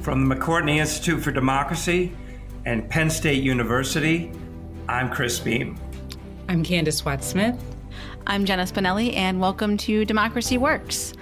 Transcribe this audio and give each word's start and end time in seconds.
From 0.00 0.26
the 0.26 0.34
McCourtney 0.34 0.78
Institute 0.78 1.22
for 1.22 1.30
Democracy 1.30 2.16
and 2.64 2.88
Penn 2.88 3.10
State 3.10 3.42
University, 3.42 4.32
I'm 4.88 5.10
Chris 5.10 5.38
Beem. 5.38 5.78
I'm 6.48 6.64
Candis 6.64 7.04
Watts 7.04 7.26
Smith. 7.26 7.62
I'm 8.26 8.46
Jenna 8.46 8.62
Spinelli, 8.62 9.14
and 9.14 9.40
welcome 9.40 9.76
to 9.76 10.06
Democracy 10.06 10.56
Works. 10.56 11.12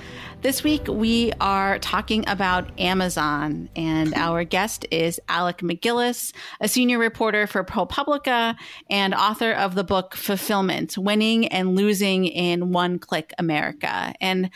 This 0.43 0.62
week, 0.62 0.87
we 0.87 1.33
are 1.41 1.80
talking 1.80 2.23
about 2.29 2.71
Amazon, 2.79 3.69
and 3.75 4.14
our 4.17 4.45
guest 4.45 4.87
is 4.93 5.21
Alec 5.29 5.59
MacGillis, 5.59 6.33
a 6.61 6.69
senior 6.69 7.01
reporter 7.01 7.49
for 7.49 7.65
ProPublica 7.65 8.55
and 8.89 9.13
author 9.13 9.51
of 9.51 9.75
the 9.75 9.83
book 9.83 10.15
Fulfillment 10.15 10.97
Winning 10.97 11.49
and 11.49 11.75
Losing 11.75 12.27
in 12.27 12.71
One 12.71 13.01
Click 13.01 13.35
America. 13.39 14.15
And 14.21 14.51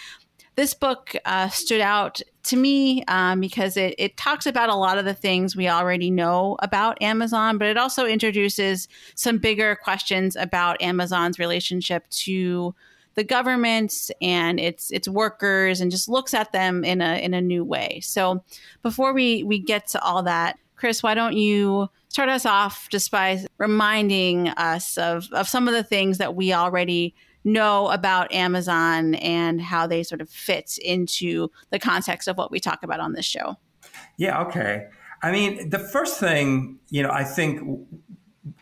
this 0.54 0.74
book 0.74 1.16
uh, 1.24 1.48
stood 1.48 1.80
out 1.80 2.20
to 2.44 2.56
me 2.56 3.04
um, 3.06 3.40
because 3.40 3.76
it, 3.76 3.94
it 3.98 4.16
talks 4.16 4.46
about 4.46 4.68
a 4.68 4.74
lot 4.74 4.98
of 4.98 5.04
the 5.04 5.14
things 5.14 5.54
we 5.54 5.68
already 5.68 6.10
know 6.10 6.56
about 6.60 7.00
Amazon, 7.00 7.58
but 7.58 7.68
it 7.68 7.76
also 7.76 8.04
introduces 8.04 8.88
some 9.14 9.38
bigger 9.38 9.76
questions 9.76 10.34
about 10.36 10.82
Amazon's 10.82 11.38
relationship 11.38 12.08
to 12.10 12.74
the 13.14 13.24
government 13.24 14.10
and 14.20 14.58
its 14.58 14.90
its 14.90 15.06
workers 15.06 15.80
and 15.80 15.90
just 15.90 16.08
looks 16.08 16.32
at 16.34 16.52
them 16.52 16.82
in 16.82 17.00
a 17.00 17.22
in 17.22 17.34
a 17.34 17.40
new 17.40 17.64
way. 17.64 18.00
So 18.02 18.42
before 18.82 19.12
we 19.12 19.42
we 19.42 19.58
get 19.58 19.86
to 19.88 20.02
all 20.02 20.22
that, 20.22 20.58
Chris, 20.76 21.02
why 21.02 21.14
don't 21.14 21.36
you 21.36 21.88
start 22.08 22.28
us 22.28 22.46
off 22.46 22.88
just 22.90 23.10
by 23.10 23.44
reminding 23.58 24.48
us 24.48 24.96
of 24.98 25.28
of 25.32 25.48
some 25.48 25.68
of 25.68 25.74
the 25.74 25.84
things 25.84 26.18
that 26.18 26.34
we 26.34 26.52
already 26.52 27.14
know 27.44 27.88
about 27.88 28.32
Amazon 28.32 29.14
and 29.16 29.60
how 29.60 29.86
they 29.86 30.02
sort 30.02 30.20
of 30.20 30.28
fit 30.28 30.78
into 30.78 31.50
the 31.70 31.78
context 31.78 32.28
of 32.28 32.36
what 32.36 32.50
we 32.50 32.60
talk 32.60 32.82
about 32.82 33.00
on 33.00 33.12
this 33.12 33.26
show. 33.26 33.56
Yeah, 34.16 34.40
okay. 34.42 34.86
I 35.22 35.32
mean, 35.32 35.70
the 35.70 35.78
first 35.78 36.18
thing, 36.18 36.78
you 36.90 37.02
know, 37.02 37.10
I 37.10 37.24
think 37.24 37.60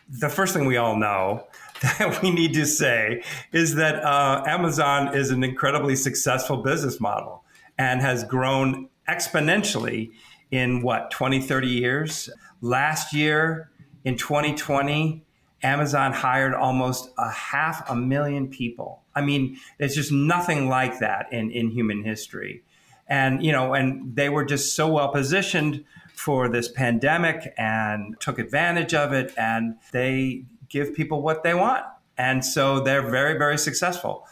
the 0.09 0.29
first 0.29 0.53
thing 0.53 0.65
we 0.65 0.77
all 0.77 0.95
know 0.95 1.47
that 1.81 2.21
we 2.21 2.31
need 2.31 2.53
to 2.53 2.65
say 2.65 3.23
is 3.51 3.75
that 3.75 4.03
uh, 4.03 4.43
Amazon 4.45 5.15
is 5.15 5.31
an 5.31 5.43
incredibly 5.43 5.95
successful 5.95 6.57
business 6.57 6.99
model 6.99 7.43
and 7.77 8.01
has 8.01 8.23
grown 8.23 8.89
exponentially 9.09 10.11
in 10.51 10.81
what, 10.81 11.09
20, 11.11 11.41
30 11.41 11.67
years? 11.67 12.29
Last 12.61 13.13
year 13.13 13.71
in 14.03 14.17
2020, 14.17 15.25
Amazon 15.63 16.11
hired 16.11 16.53
almost 16.53 17.09
a 17.17 17.29
half 17.29 17.87
a 17.89 17.95
million 17.95 18.47
people. 18.47 19.03
I 19.15 19.21
mean, 19.21 19.57
there's 19.77 19.95
just 19.95 20.11
nothing 20.11 20.67
like 20.67 20.99
that 20.99 21.31
in, 21.31 21.51
in 21.51 21.69
human 21.69 22.03
history. 22.03 22.63
And, 23.07 23.43
you 23.43 23.51
know, 23.51 23.73
and 23.73 24.15
they 24.15 24.29
were 24.29 24.45
just 24.45 24.75
so 24.75 24.87
well 24.87 25.09
positioned 25.09 25.83
for 26.13 26.47
this 26.49 26.69
pandemic 26.69 27.53
and 27.57 28.19
took 28.19 28.39
advantage 28.39 28.93
of 28.93 29.11
it. 29.13 29.33
And 29.37 29.75
they 29.91 30.45
give 30.69 30.93
people 30.93 31.21
what 31.21 31.43
they 31.43 31.53
want. 31.53 31.83
And 32.17 32.43
so 32.43 32.79
they're 32.79 33.09
very, 33.09 33.37
very 33.37 33.57
successful. 33.57 34.27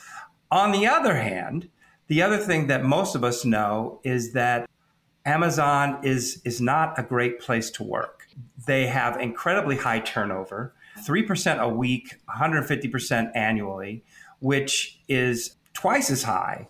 On 0.51 0.71
the 0.71 0.87
other 0.87 1.15
hand, 1.15 1.69
the 2.07 2.21
other 2.21 2.37
thing 2.37 2.67
that 2.67 2.83
most 2.83 3.15
of 3.15 3.23
us 3.23 3.45
know 3.45 3.99
is 4.03 4.33
that 4.33 4.67
Amazon 5.25 5.99
is, 6.03 6.41
is 6.43 6.59
not 6.59 6.97
a 6.97 7.03
great 7.03 7.39
place 7.39 7.69
to 7.71 7.83
work. 7.83 8.27
They 8.65 8.87
have 8.87 9.19
incredibly 9.19 9.75
high 9.75 9.99
turnover 9.99 10.73
3% 11.05 11.59
a 11.59 11.69
week, 11.69 12.15
150% 12.29 13.31
annually, 13.35 14.03
which 14.39 14.99
is 15.07 15.55
twice 15.73 16.09
as 16.09 16.23
high 16.23 16.67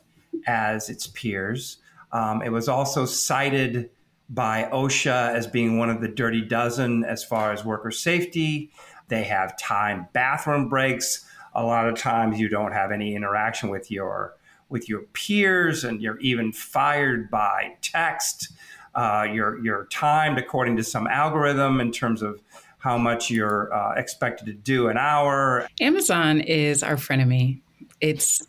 as 0.47 0.89
its 0.89 1.08
peers. 1.08 1.77
Um, 2.11 2.41
it 2.41 2.52
was 2.52 2.67
also 2.67 3.05
cited 3.05 3.89
by 4.30 4.69
OSHA 4.71 5.33
as 5.33 5.47
being 5.47 5.77
one 5.77 5.89
of 5.89 6.02
the 6.02 6.08
dirty 6.08 6.41
dozen 6.41 7.03
as 7.03 7.23
far 7.23 7.52
as 7.52 7.66
worker 7.66 7.91
safety. 7.91 8.71
They 9.08 9.23
have 9.23 9.58
time 9.58 10.08
bathroom 10.14 10.70
breaks. 10.70 11.25
A 11.55 11.64
lot 11.64 11.87
of 11.87 11.98
times 11.98 12.39
you 12.39 12.48
don't 12.48 12.71
have 12.71 12.92
any 12.92 13.15
interaction 13.15 13.70
with 13.70 13.89
your 13.89 14.36
with 14.70 14.87
your 14.87 15.02
peers, 15.14 15.83
and 15.83 15.99
you're 15.99 16.20
even 16.20 16.52
fired 16.52 17.31
by 17.31 17.75
text. 17.81 18.54
Uh, 18.93 19.25
you're 19.31 19.64
you're 19.64 19.86
timed 19.86 20.37
according 20.37 20.77
to 20.77 20.83
some 20.83 21.08
algorithm 21.08 21.81
in 21.81 21.92
terms 21.92 22.21
of 22.21 22.39
how 22.80 22.98
much 22.98 23.30
you're 23.30 23.73
uh, 23.73 23.94
expected 23.95 24.45
to 24.48 24.54
do 24.54 24.88
an 24.88 24.98
hour. 24.98 25.67
Amazon 25.80 26.42
is 26.42 26.82
our 26.82 26.95
frenemy. 26.95 27.62
It's 28.02 28.45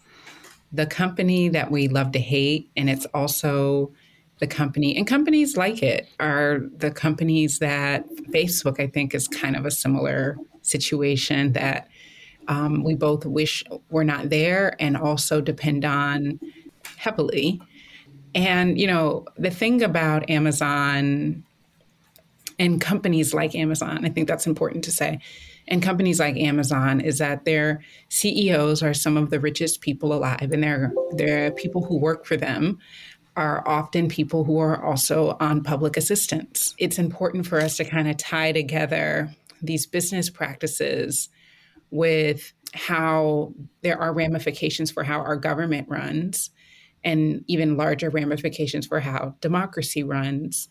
the 0.73 0.87
company 0.87 1.49
that 1.49 1.71
we 1.71 1.89
love 1.89 2.13
to 2.13 2.21
hate, 2.21 2.71
and 2.77 2.89
it's 2.89 3.07
also 3.07 3.93
the 4.39 4.47
company 4.47 4.97
and 4.97 5.07
companies 5.07 5.57
like 5.57 5.83
it 5.83 6.09
are 6.19 6.61
the 6.79 6.91
companies 6.91 7.59
that 7.59 8.09
Facebook, 8.31 8.81
I 8.81 8.87
think, 8.87 9.15
is 9.15 9.29
kind 9.29 9.55
of 9.55 9.67
a 9.67 9.71
similar 9.71 10.37
situation 10.63 11.53
that 11.53 11.89
um, 12.49 12.83
we 12.83 12.95
both 12.95 13.27
wish 13.27 13.63
were 13.91 14.05
not 14.05 14.31
there 14.31 14.75
and 14.81 14.97
also 14.97 15.41
depend 15.41 15.85
on 15.85 16.41
heavily. 16.97 17.61
And, 18.35 18.81
you 18.81 18.87
know, 18.87 19.27
the 19.37 19.51
thing 19.51 19.83
about 19.83 20.29
Amazon 20.31 21.45
and 22.61 22.79
companies 22.79 23.33
like 23.33 23.55
Amazon, 23.55 24.05
I 24.05 24.11
think 24.11 24.29
that's 24.29 24.47
important 24.47 24.85
to 24.85 24.93
say. 24.93 25.19
And 25.67 25.83
companies 25.83 26.21
like 26.21 26.37
Amazon 26.37 27.01
is 27.01 27.17
that 27.19 27.47
their 27.47 27.83
CEOs 28.11 28.83
are 28.83 28.93
some 28.93 29.17
of 29.17 29.31
the 29.31 29.41
richest 29.41 29.81
people 29.81 30.13
alive, 30.13 30.51
and 30.53 30.63
they're, 30.63 30.93
they're 31.13 31.53
people 31.53 31.83
who 31.83 31.99
work 31.99 32.27
for 32.27 32.37
them 32.37 32.79
are 33.35 33.67
often 33.67 34.09
people 34.09 34.45
who 34.45 34.59
are 34.59 34.85
also 34.85 35.39
on 35.41 35.63
public 35.63 35.97
assistance. 35.97 36.75
It's 36.77 36.99
important 36.99 37.47
for 37.47 37.59
us 37.59 37.79
to 37.79 37.85
kind 37.85 38.11
of 38.11 38.19
tie 38.19 38.53
together 38.53 39.35
these 39.63 39.87
business 39.87 40.29
practices 40.29 41.31
with 41.91 42.53
how 42.75 43.55
there 43.83 43.99
are 43.99 44.13
ramifications 44.13 44.91
for 44.91 45.03
how 45.03 45.21
our 45.21 45.37
government 45.37 45.89
runs 45.89 46.51
and 47.03 47.43
even 47.47 47.79
larger 47.79 48.11
ramifications 48.11 48.87
for 48.87 49.01
how 49.01 49.35
democracy 49.41 50.03
runs 50.03 50.69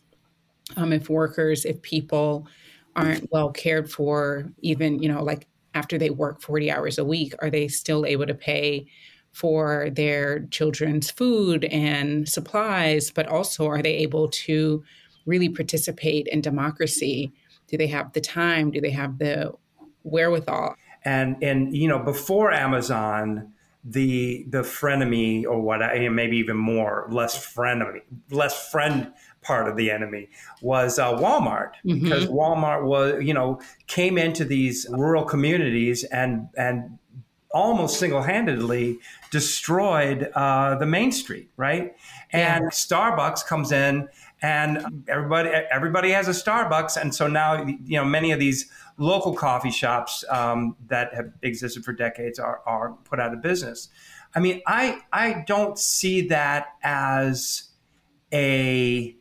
um, 0.78 0.94
if 0.94 1.10
workers, 1.10 1.66
if 1.66 1.82
people 1.82 2.48
aren't 2.96 3.32
well 3.32 3.52
cared 3.52 3.92
for, 3.92 4.52
even, 4.62 5.02
you 5.02 5.12
know, 5.12 5.24
like 5.24 5.48
after 5.74 5.98
they 5.98 6.10
work 6.10 6.42
40 6.42 6.72
hours 6.72 6.98
a 6.98 7.06
week, 7.06 7.34
are 7.40 7.50
they 7.50 7.68
still 7.68 8.06
able 8.06 8.26
to 8.26 8.34
pay 8.34 8.88
for 9.32 9.90
their 9.92 10.46
children's 10.48 11.10
food 11.10 11.66
and 11.66 12.28
supplies? 12.28 13.12
But 13.12 13.28
also, 13.28 13.68
are 13.68 13.82
they 13.82 13.96
able 13.98 14.28
to 14.30 14.84
really 15.26 15.50
participate 15.50 16.28
in 16.28 16.42
democracy? 16.42 17.32
Do 17.68 17.78
they 17.78 17.88
have 17.88 18.14
the 18.14 18.22
time? 18.22 18.72
Do 18.72 18.82
they 18.82 18.90
have 18.92 19.20
the 19.20 19.54
wherewithal? 20.04 20.76
And, 21.06 21.42
and 21.44 21.76
you 21.76 21.88
know, 21.88 22.00
before 22.00 22.52
Amazon, 22.52 23.54
the 23.84 24.46
the 24.50 24.62
frenemy 24.62 25.46
or 25.46 25.62
what 25.62 25.82
I 25.82 26.10
maybe 26.10 26.38
even 26.38 26.58
more 26.58 27.08
less 27.10 27.54
frenemy 27.54 28.02
less 28.30 28.70
friend 28.70 29.14
part 29.42 29.68
of 29.68 29.78
the 29.78 29.90
enemy 29.90 30.30
was 30.62 31.00
uh, 31.00 31.14
Walmart 31.14 31.72
mm-hmm. 31.86 32.04
because 32.04 32.28
Walmart 32.28 32.84
was 32.84 33.24
you 33.24 33.34
know 33.34 33.60
came 33.88 34.18
into 34.18 34.46
these 34.46 34.88
rural 34.90 35.24
communities 35.24 36.04
and 36.06 36.50
and 36.58 36.98
almost 37.52 38.00
single-handedly 38.00 39.00
destroyed 39.32 40.30
uh, 40.36 40.76
the 40.76 40.86
main 40.86 41.12
street 41.12 41.50
right 41.58 41.96
and 42.32 42.64
yeah. 42.64 42.70
Starbucks 42.70 43.46
comes 43.46 43.72
in 43.72 44.08
and 44.42 45.04
everybody 45.08 45.50
everybody 45.50 46.12
has 46.12 46.28
a 46.28 46.32
Starbucks 46.32 47.00
and 47.00 47.14
so 47.14 47.28
now 47.28 47.66
you 47.66 47.98
know 47.98 48.06
many 48.06 48.32
of 48.32 48.40
these 48.40 48.70
local 49.00 49.34
coffee 49.34 49.72
shops 49.72 50.24
um, 50.30 50.76
that 50.88 51.14
have 51.16 51.32
existed 51.42 51.84
for 51.84 51.94
decades 51.94 52.38
are, 52.38 52.62
are 52.66 52.92
put 53.06 53.20
out 53.20 53.34
of 53.34 53.42
business. 53.42 53.90
I 54.36 54.40
mean, 54.40 54.62
I 54.68 55.02
I 55.12 55.44
don't 55.48 55.80
see 55.80 56.28
that 56.28 56.68
as 56.84 57.70
a 58.32 59.16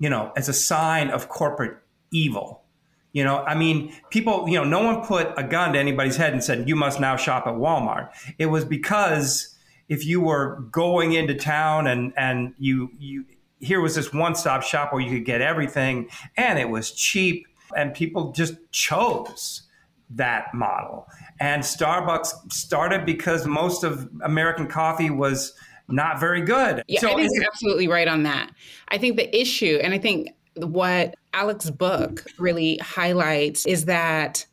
you 0.00 0.10
know 0.10 0.32
as 0.36 0.48
a 0.48 0.52
sign 0.52 1.10
of 1.10 1.28
corporate 1.28 1.78
evil. 2.10 2.64
You 3.12 3.24
know, 3.24 3.38
I 3.38 3.56
mean, 3.56 3.92
people, 4.10 4.48
you 4.48 4.54
know, 4.54 4.64
no 4.64 4.84
one 4.84 5.04
put 5.04 5.32
a 5.36 5.42
gun 5.42 5.72
to 5.72 5.78
anybody's 5.80 6.16
head 6.16 6.32
and 6.32 6.44
said, 6.44 6.68
you 6.68 6.76
must 6.76 7.00
now 7.00 7.16
shop 7.16 7.44
at 7.46 7.54
Walmart. 7.54 8.10
It 8.38 8.46
was 8.46 8.64
because 8.64 9.56
if 9.88 10.06
you 10.06 10.20
were 10.20 10.60
going 10.70 11.12
into 11.14 11.34
town 11.34 11.88
and, 11.88 12.12
and 12.16 12.54
you, 12.58 12.90
you, 12.98 13.24
here 13.58 13.80
was 13.80 13.96
this 13.96 14.12
one 14.12 14.36
stop 14.36 14.62
shop 14.62 14.92
where 14.92 15.02
you 15.02 15.10
could 15.10 15.24
get 15.24 15.40
everything 15.40 16.08
and 16.36 16.56
it 16.60 16.70
was 16.70 16.92
cheap 16.92 17.48
and 17.76 17.94
people 17.94 18.30
just 18.30 18.54
chose 18.70 19.62
that 20.10 20.54
model. 20.54 21.08
And 21.40 21.64
Starbucks 21.64 22.52
started 22.52 23.04
because 23.04 23.44
most 23.44 23.82
of 23.82 24.08
American 24.22 24.68
coffee 24.68 25.10
was 25.10 25.52
not 25.90 26.20
very 26.20 26.42
good. 26.42 26.84
Yeah, 26.88 27.00
so 27.00 27.10
I 27.10 27.14
think 27.16 27.30
you're 27.32 27.44
absolutely 27.44 27.88
right 27.88 28.08
on 28.08 28.22
that. 28.24 28.50
I 28.88 28.98
think 28.98 29.16
the 29.16 29.38
issue, 29.38 29.78
and 29.82 29.94
I 29.94 29.98
think 29.98 30.30
what 30.56 31.14
Alec's 31.32 31.70
book 31.70 32.24
really 32.38 32.78
highlights 32.78 33.66
is 33.66 33.84
that 33.86 34.46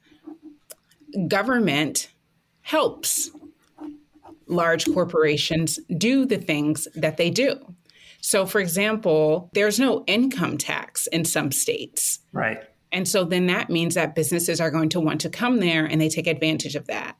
government 1.27 2.09
helps 2.61 3.31
large 4.47 4.85
corporations 4.93 5.79
do 5.97 6.25
the 6.25 6.37
things 6.37 6.87
that 6.95 7.17
they 7.17 7.29
do. 7.29 7.55
So, 8.21 8.45
for 8.45 8.59
example, 8.59 9.49
there's 9.53 9.79
no 9.79 10.03
income 10.07 10.57
tax 10.57 11.07
in 11.07 11.25
some 11.25 11.51
states. 11.51 12.19
Right. 12.33 12.63
And 12.91 13.07
so 13.07 13.23
then 13.23 13.47
that 13.47 13.69
means 13.69 13.95
that 13.95 14.15
businesses 14.15 14.61
are 14.61 14.71
going 14.71 14.89
to 14.89 14.99
want 14.99 15.21
to 15.21 15.29
come 15.29 15.59
there 15.59 15.85
and 15.85 15.99
they 15.99 16.09
take 16.09 16.27
advantage 16.27 16.75
of 16.75 16.87
that. 16.87 17.17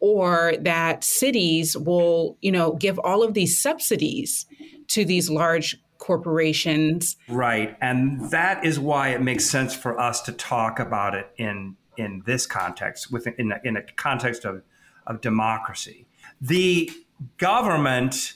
Or 0.00 0.54
that 0.60 1.02
cities 1.02 1.76
will, 1.76 2.36
you 2.40 2.52
know, 2.52 2.74
give 2.74 2.98
all 3.00 3.22
of 3.22 3.34
these 3.34 3.58
subsidies 3.58 4.46
to 4.88 5.04
these 5.04 5.28
large 5.28 5.76
corporations. 5.98 7.16
Right. 7.28 7.76
And 7.80 8.30
that 8.30 8.64
is 8.64 8.78
why 8.78 9.08
it 9.08 9.20
makes 9.20 9.46
sense 9.46 9.74
for 9.74 9.98
us 9.98 10.22
to 10.22 10.32
talk 10.32 10.78
about 10.78 11.14
it 11.14 11.30
in 11.36 11.76
in 11.96 12.22
this 12.26 12.46
context, 12.46 13.10
within 13.10 13.34
in 13.38 13.52
a, 13.52 13.60
in 13.64 13.76
a 13.76 13.82
context 13.82 14.44
of, 14.44 14.62
of 15.06 15.20
democracy. 15.20 16.06
The 16.40 16.90
government 17.36 18.34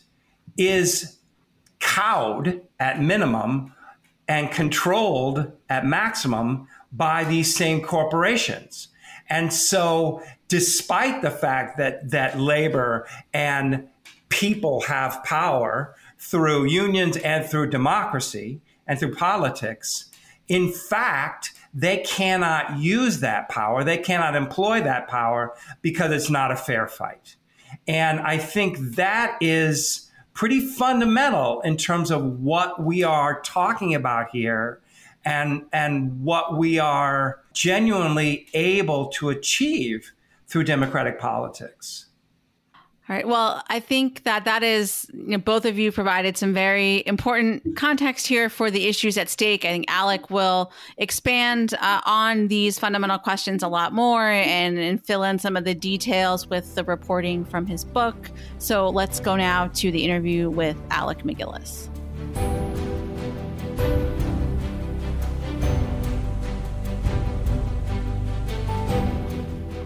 is 0.56 1.18
cowed 1.78 2.60
at 2.80 3.00
minimum 3.00 3.72
and 4.28 4.50
controlled 4.50 5.52
at 5.68 5.86
maximum 5.86 6.66
by 6.92 7.24
these 7.24 7.54
same 7.54 7.80
corporations. 7.80 8.88
And 9.28 9.52
so, 9.52 10.22
despite 10.52 11.22
the 11.22 11.30
fact 11.30 11.78
that, 11.78 12.10
that 12.10 12.38
labor 12.38 13.08
and 13.32 13.88
people 14.28 14.82
have 14.82 15.24
power 15.24 15.94
through 16.18 16.66
unions 16.66 17.16
and 17.16 17.46
through 17.46 17.70
democracy 17.70 18.60
and 18.86 18.98
through 18.98 19.14
politics, 19.14 20.10
in 20.48 20.70
fact, 20.70 21.54
they 21.72 21.96
cannot 22.00 22.76
use 22.76 23.20
that 23.20 23.48
power. 23.48 23.82
They 23.82 23.96
cannot 23.96 24.36
employ 24.36 24.82
that 24.82 25.08
power 25.08 25.54
because 25.80 26.12
it's 26.12 26.28
not 26.28 26.52
a 26.52 26.56
fair 26.56 26.86
fight. 26.86 27.36
And 27.88 28.20
I 28.20 28.36
think 28.36 28.76
that 28.96 29.38
is 29.40 30.10
pretty 30.34 30.60
fundamental 30.60 31.62
in 31.62 31.78
terms 31.78 32.10
of 32.10 32.40
what 32.40 32.82
we 32.82 33.02
are 33.02 33.40
talking 33.40 33.94
about 33.94 34.28
here 34.32 34.82
and, 35.24 35.64
and 35.72 36.22
what 36.22 36.58
we 36.58 36.78
are 36.78 37.40
genuinely 37.54 38.48
able 38.52 39.06
to 39.12 39.30
achieve 39.30 40.12
through 40.52 40.64
democratic 40.64 41.18
politics. 41.18 42.10
All 43.08 43.16
right. 43.16 43.26
Well, 43.26 43.64
I 43.68 43.80
think 43.80 44.24
that 44.24 44.44
that 44.44 44.62
is, 44.62 45.06
you 45.12 45.30
know, 45.30 45.38
both 45.38 45.64
of 45.64 45.78
you 45.78 45.90
provided 45.90 46.36
some 46.36 46.52
very 46.52 47.02
important 47.06 47.74
context 47.74 48.26
here 48.26 48.50
for 48.50 48.70
the 48.70 48.86
issues 48.86 49.16
at 49.16 49.30
stake. 49.30 49.64
I 49.64 49.68
think 49.68 49.86
Alec 49.88 50.30
will 50.30 50.70
expand 50.98 51.74
uh, 51.80 52.02
on 52.04 52.48
these 52.48 52.78
fundamental 52.78 53.18
questions 53.18 53.62
a 53.62 53.68
lot 53.68 53.92
more 53.92 54.22
and, 54.22 54.78
and 54.78 55.04
fill 55.04 55.24
in 55.24 55.38
some 55.38 55.56
of 55.56 55.64
the 55.64 55.74
details 55.74 56.46
with 56.46 56.74
the 56.74 56.84
reporting 56.84 57.44
from 57.44 57.66
his 57.66 57.82
book. 57.82 58.30
So 58.58 58.90
let's 58.90 59.20
go 59.20 59.36
now 59.36 59.68
to 59.68 59.90
the 59.90 60.04
interview 60.04 60.50
with 60.50 60.76
Alec 60.90 61.24
MacGillis. 61.24 61.88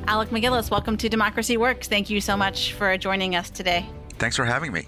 Alec 0.08 0.28
MacGillis, 0.30 0.70
welcome 0.70 0.96
to 0.98 1.08
Democracy 1.08 1.56
Works. 1.56 1.88
Thank 1.88 2.08
you 2.10 2.20
so 2.20 2.36
much 2.36 2.74
for 2.74 2.96
joining 2.96 3.34
us 3.34 3.50
today. 3.50 3.84
Thanks 4.18 4.36
for 4.36 4.44
having 4.44 4.70
me. 4.70 4.86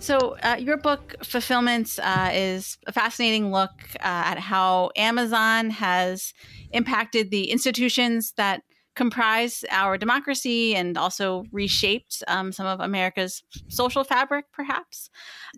So, 0.00 0.36
uh, 0.42 0.56
your 0.58 0.76
book, 0.76 1.14
Fulfillments, 1.22 2.00
uh, 2.00 2.30
is 2.32 2.78
a 2.88 2.92
fascinating 2.92 3.52
look 3.52 3.70
uh, 4.00 4.00
at 4.02 4.40
how 4.40 4.90
Amazon 4.96 5.70
has 5.70 6.34
impacted 6.72 7.30
the 7.30 7.52
institutions 7.52 8.32
that 8.36 8.62
comprise 8.96 9.64
our 9.70 9.96
democracy 9.96 10.74
and 10.74 10.98
also 10.98 11.44
reshaped 11.52 12.24
um, 12.26 12.50
some 12.50 12.66
of 12.66 12.80
America's 12.80 13.44
social 13.68 14.02
fabric, 14.02 14.46
perhaps. 14.52 15.10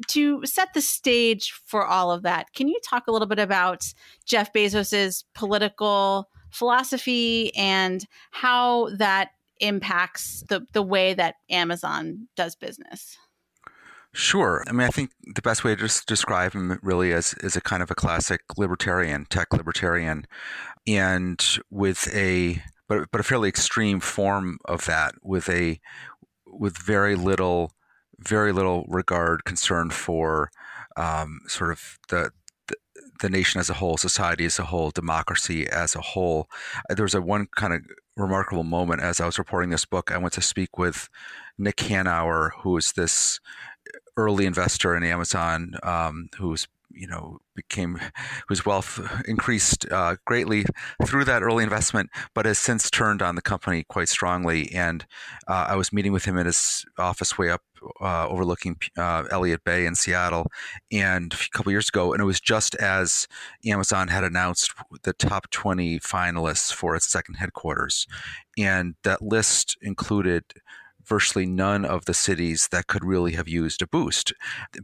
To 0.08 0.44
set 0.44 0.75
the 0.75 0.82
stage 0.82 1.50
for 1.64 1.87
all 1.87 2.11
of 2.11 2.23
that, 2.25 2.52
can 2.55 2.69
you 2.69 2.79
talk 2.85 3.06
a 3.06 3.11
little 3.11 3.26
bit 3.26 3.38
about 3.38 3.87
Jeff 4.26 4.52
Bezos's 4.52 5.25
political 5.35 6.29
philosophy 6.55 7.55
and 7.56 8.06
how 8.31 8.89
that 8.97 9.31
impacts 9.61 10.45
the, 10.49 10.67
the 10.73 10.83
way 10.83 11.15
that 11.15 11.37
Amazon 11.51 12.29
does 12.37 12.55
business. 12.55 13.17
Sure. 14.12 14.62
I 14.69 14.73
mean, 14.73 14.87
I 14.87 14.91
think 14.91 15.11
the 15.35 15.43
best 15.43 15.65
way 15.65 15.75
to 15.75 15.81
just 15.81 16.06
describe 16.06 16.53
him 16.53 16.79
really 16.83 17.11
is, 17.11 17.35
is 17.41 17.56
a 17.56 17.61
kind 17.61 17.83
of 17.83 17.91
a 17.91 17.97
classic 17.97 18.43
libertarian, 18.56 19.27
tech 19.29 19.53
libertarian, 19.53 20.27
and 20.87 21.45
with 21.69 22.15
a 22.15 22.62
but 22.87 23.11
but 23.11 23.21
a 23.21 23.25
fairly 23.25 23.49
extreme 23.49 23.99
form 23.99 24.59
of 24.67 24.85
that, 24.85 25.15
with 25.23 25.49
a 25.49 25.81
with 26.47 26.79
very 26.79 27.17
little 27.17 27.73
very 28.21 28.53
little 28.53 28.85
regard 28.89 29.45
concern 29.45 29.91
for 29.91 30.51
um, 30.97 31.41
sort 31.49 31.73
of 31.73 31.99
the 32.09 32.31
the 33.20 33.31
nation 33.31 33.61
as 33.61 33.70
a 33.70 33.75
whole, 33.75 33.96
society 33.96 34.44
as 34.44 34.58
a 34.58 34.64
whole, 34.64 34.90
democracy 34.90 35.69
as 35.69 35.94
a 35.94 36.00
whole. 36.00 36.49
Uh, 36.88 36.94
there 36.94 37.05
was 37.05 37.14
a 37.14 37.22
one 37.22 37.46
kind 37.56 37.72
of 37.72 37.82
remarkable 38.16 38.64
moment 38.64 39.02
as 39.02 39.20
I 39.20 39.26
was 39.26 39.38
reporting 39.38 39.70
this 39.70 39.84
book. 39.84 40.12
I 40.12 40.19
went 40.19 40.34
to 40.34 40.43
speak 40.43 40.78
with 40.78 41.08
Nick 41.58 41.76
Hanauer, 41.76 42.50
who 42.62 42.76
is 42.76 42.93
this 42.93 43.40
early 44.16 44.46
investor 44.46 44.96
in 44.96 45.02
Amazon, 45.02 45.75
um, 45.82 46.28
who's 46.38 46.69
you 46.94 47.06
know 47.06 47.38
became 47.55 47.99
whose 48.49 48.64
wealth 48.64 49.00
increased 49.26 49.87
uh, 49.91 50.17
greatly 50.25 50.64
through 51.05 51.25
that 51.25 51.43
early 51.43 51.64
investment, 51.64 52.11
but 52.35 52.46
has 52.46 52.58
since 52.58 52.91
turned 52.91 53.23
on 53.23 53.35
the 53.35 53.43
company 53.43 53.85
quite 53.88 54.08
strongly. 54.08 54.73
And 54.73 55.06
uh, 55.49 55.67
I 55.69 55.76
was 55.76 55.93
meeting 55.93 56.12
with 56.12 56.25
him 56.25 56.37
in 56.37 56.46
his 56.46 56.85
office 56.99 57.38
way 57.38 57.50
up 57.50 57.62
uh, 58.00 58.26
overlooking 58.29 58.76
uh, 58.96 59.25
Elliott 59.31 59.64
Bay 59.64 59.87
in 59.87 59.94
Seattle, 59.94 60.46
and 60.91 61.32
a 61.32 61.56
couple 61.56 61.73
years 61.73 61.88
ago, 61.88 62.12
and 62.12 62.20
it 62.20 62.26
was 62.26 62.41
just 62.41 62.75
as 62.76 63.26
Amazon 63.67 64.08
had 64.08 64.25
announced 64.25 64.73
the 65.02 65.12
top 65.12 65.50
20 65.50 66.00
finalists 66.00 66.73
for 66.73 66.96
its 66.96 67.11
second 67.11 67.35
headquarters, 67.35 68.06
and 68.58 68.94
that 69.05 69.23
list 69.23 69.76
included 69.82 70.44
virtually 71.06 71.47
none 71.47 71.85
of 71.85 72.05
the 72.05 72.15
cities 72.15 72.69
that 72.69 72.87
could 72.87 73.05
really 73.05 73.33
have 73.33 73.49
used 73.49 73.83
a 73.83 73.87
boost 73.87 74.33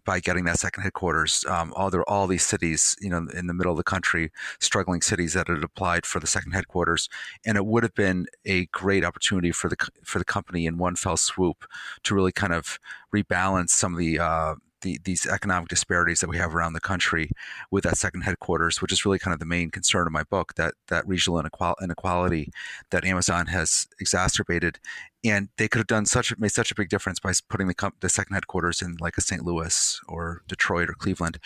by 0.05 0.21
getting 0.21 0.45
that 0.45 0.59
second 0.59 0.83
headquarters. 0.83 1.45
Um, 1.49 1.73
all 1.77 1.91
there, 1.91 2.09
all 2.09 2.27
these 2.27 2.45
cities, 2.47 2.97
you 3.01 3.11
know, 3.11 3.27
in 3.35 3.47
the 3.47 3.55
middle 3.55 3.73
of 3.73 3.79
the 3.79 3.85
country, 3.85 4.31
struggling 4.61 5.01
cities 5.01 5.35
that 5.35 5.49
had 5.49 5.63
applied 5.63 6.07
for 6.07 6.21
the 6.21 6.27
second 6.27 6.53
headquarters, 6.53 7.09
and 7.45 7.57
it 7.57 7.67
would 7.67 7.83
have 7.83 7.95
been 7.95 8.27
a 8.45 8.67
great 8.67 9.05
opportunity 9.05 9.53
for 9.53 9.69
the 9.69 9.77
for 10.05 10.19
the 10.19 10.25
company 10.25 10.67
in 10.67 10.79
one 10.79 10.97
fell 10.97 11.17
swoop 11.17 11.65
to 12.05 12.15
really 12.15 12.33
kind 12.33 12.53
of 12.53 12.79
rebalance 13.15 13.71
some 13.71 13.95
of 13.95 13.99
the 13.99 14.19
uh, 14.19 14.55
the, 14.83 14.99
these 15.05 15.27
economic 15.27 15.69
disparities 15.69 16.21
that 16.21 16.29
we 16.29 16.37
have 16.39 16.55
around 16.55 16.73
the 16.73 16.81
country 16.81 17.31
with 17.71 17.85
that 17.85 17.99
second 17.99 18.23
headquarters, 18.23 18.81
which 18.81 18.93
is 18.93 19.05
really 19.05 19.19
kind 19.19 19.33
of 19.33 19.41
the 19.41 19.47
main 19.47 19.71
concern 19.71 20.07
of 20.07 20.13
my 20.13 20.25
book 20.25 20.55
that 20.55 20.75
that 20.89 21.07
regional 21.07 21.41
inequality 21.83 22.51
that 22.91 23.05
Amazon 23.05 23.47
has 23.47 23.87
exacerbated, 23.99 24.79
and 25.25 25.49
they 25.57 25.69
could 25.69 25.79
have 25.79 25.87
done 25.87 26.07
such 26.07 26.37
made 26.39 26.53
such 26.53 26.71
a 26.71 26.75
big 26.75 26.89
difference 26.89 27.21
by 27.21 27.33
putting 27.49 27.69
the 27.69 27.93
the 28.01 28.09
second 28.09 28.35
headquarters 28.35 28.83
in 28.83 28.97
like 29.01 29.17
a 29.17 29.21
St. 29.21 29.45
Louis 29.45 30.01
or 30.09 30.43
Detroit 30.49 30.89
or 30.89 30.95
Cleveland, 30.95 31.39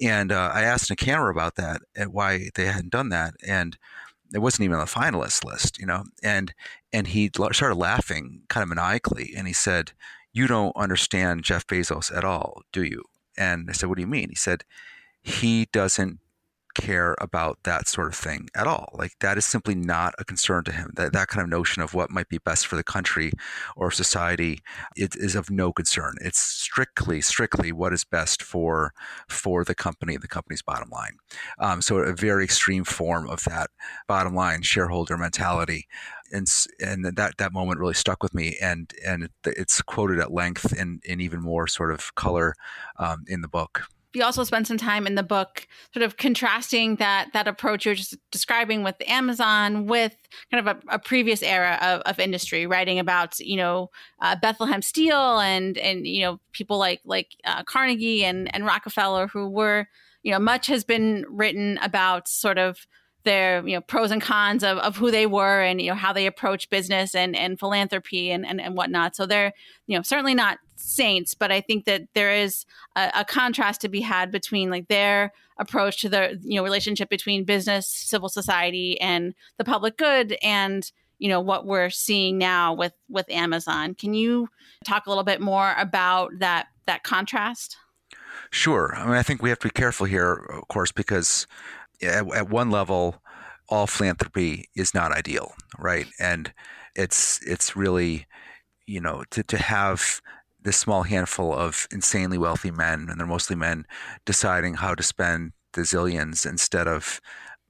and 0.00 0.32
uh, 0.32 0.50
I 0.52 0.62
asked 0.62 0.90
Nick 0.90 1.00
Hanauer 1.00 1.30
about 1.30 1.56
that 1.56 1.82
and 1.96 2.12
why 2.12 2.50
they 2.54 2.66
hadn't 2.66 2.90
done 2.92 3.08
that, 3.10 3.34
and 3.46 3.76
it 4.34 4.40
wasn't 4.40 4.64
even 4.64 4.78
on 4.78 4.80
the 4.80 4.90
finalist 4.90 5.44
list, 5.44 5.78
you 5.78 5.86
know, 5.86 6.04
and 6.22 6.54
and 6.92 7.08
he 7.08 7.30
started 7.34 7.76
laughing 7.76 8.42
kind 8.48 8.62
of 8.62 8.68
maniacally, 8.68 9.32
and 9.36 9.46
he 9.46 9.52
said 9.52 9.92
you 10.32 10.46
don't 10.46 10.76
understand 10.76 11.44
Jeff 11.44 11.66
Bezos 11.66 12.14
at 12.16 12.24
all, 12.24 12.62
do 12.72 12.82
you? 12.82 13.04
And 13.36 13.68
I 13.68 13.72
said, 13.72 13.88
What 13.88 13.96
do 13.96 14.02
you 14.02 14.08
mean? 14.08 14.28
He 14.30 14.34
said, 14.34 14.64
He 15.22 15.68
doesn't 15.72 16.20
care 16.78 17.16
about 17.20 17.58
that 17.64 17.88
sort 17.88 18.08
of 18.08 18.14
thing 18.14 18.48
at 18.54 18.66
all. 18.66 18.88
Like 18.94 19.12
that 19.20 19.36
is 19.36 19.44
simply 19.44 19.74
not 19.74 20.14
a 20.18 20.24
concern 20.24 20.64
to 20.64 20.72
him. 20.72 20.92
That 20.94 21.12
that 21.12 21.28
kind 21.28 21.42
of 21.42 21.48
notion 21.48 21.82
of 21.82 21.94
what 21.94 22.10
might 22.10 22.28
be 22.28 22.38
best 22.38 22.66
for 22.66 22.76
the 22.76 22.84
country 22.84 23.32
or 23.76 23.90
society 23.90 24.60
it 24.96 25.16
is 25.16 25.34
of 25.34 25.50
no 25.50 25.72
concern. 25.72 26.16
It's 26.20 26.40
strictly, 26.40 27.20
strictly 27.20 27.72
what 27.72 27.92
is 27.92 28.04
best 28.04 28.42
for 28.42 28.92
for 29.28 29.64
the 29.64 29.74
company, 29.74 30.16
the 30.16 30.28
company's 30.28 30.62
bottom 30.62 30.90
line. 30.90 31.16
Um, 31.58 31.82
so 31.82 31.98
a 31.98 32.14
very 32.14 32.44
extreme 32.44 32.84
form 32.84 33.28
of 33.28 33.44
that 33.44 33.70
bottom 34.06 34.34
line 34.34 34.62
shareholder 34.62 35.16
mentality 35.16 35.86
and 36.32 36.46
and 36.80 37.04
that 37.04 37.36
that 37.38 37.52
moment 37.52 37.80
really 37.80 37.94
stuck 37.94 38.22
with 38.22 38.34
me, 38.34 38.56
and 38.60 38.92
and 39.04 39.30
it's 39.44 39.82
quoted 39.82 40.20
at 40.20 40.32
length 40.32 40.72
in 40.72 41.00
in 41.04 41.20
even 41.20 41.40
more 41.40 41.66
sort 41.66 41.92
of 41.92 42.14
color 42.14 42.54
um, 42.98 43.24
in 43.28 43.40
the 43.40 43.48
book. 43.48 43.84
You 44.14 44.24
also 44.24 44.42
spend 44.44 44.66
some 44.66 44.78
time 44.78 45.06
in 45.06 45.14
the 45.14 45.22
book, 45.22 45.66
sort 45.92 46.02
of 46.02 46.16
contrasting 46.16 46.96
that 46.96 47.28
that 47.34 47.46
approach 47.46 47.84
you're 47.84 47.94
just 47.94 48.16
describing 48.30 48.82
with 48.82 48.96
Amazon 49.06 49.86
with 49.86 50.16
kind 50.50 50.66
of 50.66 50.76
a, 50.76 50.94
a 50.94 50.98
previous 50.98 51.42
era 51.42 51.78
of, 51.82 52.00
of, 52.02 52.18
industry, 52.18 52.66
writing 52.66 52.98
about 52.98 53.38
you 53.38 53.56
know 53.56 53.90
uh, 54.20 54.34
Bethlehem 54.40 54.82
Steel 54.82 55.38
and 55.40 55.76
and 55.78 56.06
you 56.06 56.22
know 56.22 56.40
people 56.52 56.78
like 56.78 57.00
like 57.04 57.36
uh, 57.44 57.62
Carnegie 57.64 58.24
and 58.24 58.52
and 58.54 58.64
Rockefeller 58.64 59.28
who 59.28 59.48
were 59.48 59.86
you 60.22 60.32
know 60.32 60.38
much 60.38 60.66
has 60.66 60.84
been 60.84 61.24
written 61.28 61.78
about 61.82 62.28
sort 62.28 62.58
of 62.58 62.86
their 63.24 63.66
you 63.66 63.74
know 63.74 63.80
pros 63.80 64.10
and 64.10 64.22
cons 64.22 64.62
of, 64.62 64.78
of 64.78 64.96
who 64.96 65.10
they 65.10 65.26
were 65.26 65.60
and 65.60 65.82
you 65.82 65.90
know 65.90 65.96
how 65.96 66.12
they 66.12 66.26
approach 66.26 66.70
business 66.70 67.14
and 67.14 67.36
and 67.36 67.58
philanthropy 67.58 68.30
and, 68.30 68.46
and 68.46 68.60
and 68.60 68.76
whatnot. 68.76 69.16
So 69.16 69.26
they're 69.26 69.52
you 69.86 69.96
know 69.96 70.02
certainly 70.02 70.34
not 70.34 70.58
saints, 70.76 71.34
but 71.34 71.50
I 71.50 71.60
think 71.60 71.84
that 71.84 72.02
there 72.14 72.32
is 72.32 72.64
a, 72.96 73.10
a 73.16 73.24
contrast 73.24 73.80
to 73.82 73.88
be 73.88 74.00
had 74.00 74.30
between 74.30 74.70
like 74.70 74.88
their 74.88 75.32
approach 75.58 76.00
to 76.02 76.08
the 76.08 76.38
you 76.42 76.56
know 76.56 76.64
relationship 76.64 77.08
between 77.08 77.44
business, 77.44 77.86
civil 77.88 78.28
society, 78.28 79.00
and 79.00 79.34
the 79.56 79.64
public 79.64 79.96
good, 79.96 80.36
and 80.42 80.90
you 81.18 81.28
know 81.28 81.40
what 81.40 81.66
we're 81.66 81.90
seeing 81.90 82.38
now 82.38 82.72
with 82.72 82.92
with 83.08 83.28
Amazon. 83.30 83.94
Can 83.94 84.14
you 84.14 84.48
talk 84.84 85.06
a 85.06 85.10
little 85.10 85.24
bit 85.24 85.40
more 85.40 85.74
about 85.76 86.30
that 86.38 86.68
that 86.86 87.02
contrast? 87.02 87.76
Sure. 88.50 88.94
I 88.96 89.04
mean, 89.04 89.14
I 89.14 89.22
think 89.22 89.42
we 89.42 89.50
have 89.50 89.58
to 89.60 89.68
be 89.68 89.72
careful 89.72 90.06
here, 90.06 90.32
of 90.32 90.68
course, 90.68 90.92
because 90.92 91.46
at, 92.02 92.26
at 92.34 92.50
one 92.50 92.70
level, 92.70 93.22
all 93.68 93.86
philanthropy 93.86 94.68
is 94.74 94.94
not 94.94 95.12
ideal, 95.12 95.52
right? 95.78 96.06
And 96.18 96.52
it's 96.94 97.40
it's 97.46 97.76
really, 97.76 98.26
you 98.86 99.00
know, 99.00 99.24
to 99.30 99.42
to 99.42 99.58
have 99.58 100.20
this 100.60 100.76
small 100.76 101.02
handful 101.04 101.54
of 101.54 101.86
insanely 101.92 102.38
wealthy 102.38 102.70
men, 102.70 103.06
and 103.08 103.18
they're 103.18 103.26
mostly 103.26 103.56
men, 103.56 103.86
deciding 104.24 104.74
how 104.74 104.94
to 104.94 105.02
spend 105.02 105.52
the 105.72 105.82
zillions 105.82 106.44
instead 106.46 106.88
of 106.88 107.20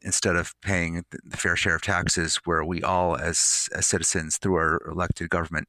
instead 0.01 0.37
of 0.37 0.55
paying 0.63 1.05
the 1.25 1.37
fair 1.37 1.57
share 1.57 1.75
of 1.75 1.83
taxes, 1.83 2.37
where 2.45 2.65
we 2.65 2.83
all, 2.83 3.17
as, 3.17 3.69
as 3.75 3.87
citizens, 3.87 4.39
through 4.39 4.55
our 4.55 4.81
elected 4.89 5.29
government, 5.29 5.69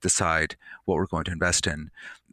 decide 0.00 0.56
what 0.86 0.94
we're 0.96 1.06
going 1.06 1.24
to 1.24 1.32
invest 1.32 1.66
in. 1.66 1.90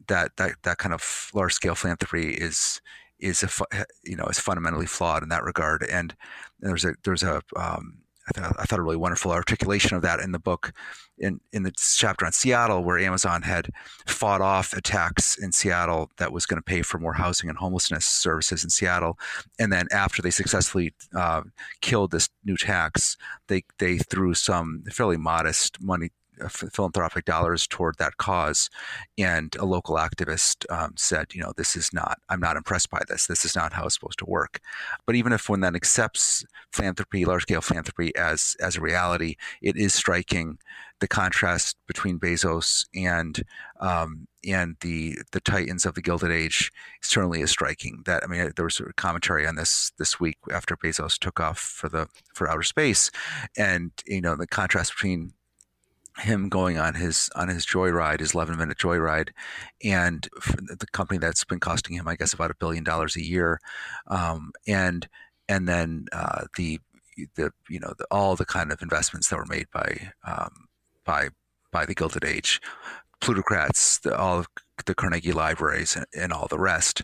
That 0.08 0.36
that 0.36 0.52
that 0.62 0.78
kind 0.78 0.94
of 0.94 1.30
large 1.34 1.52
scale 1.52 1.74
philanthropy 1.74 2.30
is 2.34 2.80
is 3.18 3.42
a 3.42 3.84
you 4.04 4.16
know 4.16 4.26
is 4.26 4.38
fundamentally 4.38 4.86
flawed 4.86 5.22
in 5.22 5.28
that 5.30 5.44
regard. 5.44 5.82
And 5.84 6.14
there's 6.60 6.84
a 6.84 6.94
there's 7.04 7.22
a 7.22 7.42
um, 7.56 7.98
I, 8.28 8.40
th- 8.40 8.52
I 8.58 8.64
thought 8.64 8.80
a 8.80 8.82
really 8.82 8.96
wonderful 8.96 9.30
articulation 9.30 9.96
of 9.96 10.02
that 10.02 10.18
in 10.18 10.32
the 10.32 10.38
book, 10.38 10.72
in 11.18 11.40
in 11.52 11.62
the 11.62 11.72
chapter 11.72 12.26
on 12.26 12.32
Seattle, 12.32 12.82
where 12.82 12.98
Amazon 12.98 13.42
had 13.42 13.70
fought 14.06 14.40
off 14.40 14.72
attacks 14.72 15.38
in 15.38 15.52
Seattle 15.52 16.10
that 16.18 16.32
was 16.32 16.44
going 16.44 16.58
to 16.58 16.64
pay 16.64 16.82
for 16.82 16.98
more 16.98 17.12
housing 17.12 17.48
and 17.48 17.58
homelessness 17.58 18.04
services 18.04 18.64
in 18.64 18.70
Seattle, 18.70 19.18
and 19.58 19.72
then 19.72 19.86
after 19.92 20.22
they 20.22 20.30
successfully 20.30 20.92
uh, 21.14 21.42
killed 21.80 22.10
this 22.10 22.28
new 22.44 22.56
tax, 22.56 23.16
they 23.48 23.62
they 23.78 23.98
threw 23.98 24.34
some 24.34 24.82
fairly 24.90 25.16
modest 25.16 25.80
money 25.80 26.10
philanthropic 26.48 27.24
dollars 27.24 27.66
toward 27.66 27.96
that 27.98 28.16
cause. 28.16 28.70
And 29.18 29.54
a 29.56 29.64
local 29.64 29.96
activist 29.96 30.64
um, 30.70 30.94
said, 30.96 31.34
you 31.34 31.42
know, 31.42 31.52
this 31.56 31.76
is 31.76 31.92
not, 31.92 32.18
I'm 32.28 32.40
not 32.40 32.56
impressed 32.56 32.90
by 32.90 33.02
this. 33.08 33.26
This 33.26 33.44
is 33.44 33.56
not 33.56 33.72
how 33.72 33.86
it's 33.86 33.94
supposed 33.94 34.18
to 34.20 34.26
work. 34.26 34.60
But 35.06 35.16
even 35.16 35.32
if 35.32 35.48
one 35.48 35.60
then 35.60 35.76
accepts 35.76 36.44
philanthropy, 36.72 37.24
large 37.24 37.42
scale 37.42 37.60
philanthropy 37.60 38.14
as, 38.16 38.56
as 38.60 38.76
a 38.76 38.80
reality, 38.80 39.36
it 39.62 39.76
is 39.76 39.94
striking 39.94 40.58
the 41.00 41.08
contrast 41.08 41.76
between 41.86 42.18
Bezos 42.18 42.86
and 42.94 43.42
um, 43.80 44.26
and 44.46 44.76
the 44.80 45.18
the 45.32 45.40
titans 45.40 45.84
of 45.84 45.94
the 45.94 46.02
Gilded 46.02 46.30
Age 46.30 46.72
certainly 47.02 47.40
is 47.40 47.50
striking. 47.50 48.02
That 48.06 48.24
I 48.24 48.26
mean, 48.26 48.52
there 48.56 48.64
was 48.64 48.80
a 48.80 48.92
commentary 48.94 49.46
on 49.46 49.56
this 49.56 49.92
this 49.98 50.18
week 50.18 50.38
after 50.50 50.76
Bezos 50.76 51.18
took 51.18 51.38
off 51.40 51.58
for 51.58 51.88
the 51.88 52.08
for 52.34 52.48
outer 52.48 52.62
space, 52.62 53.10
and 53.56 53.92
you 54.06 54.20
know 54.20 54.36
the 54.36 54.46
contrast 54.46 54.92
between 54.92 55.32
him 56.18 56.48
going 56.48 56.78
on 56.78 56.94
his 56.94 57.30
on 57.36 57.48
his 57.48 57.66
joyride, 57.66 58.20
his 58.20 58.34
11 58.34 58.56
minute 58.56 58.78
joyride, 58.78 59.30
and 59.84 60.28
the 60.78 60.86
company 60.92 61.18
that's 61.18 61.44
been 61.44 61.60
costing 61.60 61.96
him, 61.96 62.08
I 62.08 62.16
guess, 62.16 62.32
about 62.32 62.50
a 62.50 62.56
billion 62.58 62.84
dollars 62.84 63.16
a 63.16 63.24
year, 63.24 63.60
um, 64.06 64.52
and 64.66 65.08
and 65.48 65.68
then 65.68 66.06
uh, 66.12 66.44
the 66.56 66.80
the 67.36 67.52
you 67.68 67.80
know 67.80 67.92
the, 67.98 68.06
all 68.10 68.36
the 68.36 68.46
kind 68.46 68.72
of 68.72 68.82
investments 68.82 69.28
that 69.28 69.36
were 69.36 69.46
made 69.46 69.66
by 69.72 70.12
um, 70.24 70.68
by 71.04 71.28
by 71.72 71.84
the 71.84 71.94
Gilded 71.94 72.24
Age, 72.24 72.60
plutocrats, 73.20 73.98
the, 73.98 74.16
all 74.16 74.44
the 74.86 74.94
Carnegie 74.94 75.32
libraries, 75.32 75.96
and, 75.96 76.06
and 76.14 76.32
all 76.32 76.48
the 76.48 76.58
rest 76.58 77.02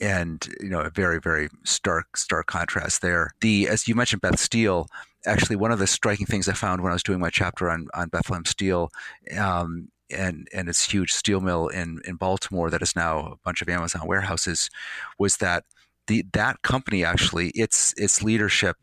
and 0.00 0.48
you 0.60 0.68
know 0.68 0.80
a 0.80 0.90
very 0.90 1.18
very 1.18 1.48
stark 1.64 2.16
stark 2.16 2.46
contrast 2.46 3.02
there. 3.02 3.30
The 3.40 3.68
as 3.68 3.88
you 3.88 3.94
mentioned 3.94 4.22
beth 4.22 4.38
steel 4.38 4.88
actually 5.26 5.56
one 5.56 5.72
of 5.72 5.78
the 5.78 5.86
striking 5.86 6.26
things 6.26 6.48
i 6.48 6.52
found 6.52 6.82
when 6.82 6.92
i 6.92 6.94
was 6.94 7.02
doing 7.02 7.20
my 7.20 7.30
chapter 7.30 7.70
on 7.70 7.88
on 7.94 8.08
bethlehem 8.08 8.44
steel 8.44 8.90
um, 9.36 9.88
and 10.10 10.48
and 10.52 10.68
its 10.68 10.90
huge 10.90 11.12
steel 11.12 11.40
mill 11.40 11.68
in 11.68 12.00
in 12.04 12.16
baltimore 12.16 12.70
that 12.70 12.82
is 12.82 12.94
now 12.96 13.18
a 13.18 13.36
bunch 13.44 13.62
of 13.62 13.68
amazon 13.68 14.06
warehouses 14.06 14.70
was 15.18 15.38
that 15.38 15.64
the 16.06 16.24
that 16.32 16.62
company 16.62 17.04
actually 17.04 17.48
its 17.50 17.92
its 17.96 18.22
leadership 18.22 18.76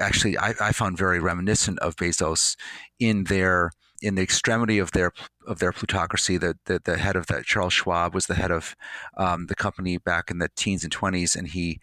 actually 0.00 0.36
I, 0.38 0.54
I 0.60 0.72
found 0.72 0.98
very 0.98 1.20
reminiscent 1.20 1.78
of 1.80 1.96
bezos 1.96 2.56
in 2.98 3.24
their 3.24 3.70
in 4.00 4.14
the 4.14 4.22
extremity 4.22 4.78
of 4.78 4.92
their 4.92 5.12
of 5.46 5.58
their 5.58 5.72
plutocracy, 5.72 6.36
the, 6.36 6.56
the, 6.66 6.80
the 6.84 6.98
head 6.98 7.16
of 7.16 7.26
that 7.26 7.44
Charles 7.44 7.72
Schwab 7.72 8.14
was 8.14 8.26
the 8.26 8.34
head 8.34 8.50
of 8.50 8.76
um, 9.16 9.46
the 9.46 9.54
company 9.54 9.98
back 9.98 10.30
in 10.30 10.38
the 10.38 10.50
teens 10.56 10.84
and 10.84 10.92
twenties, 10.92 11.34
and 11.34 11.48
he 11.48 11.80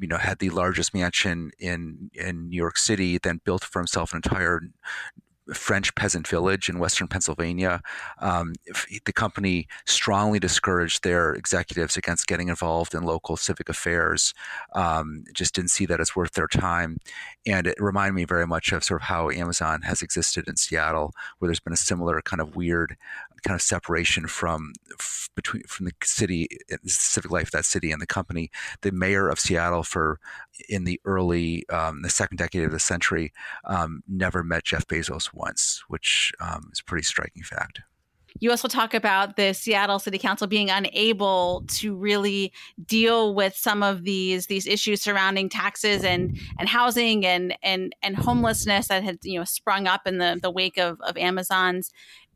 you 0.00 0.08
know 0.08 0.16
had 0.16 0.38
the 0.38 0.50
largest 0.50 0.94
mansion 0.94 1.50
in 1.58 2.10
in 2.14 2.48
New 2.48 2.56
York 2.56 2.78
City, 2.78 3.18
then 3.18 3.40
built 3.44 3.64
for 3.64 3.80
himself 3.80 4.12
an 4.12 4.18
entire 4.18 4.62
French 5.54 5.94
peasant 5.94 6.26
village 6.28 6.68
in 6.68 6.78
western 6.78 7.08
Pennsylvania. 7.08 7.82
Um, 8.18 8.54
the 9.04 9.12
company 9.12 9.66
strongly 9.86 10.38
discouraged 10.38 11.02
their 11.02 11.32
executives 11.34 11.96
against 11.96 12.26
getting 12.26 12.48
involved 12.48 12.94
in 12.94 13.02
local 13.02 13.36
civic 13.36 13.68
affairs. 13.68 14.32
Um, 14.74 15.24
just 15.34 15.54
didn't 15.54 15.70
see 15.70 15.86
that 15.86 16.00
as 16.00 16.14
worth 16.14 16.32
their 16.32 16.46
time. 16.46 16.98
And 17.46 17.66
it 17.66 17.80
reminded 17.80 18.14
me 18.14 18.24
very 18.24 18.46
much 18.46 18.72
of 18.72 18.84
sort 18.84 19.02
of 19.02 19.06
how 19.08 19.30
Amazon 19.30 19.82
has 19.82 20.02
existed 20.02 20.46
in 20.46 20.56
Seattle, 20.56 21.12
where 21.38 21.48
there's 21.48 21.60
been 21.60 21.72
a 21.72 21.76
similar 21.76 22.20
kind 22.22 22.40
of 22.40 22.56
weird 22.56 22.96
kind 23.42 23.54
of 23.54 23.62
separation 23.62 24.26
from 24.26 24.72
between 25.34 25.62
from 25.64 25.86
the 25.86 25.92
city, 26.02 26.48
the 26.68 26.78
civic 26.86 27.30
life 27.30 27.48
of 27.48 27.52
that 27.52 27.64
city 27.64 27.92
and 27.92 28.00
the 28.00 28.06
company. 28.06 28.50
The 28.82 28.92
mayor 28.92 29.28
of 29.28 29.38
Seattle 29.38 29.82
for 29.82 30.18
in 30.68 30.84
the 30.84 31.00
early 31.04 31.68
um, 31.68 32.02
the 32.02 32.10
second 32.10 32.36
decade 32.38 32.64
of 32.64 32.72
the 32.72 32.78
century 32.78 33.32
um, 33.64 34.02
never 34.08 34.42
met 34.42 34.64
Jeff 34.64 34.86
Bezos 34.86 35.32
once, 35.32 35.82
which 35.88 36.32
um, 36.40 36.70
is 36.72 36.80
a 36.80 36.84
pretty 36.84 37.04
striking 37.04 37.42
fact. 37.42 37.80
You 38.38 38.50
also 38.50 38.68
talk 38.68 38.94
about 38.94 39.36
the 39.36 39.52
Seattle 39.52 39.98
City 39.98 40.18
Council 40.18 40.46
being 40.46 40.70
unable 40.70 41.64
to 41.68 41.96
really 41.96 42.52
deal 42.86 43.34
with 43.34 43.56
some 43.56 43.82
of 43.82 44.04
these 44.04 44.46
these 44.46 44.66
issues 44.66 45.02
surrounding 45.02 45.48
taxes 45.48 46.04
and 46.04 46.38
and 46.58 46.68
housing 46.68 47.26
and 47.26 47.56
and 47.62 47.94
and 48.02 48.16
homelessness 48.16 48.88
that 48.88 49.02
had 49.02 49.18
you 49.22 49.38
know 49.38 49.44
sprung 49.44 49.86
up 49.86 50.06
in 50.06 50.18
the 50.18 50.38
the 50.40 50.50
wake 50.50 50.78
of 50.78 51.00
of 51.00 51.16
Amazon's 51.16 51.90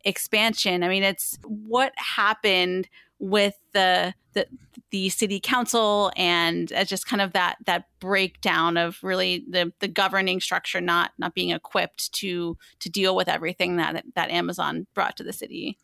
expansion. 0.04 0.82
I 0.82 0.88
mean, 0.88 1.02
it's 1.02 1.38
what 1.44 1.92
happened 1.96 2.88
with 3.18 3.54
the 3.72 4.14
the, 4.34 4.46
the 4.90 5.08
city 5.08 5.38
council 5.38 6.10
and 6.16 6.72
uh, 6.72 6.84
just 6.84 7.06
kind 7.06 7.22
of 7.22 7.32
that 7.32 7.56
that 7.66 7.86
breakdown 8.00 8.76
of 8.76 8.98
really 9.02 9.44
the 9.48 9.72
the 9.80 9.88
governing 9.88 10.40
structure 10.40 10.80
not 10.80 11.12
not 11.18 11.34
being 11.34 11.50
equipped 11.50 12.12
to 12.12 12.56
to 12.80 12.90
deal 12.90 13.14
with 13.16 13.28
everything 13.28 13.76
that 13.76 14.04
that 14.14 14.30
Amazon 14.30 14.86
brought 14.94 15.16
to 15.16 15.24
the 15.24 15.32
city. 15.32 15.78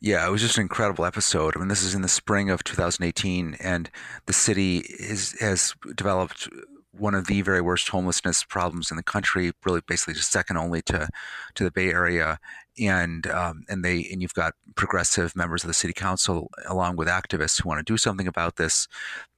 Yeah, 0.00 0.26
it 0.26 0.30
was 0.32 0.40
just 0.40 0.56
an 0.56 0.62
incredible 0.62 1.04
episode. 1.04 1.56
I 1.56 1.60
mean, 1.60 1.68
this 1.68 1.84
is 1.84 1.94
in 1.94 2.02
the 2.02 2.08
spring 2.08 2.50
of 2.50 2.64
2018, 2.64 3.56
and 3.60 3.88
the 4.26 4.32
city 4.32 4.78
is, 4.78 5.38
has 5.38 5.76
developed 5.94 6.48
one 6.90 7.14
of 7.14 7.28
the 7.28 7.40
very 7.42 7.60
worst 7.60 7.88
homelessness 7.88 8.42
problems 8.42 8.90
in 8.90 8.96
the 8.96 9.02
country, 9.04 9.52
really 9.64 9.80
basically 9.86 10.14
just 10.14 10.32
second 10.32 10.56
only 10.56 10.82
to 10.82 11.08
to 11.54 11.64
the 11.64 11.70
Bay 11.70 11.90
Area 11.90 12.40
and 12.78 13.26
um, 13.28 13.64
and 13.68 13.84
they 13.84 14.08
and 14.10 14.22
you've 14.22 14.34
got 14.34 14.54
progressive 14.76 15.36
members 15.36 15.62
of 15.62 15.68
the 15.68 15.74
city 15.74 15.92
council 15.92 16.50
along 16.68 16.96
with 16.96 17.08
activists 17.08 17.60
who 17.60 17.68
want 17.68 17.84
to 17.84 17.92
do 17.92 17.96
something 17.96 18.26
about 18.26 18.56
this. 18.56 18.88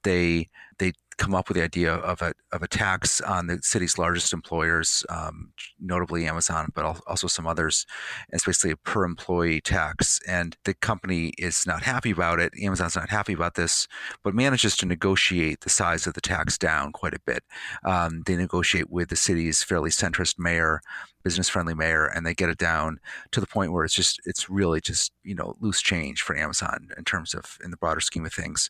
They 0.05 0.49
they 0.77 0.93
come 1.17 1.33
up 1.33 1.47
with 1.47 1.55
the 1.55 1.63
idea 1.63 1.93
of 1.93 2.21
a 2.21 2.33
of 2.51 2.61
a 2.61 2.67
tax 2.67 3.21
on 3.21 3.47
the 3.47 3.59
city's 3.61 3.97
largest 3.97 4.33
employers, 4.33 5.05
um, 5.09 5.51
notably 5.79 6.27
Amazon, 6.27 6.71
but 6.75 6.85
also 7.07 7.27
some 7.27 7.47
others. 7.47 7.85
And 8.29 8.37
It's 8.37 8.45
basically 8.45 8.71
a 8.71 8.77
per 8.77 9.05
employee 9.05 9.61
tax, 9.61 10.19
and 10.27 10.57
the 10.65 10.73
company 10.73 11.33
is 11.37 11.65
not 11.65 11.83
happy 11.83 12.11
about 12.11 12.39
it. 12.39 12.53
Amazon's 12.61 12.95
not 12.95 13.09
happy 13.09 13.33
about 13.33 13.55
this, 13.55 13.87
but 14.23 14.35
manages 14.35 14.75
to 14.77 14.85
negotiate 14.85 15.61
the 15.61 15.69
size 15.69 16.05
of 16.07 16.13
the 16.13 16.21
tax 16.21 16.57
down 16.57 16.91
quite 16.91 17.13
a 17.13 17.19
bit. 17.25 17.43
Um, 17.83 18.23
they 18.25 18.35
negotiate 18.35 18.89
with 18.89 19.09
the 19.09 19.15
city's 19.15 19.63
fairly 19.63 19.89
centrist 19.91 20.37
mayor, 20.37 20.81
business 21.23 21.49
friendly 21.49 21.75
mayor, 21.75 22.05
and 22.05 22.25
they 22.25 22.33
get 22.33 22.49
it 22.49 22.57
down 22.57 22.99
to 23.31 23.39
the 23.39 23.47
point 23.47 23.71
where 23.71 23.85
it's 23.85 23.95
just 23.95 24.19
it's 24.25 24.49
really 24.49 24.81
just 24.81 25.13
you 25.23 25.35
know 25.35 25.55
loose 25.61 25.81
change 25.81 26.21
for 26.21 26.37
Amazon 26.37 26.89
in 26.97 27.05
terms 27.05 27.33
of 27.33 27.57
in 27.63 27.71
the 27.71 27.77
broader 27.77 28.01
scheme 28.01 28.25
of 28.25 28.33
things, 28.33 28.69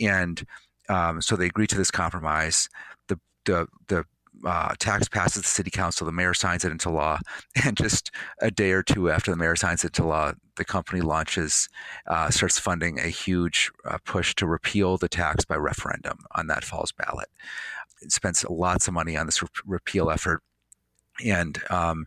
and 0.00 0.44
um, 0.88 1.20
so 1.20 1.36
they 1.36 1.46
agree 1.46 1.66
to 1.66 1.76
this 1.76 1.90
compromise. 1.90 2.68
The 3.08 3.18
the 3.44 3.66
the 3.88 4.04
uh, 4.44 4.74
tax 4.78 5.08
passes 5.08 5.42
the 5.42 5.48
city 5.48 5.70
council. 5.70 6.04
The 6.04 6.12
mayor 6.12 6.34
signs 6.34 6.64
it 6.64 6.72
into 6.72 6.90
law, 6.90 7.18
and 7.64 7.76
just 7.76 8.10
a 8.40 8.50
day 8.50 8.72
or 8.72 8.82
two 8.82 9.10
after 9.10 9.30
the 9.30 9.36
mayor 9.36 9.56
signs 9.56 9.84
it 9.84 9.88
into 9.98 10.06
law, 10.06 10.32
the 10.56 10.64
company 10.64 11.00
launches, 11.00 11.68
uh, 12.06 12.30
starts 12.30 12.58
funding 12.58 12.98
a 12.98 13.08
huge 13.08 13.70
uh, 13.84 13.98
push 14.04 14.34
to 14.36 14.46
repeal 14.46 14.96
the 14.96 15.08
tax 15.08 15.44
by 15.44 15.56
referendum 15.56 16.18
on 16.34 16.46
that 16.48 16.64
fall's 16.64 16.92
ballot. 16.92 17.28
spends 18.08 18.44
lots 18.48 18.88
of 18.88 18.94
money 18.94 19.16
on 19.16 19.26
this 19.26 19.42
re- 19.42 19.48
repeal 19.66 20.10
effort, 20.10 20.42
and 21.24 21.60
um, 21.70 22.06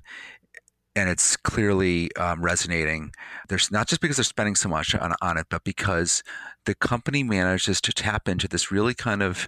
and 0.96 1.10
it's 1.10 1.38
clearly 1.38 2.14
um, 2.16 2.42
resonating. 2.44 3.12
There's 3.48 3.72
not 3.72 3.88
just 3.88 4.02
because 4.02 4.18
they're 4.18 4.24
spending 4.24 4.56
so 4.56 4.70
much 4.70 4.96
on, 4.96 5.14
on 5.22 5.38
it, 5.38 5.48
but 5.50 5.64
because 5.64 6.24
the 6.66 6.76
company 6.76 7.24
manages 7.24 7.80
to 7.82 7.94
tap 7.94 8.28
into 8.28 8.48
this 8.48 8.72
really 8.72 8.94
kind 8.94 9.22
of, 9.22 9.48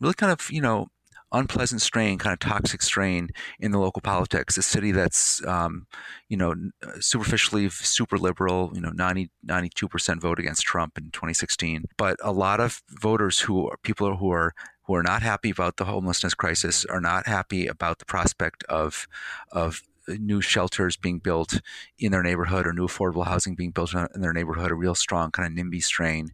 really 0.00 0.14
kind 0.14 0.32
of, 0.32 0.50
you 0.50 0.60
know, 0.60 0.88
unpleasant 1.34 1.82
strain, 1.82 2.16
kind 2.16 2.32
of 2.32 2.38
toxic 2.38 2.80
strain 2.80 3.28
in 3.60 3.72
the 3.72 3.78
local 3.78 4.00
politics. 4.00 4.56
A 4.56 4.62
city 4.62 4.92
that's, 4.92 5.44
um, 5.46 5.86
you 6.28 6.36
know, 6.36 6.54
superficially 7.00 7.68
super 7.68 8.16
liberal, 8.16 8.70
you 8.74 8.80
know, 8.80 8.90
90, 8.90 9.30
92% 9.46 10.20
vote 10.20 10.38
against 10.38 10.62
Trump 10.62 10.96
in 10.96 11.10
2016. 11.10 11.84
But 11.98 12.16
a 12.22 12.32
lot 12.32 12.60
of 12.60 12.82
voters 12.88 13.40
who 13.40 13.68
are 13.68 13.76
people 13.82 14.16
who 14.16 14.30
are 14.30 14.54
who 14.86 14.94
are 14.94 15.02
not 15.02 15.22
happy 15.22 15.48
about 15.48 15.78
the 15.78 15.86
homelessness 15.86 16.34
crisis 16.34 16.84
are 16.84 17.00
not 17.00 17.26
happy 17.26 17.66
about 17.66 17.98
the 17.98 18.04
prospect 18.04 18.64
of 18.64 19.08
of 19.50 19.82
new 20.08 20.40
shelters 20.40 20.96
being 20.96 21.18
built 21.18 21.60
in 21.98 22.12
their 22.12 22.22
neighborhood 22.22 22.66
or 22.66 22.72
new 22.72 22.86
affordable 22.86 23.26
housing 23.26 23.54
being 23.54 23.70
built 23.70 23.94
in 23.94 24.20
their 24.20 24.32
neighborhood, 24.32 24.70
a 24.70 24.74
real 24.74 24.94
strong 24.94 25.30
kind 25.30 25.46
of 25.46 25.64
NIMBY 25.64 25.82
strain. 25.82 26.30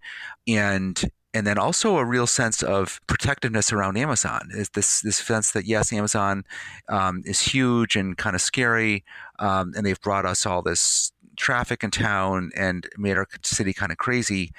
And 0.47 1.03
and 1.33 1.47
then 1.47 1.59
also 1.59 1.97
a 1.97 2.05
real 2.05 2.27
sense 2.27 2.61
of 2.63 3.01
protectiveness 3.07 3.73
around 3.73 3.97
Amazon 3.97 4.49
is 4.51 4.71
this 4.71 5.01
this 5.03 5.17
sense 5.17 5.53
that 5.53 5.65
yes, 5.65 5.93
Amazon 5.93 6.45
um, 6.89 7.23
is 7.25 7.41
huge 7.41 7.95
and 7.95 8.17
kind 8.17 8.35
of 8.35 8.43
scary, 8.43 9.05
um, 9.39 9.73
and 9.77 9.87
they've 9.87 10.01
brought 10.01 10.27
us 10.27 10.45
all 10.45 10.63
this 10.63 11.13
traffic 11.37 11.85
in 11.85 11.91
town 11.91 12.51
and 12.57 12.89
made 12.99 13.17
our 13.17 13.27
city 13.43 13.73
kind 13.73 13.93
of 13.93 13.99
crazy. 13.99 14.53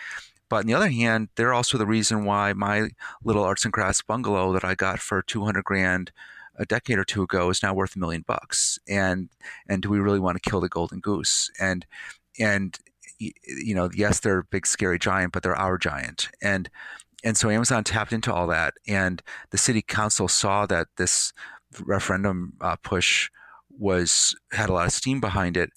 But 0.49 0.61
on 0.61 0.65
the 0.65 0.73
other 0.73 0.89
hand, 0.89 1.29
they're 1.35 1.53
also 1.53 1.77
the 1.77 1.85
reason 1.85 2.25
why 2.25 2.53
my 2.53 2.89
little 3.23 3.43
arts 3.43 3.65
and 3.65 3.73
crafts 3.73 4.01
bungalow 4.01 4.53
that 4.53 4.65
I 4.65 4.75
got 4.75 4.99
for 4.99 5.21
two 5.21 5.43
hundred 5.43 5.65
grand 5.65 6.11
a 6.57 6.65
decade 6.65 6.97
or 6.97 7.03
two 7.03 7.23
ago 7.23 7.49
is 7.49 7.63
now 7.63 7.73
worth 7.73 7.95
a 7.95 7.99
million 7.99 8.23
bucks. 8.27 8.79
And 8.87 9.29
and 9.67 9.81
do 9.81 9.89
we 9.89 9.99
really 9.99 10.19
want 10.19 10.41
to 10.41 10.49
kill 10.49 10.61
the 10.61 10.69
golden 10.69 10.99
goose? 10.99 11.49
And 11.59 11.85
and 12.39 12.77
you 13.19 13.75
know, 13.75 13.89
yes, 13.93 14.19
they're 14.19 14.39
a 14.39 14.43
big 14.43 14.65
scary 14.65 14.97
giant, 14.97 15.31
but 15.31 15.43
they're 15.43 15.55
our 15.55 15.77
giant. 15.77 16.29
And 16.41 16.69
and 17.23 17.37
so 17.37 17.49
Amazon 17.49 17.83
tapped 17.83 18.13
into 18.13 18.33
all 18.33 18.47
that, 18.47 18.73
and 18.87 19.21
the 19.51 19.57
city 19.57 19.81
council 19.81 20.27
saw 20.27 20.65
that 20.65 20.87
this 20.97 21.33
referendum 21.79 22.53
uh, 22.61 22.75
push 22.83 23.29
was 23.69 24.35
had 24.51 24.69
a 24.69 24.73
lot 24.73 24.87
of 24.87 24.91
steam 24.91 25.19
behind 25.21 25.55
it, 25.55 25.69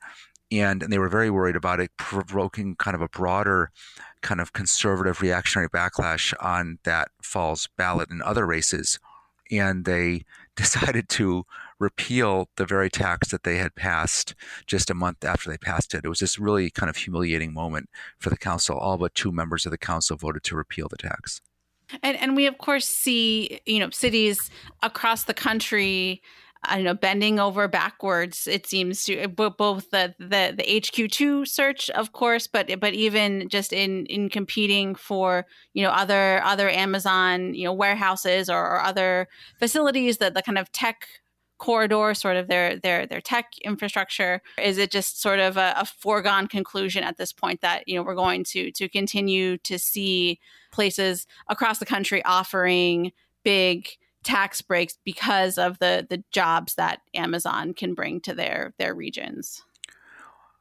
and, 0.50 0.82
and 0.82 0.92
they 0.92 0.98
were 0.98 1.08
very 1.08 1.30
worried 1.30 1.56
about 1.56 1.80
it 1.80 1.90
provoking 1.98 2.76
kind 2.76 2.94
of 2.94 3.02
a 3.02 3.08
broader 3.08 3.70
kind 4.22 4.40
of 4.40 4.54
conservative 4.54 5.20
reactionary 5.20 5.68
backlash 5.68 6.32
on 6.40 6.78
that 6.84 7.08
fall's 7.22 7.68
ballot 7.76 8.08
and 8.10 8.22
other 8.22 8.46
races, 8.46 8.98
and 9.50 9.84
they 9.84 10.24
decided 10.56 11.08
to 11.10 11.44
repeal 11.78 12.48
the 12.56 12.64
very 12.64 12.88
tax 12.88 13.28
that 13.28 13.42
they 13.42 13.56
had 13.56 13.74
passed 13.74 14.34
just 14.66 14.90
a 14.90 14.94
month 14.94 15.24
after 15.24 15.50
they 15.50 15.58
passed 15.58 15.94
it. 15.94 16.04
It 16.04 16.08
was 16.08 16.20
this 16.20 16.38
really 16.38 16.70
kind 16.70 16.88
of 16.88 16.96
humiliating 16.96 17.52
moment 17.52 17.88
for 18.18 18.30
the 18.30 18.36
council. 18.36 18.78
All 18.78 18.96
but 18.96 19.14
two 19.14 19.32
members 19.32 19.66
of 19.66 19.72
the 19.72 19.78
council 19.78 20.16
voted 20.16 20.44
to 20.44 20.56
repeal 20.56 20.88
the 20.88 20.96
tax. 20.96 21.40
And, 22.02 22.16
and 22.16 22.34
we 22.36 22.46
of 22.46 22.58
course 22.58 22.86
see 22.86 23.60
you 23.66 23.78
know 23.78 23.90
cities 23.90 24.50
across 24.82 25.24
the 25.24 25.34
country 25.34 26.22
I 26.68 26.76
don't 26.76 26.84
know, 26.84 26.94
bending 26.94 27.38
over 27.38 27.68
backwards. 27.68 28.46
It 28.46 28.66
seems 28.66 29.04
to 29.04 29.18
eh, 29.18 29.26
both 29.26 29.90
the 29.90 30.14
the 30.18 30.54
the 30.56 30.80
HQ 30.80 31.10
two 31.10 31.44
search, 31.44 31.90
of 31.90 32.12
course, 32.12 32.46
but 32.46 32.80
but 32.80 32.94
even 32.94 33.48
just 33.48 33.72
in 33.72 34.06
in 34.06 34.28
competing 34.28 34.94
for 34.94 35.46
you 35.72 35.82
know 35.82 35.90
other 35.90 36.42
other 36.44 36.68
Amazon 36.68 37.54
you 37.54 37.64
know 37.64 37.72
warehouses 37.72 38.48
or, 38.48 38.58
or 38.58 38.80
other 38.80 39.28
facilities 39.58 40.18
that 40.18 40.34
the 40.34 40.42
kind 40.42 40.58
of 40.58 40.70
tech 40.72 41.06
corridor, 41.58 42.14
sort 42.14 42.36
of 42.36 42.48
their 42.48 42.76
their 42.76 43.06
their 43.06 43.20
tech 43.20 43.52
infrastructure. 43.62 44.42
Is 44.60 44.78
it 44.78 44.90
just 44.90 45.20
sort 45.20 45.40
of 45.40 45.56
a, 45.56 45.74
a 45.76 45.84
foregone 45.84 46.48
conclusion 46.48 47.04
at 47.04 47.16
this 47.16 47.32
point 47.32 47.60
that 47.60 47.88
you 47.88 47.96
know 47.96 48.02
we're 48.02 48.14
going 48.14 48.44
to 48.44 48.70
to 48.72 48.88
continue 48.88 49.56
to 49.58 49.78
see 49.78 50.40
places 50.72 51.26
across 51.48 51.78
the 51.78 51.86
country 51.86 52.24
offering 52.24 53.12
big 53.44 53.88
tax 54.24 54.62
breaks 54.62 54.98
because 55.04 55.58
of 55.58 55.78
the 55.78 56.06
the 56.08 56.22
jobs 56.32 56.74
that 56.74 57.00
Amazon 57.14 57.74
can 57.74 57.94
bring 57.94 58.20
to 58.22 58.34
their 58.34 58.74
their 58.78 58.94
regions. 58.94 59.62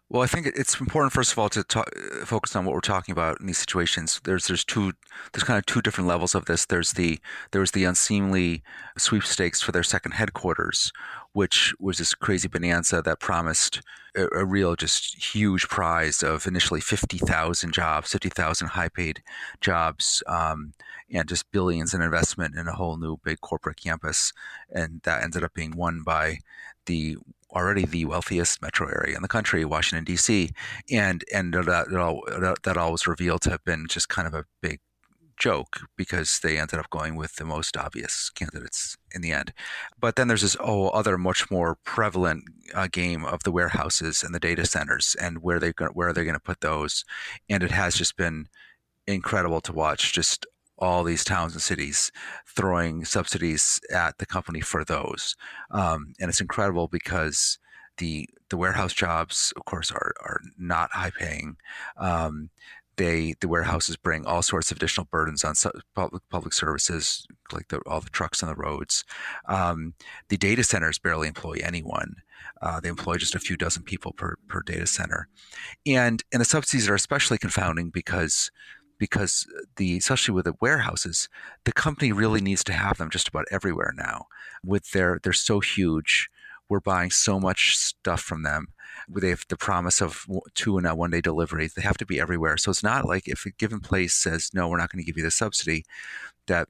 Well, 0.10 0.22
I 0.22 0.28
think 0.28 0.46
it's 0.46 0.80
important, 0.80 1.12
first 1.12 1.32
of 1.32 1.39
all, 1.39 1.50
to 1.50 1.63
talk, 1.63 1.89
focus 2.26 2.56
on 2.56 2.66
what 2.66 2.76
we're 2.76 2.82
talking 2.82 3.13
about 3.13 3.39
in 3.39 3.48
these 3.48 3.58
situations. 3.58 4.22
There's 4.24 4.46
there's 4.46 4.63
two 4.63 4.94
there's 5.32 5.44
kind 5.44 5.58
of 5.58 5.66
two 5.66 5.82
different 5.82 6.08
levels 6.08 6.36
of 6.36 6.46
this. 6.46 6.66
There's 6.68 6.94
the 6.94 7.20
there 7.52 7.62
was 7.62 7.72
the 7.72 7.86
unseemly 7.86 8.62
sweepstakes 8.96 9.62
for 9.62 9.72
their 9.72 9.82
second 9.82 10.12
headquarters, 10.12 10.92
which 11.32 11.74
was 11.80 11.98
this 11.98 12.13
crazy 12.13 12.48
bonanza 12.48 13.02
that 13.02 13.20
promised 13.20 13.82
a, 14.16 14.28
a 14.36 14.46
real 14.46 14.76
just 14.76 15.34
huge 15.34 15.68
prize 15.68 16.22
of 16.22 16.46
initially 16.46 16.82
fifty 16.82 17.18
thousand 17.18 17.74
jobs, 17.74 18.12
fifty 18.12 18.30
thousand 18.30 18.68
high 18.68 18.89
paid 18.89 19.24
jobs, 19.62 20.22
um, 20.28 20.74
and 21.12 21.28
just 21.28 21.52
billions 21.52 21.94
in 21.96 22.02
investment 22.04 22.56
in 22.56 22.68
a 22.68 22.74
whole 22.74 22.98
new 22.98 23.18
big 23.24 23.42
corporate 23.42 23.78
campus, 23.82 24.32
and 24.70 25.02
that 25.06 25.24
ended 25.24 25.44
up 25.44 25.56
being 25.56 25.76
won 25.76 26.04
by 26.04 26.38
the 26.86 27.18
already 27.54 27.86
the 27.86 28.06
wealthiest 28.06 28.62
metro 28.62 28.88
area 28.88 29.16
in 29.16 29.22
the 29.22 29.28
country, 29.28 29.66
Washington 29.66 30.04
D.C., 30.04 30.52
and 30.92 31.24
and 31.34 31.54
that 31.54 31.96
all, 31.96 32.24
that 32.63 32.78
all 32.78 32.92
was 32.92 33.08
revealed 33.08 33.42
to 33.44 33.50
have 33.52 33.63
been 33.63 33.88
just 33.88 34.10
kind 34.10 34.28
of 34.28 34.34
a 34.34 34.46
big 34.62 34.80
joke 35.38 35.82
because 35.98 36.39
they 36.42 36.58
ended 36.58 36.80
up 36.80 36.89
going 36.89 37.16
with 37.16 37.36
the 37.36 37.46
most 37.46 37.76
obvious 37.76 38.30
candidates 38.30 38.98
in 39.13 39.22
the 39.22 39.32
end. 39.32 39.54
But 40.00 40.16
then 40.16 40.28
there's 40.28 40.42
this 40.42 40.58
oh 40.60 40.89
other 40.89 41.18
much 41.18 41.50
more 41.50 41.76
prevalent 41.84 42.44
uh, 42.74 42.88
game 42.92 43.26
of 43.26 43.44
the 43.44 43.52
warehouses 43.52 44.24
and 44.24 44.34
the 44.34 44.39
data 44.39 44.66
centers 44.66 45.16
and 45.20 45.42
where 45.42 45.60
they 45.60 45.74
where 45.94 46.10
are 46.10 46.13
they 46.13 46.24
going 46.24 46.36
to 46.36 46.39
put 46.39 46.62
those, 46.62 47.06
and 47.50 47.63
it 47.63 47.72
has 47.72 47.96
just 47.96 48.18
been 48.18 48.48
incredible 49.08 49.62
to 49.62 49.74
watch 49.74 50.13
just 50.13 50.46
all 50.78 51.04
these 51.04 51.24
towns 51.24 51.54
and 51.54 51.62
cities 51.62 52.12
throwing 52.48 53.06
subsidies 53.06 53.80
at 53.94 54.18
the 54.18 54.26
company 54.26 54.62
for 54.62 54.84
those. 54.84 55.36
Um, 55.72 56.14
and 56.20 56.30
it's 56.30 56.42
incredible 56.42 56.88
because 56.88 57.60
the 57.98 58.28
the 58.50 58.58
warehouse 58.58 58.94
jobs, 58.94 59.54
of 59.56 59.66
course, 59.66 59.92
are 59.92 60.14
are 60.22 60.42
not 60.58 60.92
high 60.92 61.12
paying. 61.12 61.58
Um, 61.98 62.50
they 62.96 63.34
the 63.40 63.48
warehouses 63.48 63.98
bring 63.98 64.26
all 64.26 64.42
sorts 64.42 64.72
of 64.72 64.78
additional 64.78 65.08
burdens 65.12 65.44
on 65.44 65.56
public 65.96 66.22
public 66.30 66.54
services, 66.54 67.26
like 67.52 67.68
the, 67.70 67.80
all 67.88 68.02
the 68.02 68.10
trucks 68.10 68.44
on 68.44 68.50
the 68.50 68.56
roads. 68.56 69.04
Um, 69.48 69.94
the 70.30 70.38
data 70.38 70.64
centers 70.64 71.00
barely 71.00 71.28
employ 71.28 71.58
anyone. 71.64 72.16
Uh, 72.62 72.80
they 72.80 72.90
employ 72.90 73.18
just 73.18 73.36
a 73.36 73.40
few 73.40 73.58
dozen 73.58 73.84
people 73.84 74.14
per 74.14 74.36
per 74.48 74.62
data 74.62 74.88
center, 74.88 75.28
and 75.86 76.24
and 76.32 76.42
the 76.42 76.46
subsidies 76.46 76.90
are 76.90 76.96
especially 76.96 77.38
confounding 77.38 77.90
because 77.90 78.52
because 79.04 79.46
the 79.76 79.98
especially 79.98 80.34
with 80.34 80.46
the 80.46 80.56
warehouses, 80.62 81.28
the 81.66 81.74
company 81.74 82.13
really 82.13 82.39
needs 82.39 82.63
to 82.63 82.72
have 82.72 82.98
them 82.98 83.10
just 83.10 83.28
about 83.28 83.44
everywhere 83.52 83.94
now. 83.98 84.28
With 84.63 84.92
their 84.92 85.20
they're 85.22 85.34
so 85.34 85.60
huge, 85.60 86.30
we're 86.70 86.80
buying 86.80 87.12
so 87.12 87.38
much 87.38 87.76
stuff 87.76 88.22
from 88.22 88.44
them. 88.44 88.70
They 89.10 89.28
have 89.28 89.44
the 89.50 89.58
promise 89.58 90.02
of 90.02 90.26
two 90.56 90.78
and 90.78 90.88
a 90.88 90.96
one 90.96 91.12
day 91.12 91.20
deliveries. 91.20 91.74
They 91.74 91.82
have 91.82 91.98
to 91.98 92.06
be 92.06 92.18
everywhere. 92.18 92.56
So 92.56 92.72
it's 92.72 92.82
not 92.82 93.04
like 93.04 93.28
if 93.28 93.46
a 93.46 93.50
given 93.50 93.82
place 93.82 94.13
says 94.13 94.52
no, 94.54 94.70
we're 94.70 94.78
not 94.78 94.89
going 94.89 95.04
to 95.04 95.06
give 95.06 95.18
you 95.18 95.24
the 95.24 95.32
subsidy, 95.32 95.84
that 96.48 96.70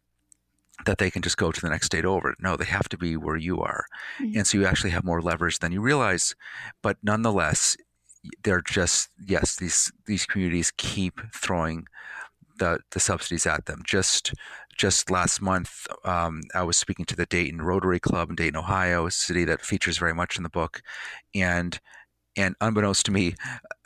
that 0.88 0.98
they 0.98 1.12
can 1.12 1.22
just 1.22 1.38
go 1.38 1.52
to 1.52 1.62
the 1.62 1.70
next 1.70 1.86
state 1.86 2.04
over. 2.04 2.34
No, 2.40 2.58
they 2.58 2.66
have 2.66 2.90
to 2.90 2.98
be 2.98 3.16
where 3.16 3.38
you 3.38 3.62
are. 3.62 3.86
Mm-hmm. 4.20 4.40
And 4.40 4.48
so 4.48 4.58
you 4.58 4.66
actually 4.66 4.90
have 4.90 5.04
more 5.04 5.22
leverage 5.22 5.60
than 5.60 5.72
you 5.72 5.82
realize. 5.82 6.34
But 6.82 6.98
nonetheless, 7.04 7.78
they're 8.44 8.62
just 8.62 9.10
yes, 9.24 9.56
these 9.56 9.92
these 10.08 10.26
communities 10.26 10.72
keep 10.78 11.22
throwing 11.32 11.86
the, 12.60 12.80
the 12.92 13.00
subsidies 13.00 13.46
at 13.46 13.66
them. 13.66 13.82
Just 13.86 14.34
just 14.78 15.12
last 15.12 15.42
month, 15.42 15.88
um, 16.04 16.42
I 16.56 16.64
was 16.64 16.78
speaking 16.78 17.06
to 17.06 17.16
the 17.16 17.28
Dayton 17.28 17.62
Rotary 17.62 18.00
Club 18.00 18.30
in 18.30 18.36
Dayton, 18.36 18.58
Ohio, 18.58 19.06
a 19.06 19.12
city 19.12 19.46
that 19.46 19.62
features 19.62 20.00
very 20.00 20.14
much 20.16 20.38
in 20.38 20.44
the 20.44 20.50
book, 20.50 20.82
and 21.36 21.80
and 22.36 22.56
unbeknownst 22.62 23.06
to 23.06 23.12
me, 23.12 23.36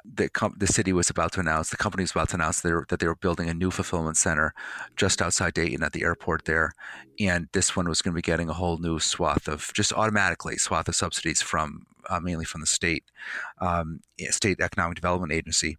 the 0.06 0.30
com- 0.30 0.56
the 0.58 0.68
city 0.68 0.94
was 0.94 1.10
about 1.10 1.34
to 1.34 1.42
announce, 1.42 1.70
the 1.70 1.78
company 1.78 2.04
was 2.04 2.12
about 2.12 2.30
to 2.30 2.36
announce 2.36 2.62
that 2.62 2.70
they, 2.70 2.74
were, 2.74 2.86
that 2.90 3.00
they 3.00 3.08
were 3.08 3.16
building 3.16 3.50
a 3.50 3.54
new 3.54 3.72
fulfillment 3.72 4.16
center 4.18 4.54
just 4.96 5.22
outside 5.22 5.54
Dayton 5.54 5.84
at 5.84 5.92
the 5.94 6.04
airport 6.04 6.46
there, 6.46 6.72
and 7.20 7.48
this 7.54 7.76
one 7.76 7.90
was 7.90 8.02
going 8.02 8.14
to 8.14 8.16
be 8.16 8.22
getting 8.22 8.50
a 8.50 8.54
whole 8.54 8.78
new 8.78 9.00
swath 9.00 9.48
of 9.50 9.72
just 9.74 9.92
automatically 9.94 10.58
swath 10.58 10.88
of 10.88 10.96
subsidies 10.96 11.42
from 11.42 11.86
uh, 12.10 12.22
mainly 12.22 12.46
from 12.46 12.62
the 12.62 12.68
state. 12.68 13.04
um, 13.60 14.00
state 14.30 14.60
economic 14.62 14.96
development 14.96 15.32
agency. 15.34 15.78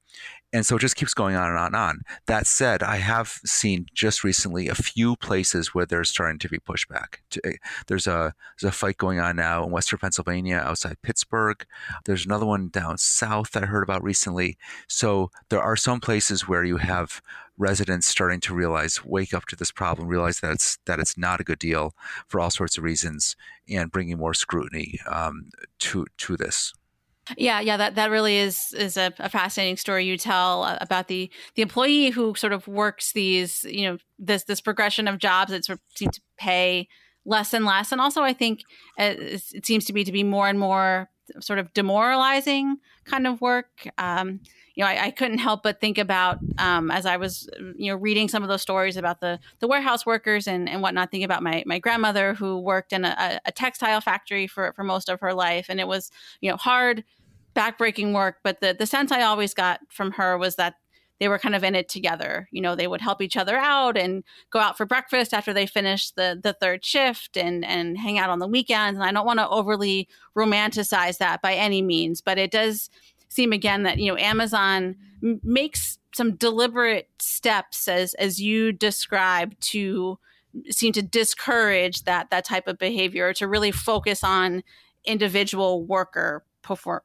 And 0.52 0.64
so 0.64 0.76
it 0.76 0.80
just 0.80 0.96
keeps 0.96 1.12
going 1.12 1.36
on 1.36 1.50
and 1.50 1.58
on 1.58 1.66
and 1.66 1.76
on. 1.76 2.00
That 2.26 2.46
said, 2.46 2.82
I 2.82 2.96
have 2.96 3.38
seen 3.44 3.86
just 3.92 4.24
recently 4.24 4.68
a 4.68 4.74
few 4.74 5.14
places 5.16 5.74
where 5.74 5.84
there's 5.84 6.08
starting 6.08 6.38
to 6.38 6.48
be 6.48 6.58
pushback. 6.58 7.16
Eh, 7.44 7.56
there's 7.86 8.06
a 8.06 8.34
there's 8.58 8.72
a 8.72 8.76
fight 8.76 8.96
going 8.96 9.20
on 9.20 9.36
now 9.36 9.64
in 9.64 9.70
Western 9.70 9.98
Pennsylvania 9.98 10.56
outside 10.56 11.02
Pittsburgh. 11.02 11.66
There's 12.06 12.24
another 12.24 12.46
one 12.46 12.68
down 12.68 12.96
south 12.96 13.56
I 13.56 13.66
heard 13.66 13.82
about 13.82 14.02
recently. 14.02 14.56
So 14.88 15.30
there 15.50 15.60
are 15.60 15.76
some 15.76 16.00
places 16.00 16.48
where 16.48 16.64
you 16.64 16.78
have 16.78 17.20
residents 17.58 18.06
starting 18.06 18.40
to 18.40 18.54
realize, 18.54 19.04
wake 19.04 19.34
up 19.34 19.44
to 19.46 19.56
this 19.56 19.72
problem, 19.72 20.08
realize 20.08 20.40
that 20.40 20.52
it's 20.52 20.78
that 20.86 21.00
it's 21.00 21.18
not 21.18 21.40
a 21.40 21.44
good 21.44 21.58
deal 21.58 21.94
for 22.26 22.40
all 22.40 22.50
sorts 22.50 22.78
of 22.78 22.84
reasons, 22.84 23.36
and 23.68 23.92
bringing 23.92 24.16
more 24.16 24.34
scrutiny 24.34 24.98
um, 25.10 25.50
to 25.80 26.06
to 26.18 26.36
this. 26.36 26.72
Yeah, 27.36 27.60
yeah, 27.60 27.76
that, 27.76 27.94
that 27.96 28.10
really 28.10 28.36
is 28.38 28.72
is 28.76 28.96
a, 28.96 29.12
a, 29.18 29.28
fascinating 29.28 29.76
story 29.76 30.04
you 30.04 30.16
tell 30.16 30.62
uh, 30.62 30.78
about 30.80 31.08
the 31.08 31.30
the 31.54 31.62
employee 31.62 32.10
who 32.10 32.34
sort 32.34 32.52
of 32.52 32.66
works 32.68 33.12
these, 33.12 33.64
you 33.64 33.88
know, 33.88 33.98
this 34.18 34.44
this 34.44 34.60
progression 34.60 35.08
of 35.08 35.18
jobs 35.18 35.50
that 35.50 35.64
sort 35.64 35.78
of 35.78 35.82
seem 35.96 36.10
to 36.10 36.20
pay 36.38 36.88
less 37.24 37.52
and 37.52 37.64
less, 37.64 37.92
and 37.92 38.00
also 38.00 38.22
I 38.22 38.32
think 38.32 38.60
uh, 38.98 39.14
it 39.18 39.66
seems 39.66 39.84
to 39.86 39.92
be 39.92 40.04
to 40.04 40.12
be 40.12 40.24
more 40.24 40.48
and 40.48 40.58
more 40.58 41.10
sort 41.40 41.58
of 41.58 41.72
demoralizing 41.74 42.78
kind 43.04 43.26
of 43.26 43.40
work. 43.40 43.88
Um, 43.98 44.40
you 44.74 44.84
know, 44.84 44.90
I, 44.90 45.06
I, 45.06 45.10
couldn't 45.10 45.38
help 45.38 45.62
but 45.62 45.80
think 45.80 45.98
about 45.98 46.38
um, 46.58 46.90
as 46.90 47.04
I 47.04 47.16
was, 47.16 47.48
you 47.76 47.90
know, 47.90 47.96
reading 47.96 48.28
some 48.28 48.42
of 48.42 48.48
those 48.48 48.62
stories 48.62 48.96
about 48.96 49.20
the 49.20 49.40
the 49.58 49.66
warehouse 49.66 50.06
workers 50.06 50.46
and, 50.46 50.68
and 50.68 50.82
whatnot. 50.82 51.10
Thinking 51.10 51.24
about 51.24 51.42
my 51.42 51.64
my 51.66 51.78
grandmother 51.78 52.34
who 52.34 52.60
worked 52.60 52.92
in 52.92 53.04
a, 53.04 53.40
a 53.44 53.52
textile 53.52 54.00
factory 54.00 54.46
for 54.46 54.72
for 54.74 54.84
most 54.84 55.08
of 55.08 55.20
her 55.20 55.34
life, 55.34 55.66
and 55.68 55.80
it 55.80 55.88
was 55.88 56.10
you 56.40 56.50
know 56.50 56.56
hard 56.56 57.04
backbreaking 57.58 58.14
work, 58.14 58.36
but 58.44 58.60
the 58.60 58.74
the 58.78 58.86
sense 58.86 59.10
I 59.10 59.22
always 59.22 59.52
got 59.52 59.80
from 59.88 60.12
her 60.12 60.38
was 60.38 60.56
that 60.56 60.74
they 61.18 61.28
were 61.28 61.38
kind 61.38 61.56
of 61.56 61.64
in 61.64 61.74
it 61.74 61.88
together. 61.88 62.48
You 62.52 62.60
know, 62.60 62.76
they 62.76 62.86
would 62.86 63.00
help 63.00 63.20
each 63.20 63.36
other 63.36 63.56
out 63.56 63.96
and 63.96 64.22
go 64.50 64.60
out 64.60 64.76
for 64.76 64.86
breakfast 64.86 65.34
after 65.34 65.52
they 65.52 65.66
finished 65.66 66.14
the 66.14 66.38
the 66.40 66.52
third 66.52 66.84
shift 66.84 67.36
and 67.36 67.64
and 67.64 67.98
hang 67.98 68.18
out 68.18 68.30
on 68.30 68.38
the 68.38 68.46
weekends. 68.46 68.98
And 68.98 69.04
I 69.08 69.12
don't 69.12 69.26
want 69.26 69.40
to 69.40 69.48
overly 69.48 70.08
romanticize 70.36 71.18
that 71.18 71.42
by 71.42 71.54
any 71.54 71.82
means, 71.82 72.20
but 72.20 72.38
it 72.38 72.52
does 72.52 72.90
seem 73.28 73.52
again 73.52 73.82
that 73.82 73.98
you 73.98 74.10
know 74.10 74.18
Amazon 74.18 74.96
m- 75.22 75.40
makes 75.42 75.98
some 76.14 76.36
deliberate 76.36 77.08
steps 77.18 77.88
as 77.88 78.14
as 78.14 78.40
you 78.40 78.72
describe 78.72 79.58
to 79.60 80.18
seem 80.70 80.92
to 80.92 81.02
discourage 81.02 82.04
that 82.04 82.30
that 82.30 82.44
type 82.44 82.68
of 82.68 82.78
behavior 82.78 83.32
to 83.34 83.48
really 83.48 83.72
focus 83.72 84.22
on 84.22 84.62
individual 85.04 85.84
worker 85.84 86.44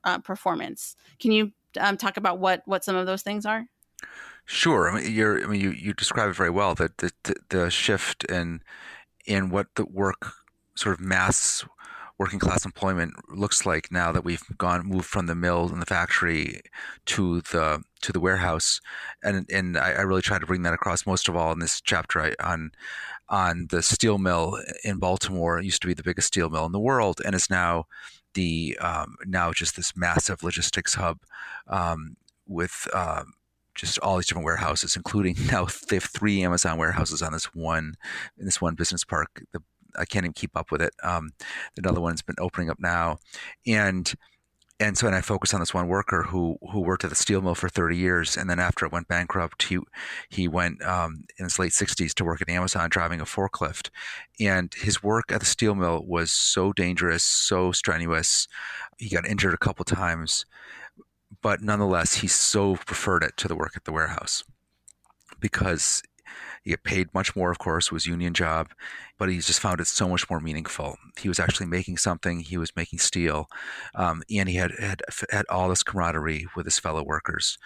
uh, 0.04 0.20
performance. 0.20 0.96
Can 1.20 1.32
you 1.32 1.52
um, 1.80 1.98
talk 1.98 2.18
about 2.18 2.40
what 2.40 2.62
what 2.66 2.84
some 2.84 2.96
of 2.96 3.06
those 3.06 3.22
things 3.22 3.46
are? 3.46 3.66
Sure. 4.46 4.90
I 4.90 4.96
mean, 5.02 5.14
you're, 5.14 5.42
I 5.44 5.48
mean, 5.48 5.62
you, 5.62 5.72
you 5.72 5.94
describe 5.94 6.30
it 6.30 6.36
very 6.36 6.50
well. 6.50 6.76
That 6.76 6.98
the, 6.98 7.12
the, 7.24 7.36
the 7.50 7.72
shift 7.72 8.26
in 8.26 8.62
in 9.26 9.50
what 9.50 9.68
the 9.76 9.86
work 9.86 10.34
sort 10.76 10.96
of 10.96 11.02
mass 11.02 11.64
working 12.20 12.40
class 12.40 12.66
employment 12.66 13.14
looks 13.30 13.66
like 13.66 13.92
now 13.92 14.12
that 14.12 14.24
we've 14.24 14.44
gone 14.58 14.86
moved 14.86 15.06
from 15.06 15.26
the 15.26 15.36
mill 15.36 15.68
and 15.70 15.82
the 15.82 15.86
factory 15.86 16.62
to 17.06 17.42
the 17.42 17.82
to 18.02 18.12
the 18.12 18.20
warehouse, 18.20 18.82
and 19.24 19.50
and 19.50 19.78
I, 19.78 19.92
I 19.92 20.02
really 20.02 20.22
try 20.22 20.40
to 20.40 20.46
bring 20.46 20.64
that 20.64 20.74
across 20.74 21.06
most 21.06 21.28
of 21.30 21.36
all 21.36 21.52
in 21.52 21.60
this 21.60 21.82
chapter 21.82 22.22
I, 22.22 22.34
on 22.44 22.72
on 23.30 23.68
the 23.72 23.82
steel 23.82 24.18
mill 24.18 24.60
in 24.84 25.00
Baltimore. 25.00 25.60
It 25.60 25.66
used 25.66 25.82
to 25.82 25.88
be 25.88 25.94
the 25.94 26.04
biggest 26.04 26.28
steel 26.28 26.50
mill 26.50 26.66
in 26.66 26.72
the 26.72 26.80
world, 26.80 27.22
and 27.26 27.34
is 27.34 27.50
now 27.50 27.88
the 28.34 28.78
um, 28.80 29.16
now 29.26 29.52
just 29.52 29.76
this 29.76 29.94
massive 29.96 30.44
logistics 30.44 30.96
hub 30.96 31.20
um, 31.68 32.18
with 32.48 32.88
uh, 32.94 33.24
just 33.76 34.00
all 34.00 34.18
these 34.18 34.28
different 34.28 34.46
warehouses, 34.46 34.96
including 34.96 35.36
now 35.52 35.68
they 35.90 35.98
have 35.98 36.04
three 36.04 36.44
Amazon 36.44 36.78
warehouses 36.78 37.22
on 37.22 37.34
this 37.34 37.54
one 37.54 37.96
in 38.38 38.46
this 38.46 38.62
one 38.62 38.76
business 38.76 39.04
park. 39.04 39.44
The, 39.52 39.62
I 39.98 40.06
can't 40.06 40.26
even 40.26 40.34
keep 40.34 40.58
up 40.58 40.72
with 40.72 40.82
it. 40.82 40.94
Um, 41.04 41.32
another 41.78 42.02
one's 42.02 42.24
been 42.24 42.36
opening 42.40 42.70
up 42.70 42.80
now, 42.80 43.18
and 43.68 44.12
and 44.80 44.98
so 44.98 45.08
and 45.08 45.16
I 45.16 45.22
focused 45.22 45.54
on 45.54 45.60
this 45.60 45.74
one 45.74 45.88
worker 45.88 46.24
who 46.24 46.58
who 46.72 46.82
worked 46.82 47.04
at 47.04 47.10
the 47.10 47.16
steel 47.16 47.42
mill 47.42 47.56
for 47.56 47.70
30 47.70 47.96
years, 47.96 48.36
and 48.36 48.50
then 48.50 48.60
after 48.60 48.86
it 48.86 48.92
went 48.92 49.08
bankrupt, 49.08 49.64
he 49.64 49.80
he 50.30 50.48
went 50.48 50.82
um, 50.84 51.26
in 51.38 51.46
his 51.46 51.60
late 51.60 51.72
60s 51.72 52.14
to 52.16 52.26
work 52.26 52.42
at 52.42 52.50
Amazon 52.50 52.90
driving 52.90 53.22
a 53.22 53.26
forklift, 53.26 53.90
and 54.40 54.74
his 54.74 55.04
work 55.04 55.32
at 55.32 55.40
the 55.40 55.46
steel 55.46 55.76
mill 55.76 56.04
was 56.06 56.32
so 56.32 56.74
dangerous, 56.74 57.24
so 57.24 57.72
strenuous. 57.72 58.48
He 58.98 59.10
got 59.10 59.28
injured 59.28 59.54
a 59.54 59.58
couple 59.58 59.86
times, 59.86 60.46
but 61.42 61.62
nonetheless, 61.62 62.16
he 62.16 62.28
so 62.28 62.76
preferred 62.76 63.24
it 63.24 63.38
to 63.38 63.48
the 63.48 63.56
work 63.56 63.74
at 63.76 63.86
the 63.86 63.94
warehouse 63.94 64.44
because 65.40 66.02
he 66.64 66.72
got 66.72 66.84
paid 66.84 67.14
much 67.14 67.36
more, 67.36 67.52
of 67.52 67.60
course, 67.60 67.92
was 67.92 68.06
union 68.06 68.34
job, 68.34 68.70
but 69.18 69.30
he 69.30 69.38
just 69.40 69.60
found 69.60 69.82
it 69.82 69.88
so 69.88 70.08
much 70.08 70.30
more 70.30 70.40
meaningful. 70.40 70.98
He 71.20 71.28
was 71.28 71.40
actually 71.40 71.68
making 71.68 71.98
something. 71.98 72.40
He 72.40 72.58
was 72.58 72.76
making 72.76 73.00
steel, 73.00 73.48
um, 73.96 74.24
and 74.34 74.48
he 74.48 74.56
had, 74.56 74.72
had 74.80 75.02
had 75.30 75.46
all 75.50 75.70
this 75.70 75.84
camaraderie 75.84 76.48
with 76.56 76.66
his 76.66 76.80
fellow 76.80 77.04
workers. 77.04 77.58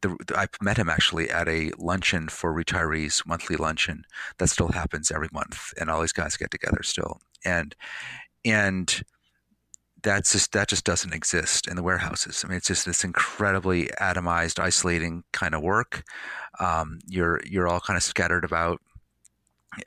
The, 0.00 0.16
I 0.34 0.46
met 0.60 0.78
him 0.78 0.88
actually 0.88 1.30
at 1.30 1.48
a 1.48 1.72
luncheon 1.78 2.28
for 2.28 2.52
retirees, 2.52 3.26
monthly 3.26 3.56
luncheon 3.56 4.04
that 4.38 4.48
still 4.48 4.68
happens 4.68 5.10
every 5.10 5.28
month, 5.32 5.72
and 5.78 5.90
all 5.90 6.00
these 6.00 6.12
guys 6.12 6.36
get 6.36 6.50
together 6.50 6.82
still. 6.82 7.20
And 7.44 7.74
and 8.44 9.02
that's 10.06 10.30
just 10.30 10.52
that 10.52 10.68
just 10.68 10.84
doesn't 10.84 11.12
exist 11.12 11.66
in 11.66 11.74
the 11.74 11.82
warehouses. 11.82 12.44
I 12.44 12.48
mean, 12.48 12.58
it's 12.58 12.68
just 12.68 12.86
this 12.86 13.02
incredibly 13.02 13.88
atomized, 14.00 14.60
isolating 14.60 15.24
kind 15.32 15.52
of 15.52 15.62
work. 15.62 16.04
Um, 16.60 17.00
you're 17.08 17.40
you're 17.44 17.66
all 17.66 17.80
kind 17.80 17.96
of 17.96 18.04
scattered 18.04 18.44
about 18.44 18.80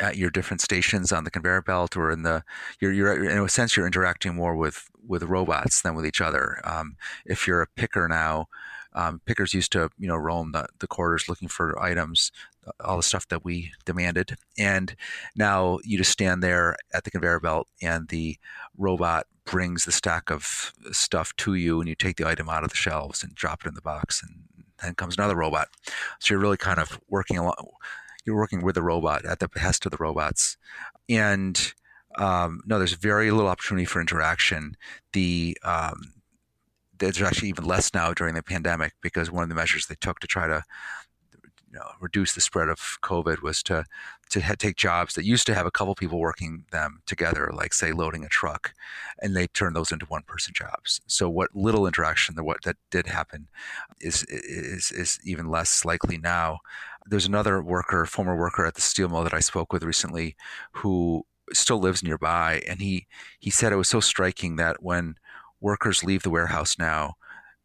at 0.02 0.18
your 0.18 0.30
different 0.30 0.60
stations 0.60 1.14
on 1.14 1.24
the 1.24 1.32
conveyor 1.32 1.62
belt 1.62 1.96
or 1.96 2.12
in 2.12 2.24
the 2.24 2.44
you're, 2.82 2.92
you're 2.92 3.30
in 3.30 3.40
a 3.40 3.48
sense 3.48 3.78
you're 3.78 3.88
interacting 3.88 4.36
more 4.36 4.56
with 4.58 4.90
with 5.08 5.24
robots 5.24 5.82
than 5.82 5.96
with 5.96 6.06
each 6.06 6.22
other 6.22 6.62
um, 6.64 6.96
if 7.26 7.48
you're 7.48 7.62
a 7.62 7.68
picker 7.76 8.08
now 8.08 8.46
um, 8.94 9.22
pickers 9.26 9.54
used 9.54 9.72
to 9.74 9.90
you 9.98 10.08
know 10.08 10.16
roam 10.16 10.52
the, 10.52 10.68
the 10.80 10.88
corridors 10.88 11.30
looking 11.30 11.48
for 11.48 11.80
items 11.82 12.32
all 12.84 12.98
the 12.98 13.04
stuff 13.04 13.28
that 13.30 13.44
we 13.44 13.72
demanded. 13.86 14.38
And 14.58 14.96
now 15.36 15.80
you 15.84 15.98
just 15.98 16.12
stand 16.12 16.44
there 16.44 16.76
at 16.94 17.04
the 17.04 17.12
conveyor 17.12 17.40
belt 17.40 17.68
and 17.82 18.08
the 18.10 18.38
robot 18.78 19.28
brings 19.46 19.86
the 19.86 19.92
stack 19.92 20.30
of 20.30 20.74
stuff 20.92 21.36
to 21.38 21.56
you 21.56 21.80
and 21.80 21.90
you 21.90 21.96
take 21.96 22.18
the 22.18 22.28
item 22.28 22.50
out 22.50 22.64
of 22.64 22.70
the 22.70 22.76
shelves 22.76 23.24
and 23.24 23.34
drop 23.34 23.62
it 23.62 23.68
in 23.68 23.74
the 23.74 23.82
box 23.82 24.22
and 24.22 24.66
then 24.82 24.96
comes 24.96 25.18
another 25.18 25.36
robot. 25.36 25.70
So 26.20 26.34
you're 26.34 26.42
really 26.42 26.58
kind 26.58 26.80
of 26.80 27.00
working 27.10 27.38
along 27.38 27.56
you're 28.26 28.36
working 28.36 28.64
with 28.64 28.76
the 28.76 28.84
robot 28.84 29.26
at 29.26 29.40
the 29.40 29.48
behest 29.48 29.86
of 29.86 29.92
the 29.92 29.98
robots. 29.98 30.58
And 31.08 31.74
um, 32.18 32.62
no 32.66 32.78
there's 32.78 32.94
very 32.94 33.32
little 33.32 33.50
opportunity 33.50 33.86
for 33.86 34.02
interaction. 34.02 34.76
The 35.14 35.58
um, 35.64 36.14
there's 37.00 37.22
actually 37.22 37.50
even 37.50 37.66
less 37.66 37.94
now 37.94 38.14
during 38.14 38.36
the 38.36 38.44
pandemic 38.44 38.94
because 39.02 39.32
one 39.32 39.44
of 39.44 39.50
the 39.50 39.56
measures 39.56 39.88
they 39.88 39.96
took 40.00 40.20
to 40.20 40.28
try 40.28 40.48
to 40.48 40.64
you 41.72 41.78
know, 41.78 41.86
reduce 42.00 42.34
the 42.34 42.42
spread 42.42 42.68
of 42.68 42.98
COVID 43.04 43.42
was 43.42 43.62
to 43.64 43.86
to 44.30 44.42
take 44.58 44.76
jobs 44.76 45.16
that 45.16 45.26
used 45.26 45.48
to 45.48 45.56
have 45.56 45.66
a 45.66 45.72
couple 45.72 45.96
people 45.96 46.20
working 46.20 46.66
them 46.72 47.02
together, 47.08 47.50
like 47.54 47.74
say 47.74 47.92
loading 47.92 48.24
a 48.24 48.30
truck, 48.30 48.74
and 49.20 49.36
they 49.36 49.48
turned 49.48 49.76
those 49.76 49.92
into 49.92 50.06
one 50.06 50.22
person 50.24 50.54
jobs. 50.56 51.02
So 51.08 51.30
what 51.30 51.56
little 51.56 51.88
interaction 51.88 52.36
that 52.36 52.44
what 52.44 52.62
that 52.64 52.78
did 52.92 53.08
happen 53.08 53.48
is 54.00 54.24
is 54.24 54.92
is 54.92 55.20
even 55.24 55.50
less 55.50 55.86
likely 55.86 56.18
now. 56.18 56.60
There's 57.06 57.26
another 57.26 57.62
worker, 57.62 58.06
former 58.06 58.36
worker 58.38 58.66
at 58.66 58.76
the 58.76 58.82
steel 58.82 59.10
mill 59.10 59.24
that 59.24 59.34
I 59.34 59.40
spoke 59.40 59.74
with 59.74 59.84
recently, 59.84 60.36
who 60.74 61.26
still 61.54 61.80
lives 61.80 62.04
nearby, 62.04 62.62
and 62.68 62.82
he 62.82 63.08
he 63.40 63.50
said 63.50 63.74
it 63.74 63.78
was 63.78 63.90
so 63.90 64.00
striking 64.00 64.56
that 64.56 64.82
when 64.82 65.16
workers 65.62 66.04
leave 66.04 66.24
the 66.24 66.30
warehouse 66.30 66.78
now 66.78 67.16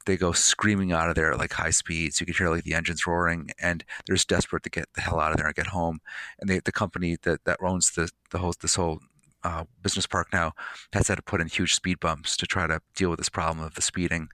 they 0.06 0.16
go 0.16 0.32
screaming 0.32 0.92
out 0.92 1.08
of 1.08 1.14
there 1.14 1.32
at 1.32 1.38
like 1.38 1.52
high 1.52 1.70
speeds. 1.70 2.20
You 2.20 2.26
can 2.26 2.34
hear 2.34 2.50
like 2.50 2.64
the 2.64 2.74
engines 2.74 3.06
roaring, 3.06 3.50
and 3.60 3.84
they're 4.06 4.16
just 4.16 4.28
desperate 4.28 4.62
to 4.64 4.70
get 4.70 4.88
the 4.94 5.00
hell 5.00 5.20
out 5.20 5.32
of 5.32 5.38
there 5.38 5.46
and 5.46 5.54
get 5.54 5.68
home. 5.68 6.00
And 6.40 6.48
they, 6.48 6.60
the 6.60 6.72
company 6.72 7.16
that 7.22 7.44
that 7.44 7.58
owns 7.62 7.92
the 7.92 8.10
the 8.30 8.38
whole 8.38 8.54
this 8.60 8.74
whole 8.74 9.00
uh, 9.44 9.64
business 9.82 10.06
park 10.06 10.28
now 10.32 10.52
has 10.92 11.08
had 11.08 11.16
to 11.16 11.22
put 11.22 11.40
in 11.40 11.48
huge 11.48 11.74
speed 11.74 12.00
bumps 12.00 12.36
to 12.38 12.46
try 12.46 12.66
to 12.66 12.80
deal 12.96 13.10
with 13.10 13.18
this 13.18 13.28
problem 13.28 13.64
of 13.64 13.74
the 13.74 13.82
speeding. 13.82 14.28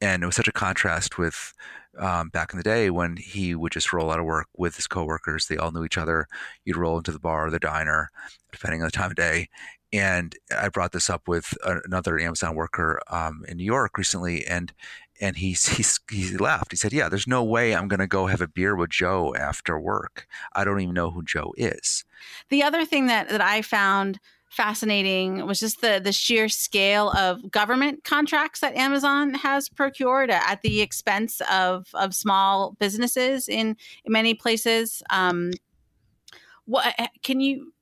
And 0.00 0.22
it 0.22 0.26
was 0.26 0.36
such 0.36 0.48
a 0.48 0.52
contrast 0.52 1.18
with 1.18 1.54
um, 1.98 2.28
back 2.28 2.52
in 2.52 2.58
the 2.58 2.62
day 2.62 2.90
when 2.90 3.16
he 3.16 3.54
would 3.54 3.72
just 3.72 3.92
roll 3.92 4.10
out 4.10 4.18
of 4.18 4.26
work 4.26 4.48
with 4.56 4.76
his 4.76 4.86
coworkers. 4.86 5.46
They 5.46 5.56
all 5.56 5.72
knew 5.72 5.84
each 5.84 5.98
other. 5.98 6.26
You'd 6.64 6.76
roll 6.76 6.98
into 6.98 7.12
the 7.12 7.18
bar 7.18 7.46
or 7.46 7.50
the 7.50 7.58
diner, 7.58 8.10
depending 8.52 8.82
on 8.82 8.88
the 8.88 8.92
time 8.92 9.10
of 9.10 9.16
day. 9.16 9.48
And 9.92 10.34
I 10.54 10.68
brought 10.68 10.92
this 10.92 11.08
up 11.08 11.28
with 11.28 11.56
another 11.64 12.18
Amazon 12.18 12.54
worker 12.54 13.00
um, 13.08 13.44
in 13.48 13.56
New 13.56 13.64
York 13.64 13.96
recently, 13.96 14.44
and 14.44 14.72
and 15.20 15.36
he, 15.36 15.52
he, 15.70 15.84
he 16.10 16.36
laughed. 16.36 16.72
He 16.72 16.76
said, 16.76 16.92
Yeah, 16.92 17.08
there's 17.08 17.26
no 17.26 17.42
way 17.42 17.74
I'm 17.74 17.88
going 17.88 18.00
to 18.00 18.06
go 18.06 18.26
have 18.26 18.40
a 18.40 18.48
beer 18.48 18.76
with 18.76 18.90
Joe 18.90 19.34
after 19.34 19.78
work. 19.78 20.26
I 20.54 20.64
don't 20.64 20.80
even 20.80 20.94
know 20.94 21.10
who 21.10 21.22
Joe 21.22 21.54
is. 21.56 22.04
The 22.50 22.62
other 22.62 22.84
thing 22.84 23.06
that, 23.06 23.28
that 23.28 23.40
I 23.40 23.62
found 23.62 24.18
fascinating 24.56 25.46
was 25.46 25.60
just 25.60 25.82
the 25.82 26.00
the 26.02 26.12
sheer 26.12 26.48
scale 26.48 27.10
of 27.10 27.50
government 27.50 28.04
contracts 28.04 28.60
that 28.60 28.74
Amazon 28.74 29.34
has 29.34 29.68
procured 29.68 30.30
at 30.30 30.62
the 30.62 30.80
expense 30.80 31.42
of 31.52 31.88
of 31.92 32.14
small 32.14 32.74
businesses 32.78 33.48
in, 33.48 33.76
in 34.04 34.12
many 34.12 34.34
places. 34.34 35.02
Um, 35.10 35.52
what 36.64 36.94
can 37.22 37.40
you? 37.40 37.72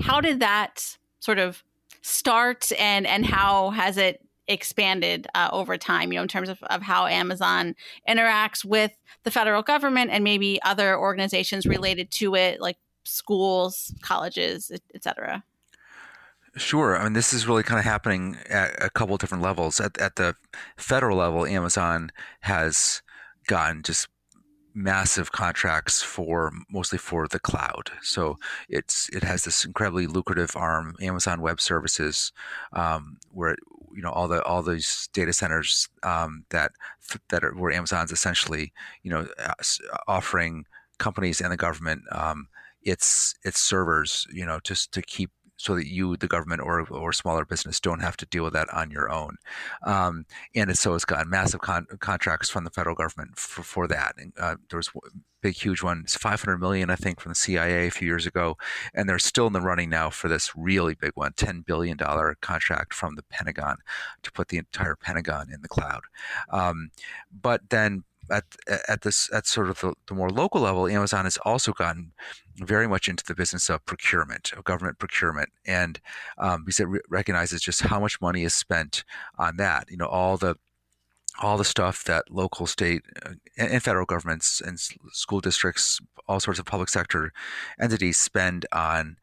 How 0.00 0.20
did 0.20 0.40
that 0.40 0.96
sort 1.18 1.38
of 1.38 1.64
start, 2.00 2.70
and 2.78 3.06
and 3.06 3.26
how 3.26 3.70
has 3.70 3.96
it 3.96 4.24
expanded 4.46 5.26
uh, 5.34 5.48
over 5.52 5.76
time? 5.76 6.12
You 6.12 6.18
know, 6.18 6.22
in 6.22 6.28
terms 6.28 6.48
of, 6.48 6.62
of 6.62 6.80
how 6.80 7.06
Amazon 7.06 7.74
interacts 8.08 8.64
with 8.64 8.92
the 9.24 9.30
federal 9.30 9.62
government 9.62 10.10
and 10.12 10.22
maybe 10.22 10.60
other 10.62 10.96
organizations 10.96 11.66
related 11.66 12.10
to 12.12 12.36
it, 12.36 12.60
like 12.60 12.78
schools, 13.04 13.92
colleges, 14.00 14.70
et 14.94 15.02
cetera. 15.02 15.42
Sure. 16.56 16.96
I 16.96 17.04
mean, 17.04 17.12
this 17.12 17.32
is 17.32 17.46
really 17.46 17.62
kind 17.62 17.78
of 17.78 17.84
happening 17.84 18.36
at 18.48 18.82
a 18.82 18.90
couple 18.90 19.16
different 19.16 19.42
levels. 19.42 19.78
At, 19.80 19.98
at 19.98 20.16
the 20.16 20.34
federal 20.76 21.16
level, 21.16 21.46
Amazon 21.46 22.10
has 22.40 23.02
gotten 23.46 23.82
just 23.82 24.08
massive 24.74 25.32
contracts 25.32 26.02
for 26.02 26.52
mostly 26.70 26.98
for 26.98 27.28
the 27.28 27.38
cloud. 27.38 27.90
So 28.02 28.36
it's 28.68 29.08
it 29.12 29.22
has 29.22 29.44
this 29.44 29.64
incredibly 29.64 30.06
lucrative 30.06 30.56
arm, 30.56 30.96
Amazon 31.00 31.40
Web 31.40 31.60
Services, 31.60 32.32
um, 32.72 33.18
where 33.30 33.56
you 33.94 34.02
know 34.02 34.10
all 34.10 34.26
the 34.28 34.42
all 34.44 34.62
these 34.62 35.08
data 35.12 35.32
centers 35.32 35.88
um, 36.02 36.44
that 36.50 36.72
that 37.30 37.44
are 37.44 37.52
where 37.54 37.72
Amazon's 37.72 38.12
essentially 38.12 38.72
you 39.02 39.10
know 39.10 39.26
offering 40.08 40.64
companies 40.98 41.40
and 41.40 41.52
the 41.52 41.56
government 41.56 42.02
um, 42.12 42.48
its 42.82 43.34
its 43.44 43.60
servers, 43.60 44.26
you 44.32 44.46
know, 44.46 44.60
just 44.64 44.92
to 44.92 45.02
keep 45.02 45.30
so 45.60 45.74
that 45.74 45.86
you, 45.86 46.16
the 46.16 46.26
government 46.26 46.62
or 46.62 46.80
or 46.88 47.12
smaller 47.12 47.44
business, 47.44 47.80
don't 47.80 48.00
have 48.00 48.16
to 48.16 48.26
deal 48.26 48.44
with 48.44 48.54
that 48.54 48.72
on 48.72 48.90
your 48.90 49.10
own. 49.10 49.36
Um, 49.84 50.24
and 50.54 50.76
so 50.78 50.94
it's 50.94 51.04
got 51.04 51.26
massive 51.26 51.60
con- 51.60 51.86
contracts 52.00 52.48
from 52.48 52.64
the 52.64 52.70
federal 52.70 52.96
government 52.96 53.38
for, 53.38 53.62
for 53.62 53.86
that. 53.88 54.14
And, 54.16 54.32
uh, 54.38 54.56
there 54.70 54.78
was 54.78 54.90
big, 55.42 55.54
huge 55.54 55.82
one. 55.82 56.00
It's 56.04 56.16
500 56.16 56.58
million, 56.58 56.88
I 56.88 56.96
think, 56.96 57.20
from 57.20 57.30
the 57.30 57.36
CIA 57.36 57.86
a 57.86 57.90
few 57.90 58.06
years 58.06 58.26
ago, 58.26 58.56
and 58.94 59.06
they're 59.06 59.18
still 59.18 59.46
in 59.46 59.52
the 59.52 59.60
running 59.60 59.90
now 59.90 60.08
for 60.08 60.28
this 60.28 60.56
really 60.56 60.94
big 60.94 61.12
one, 61.14 61.34
10 61.34 61.60
billion 61.66 61.98
dollar 61.98 62.36
contract 62.40 62.94
from 62.94 63.14
the 63.16 63.22
Pentagon 63.24 63.76
to 64.22 64.32
put 64.32 64.48
the 64.48 64.58
entire 64.58 64.96
Pentagon 64.96 65.52
in 65.52 65.60
the 65.60 65.68
cloud. 65.68 66.02
Um, 66.50 66.90
but 67.30 67.68
then 67.68 68.04
at 68.30 68.44
at 68.88 69.02
this 69.02 69.28
at 69.32 69.46
sort 69.46 69.70
of 69.70 69.80
the, 69.80 69.94
the, 70.06 70.14
more 70.14 70.30
local 70.30 70.60
level, 70.60 70.86
Amazon 70.86 71.24
has 71.24 71.36
also 71.38 71.72
gotten 71.72 72.12
very 72.56 72.86
much 72.86 73.08
into 73.08 73.24
the 73.24 73.34
business 73.34 73.68
of 73.68 73.84
procurement, 73.86 74.52
of 74.56 74.64
government 74.64 74.98
procurement, 74.98 75.50
and 75.66 76.00
um, 76.38 76.64
because 76.64 76.80
it 76.80 76.88
re- 76.88 77.00
recognizes 77.08 77.60
just 77.60 77.82
how 77.82 78.00
much 78.00 78.20
money 78.20 78.44
is 78.44 78.54
spent 78.54 79.04
on 79.38 79.56
that. 79.56 79.90
You 79.90 79.96
know, 79.96 80.06
all 80.06 80.36
the 80.36 80.56
all 81.40 81.56
the 81.56 81.64
stuff 81.64 82.04
that 82.04 82.30
local, 82.30 82.66
state, 82.66 83.02
uh, 83.24 83.32
and 83.56 83.82
federal 83.82 84.06
governments 84.06 84.60
and 84.60 84.78
school 85.12 85.40
districts, 85.40 86.00
all 86.28 86.40
sorts 86.40 86.60
of 86.60 86.66
public 86.66 86.88
sector 86.88 87.32
entities 87.80 88.18
spend 88.18 88.66
on 88.72 89.16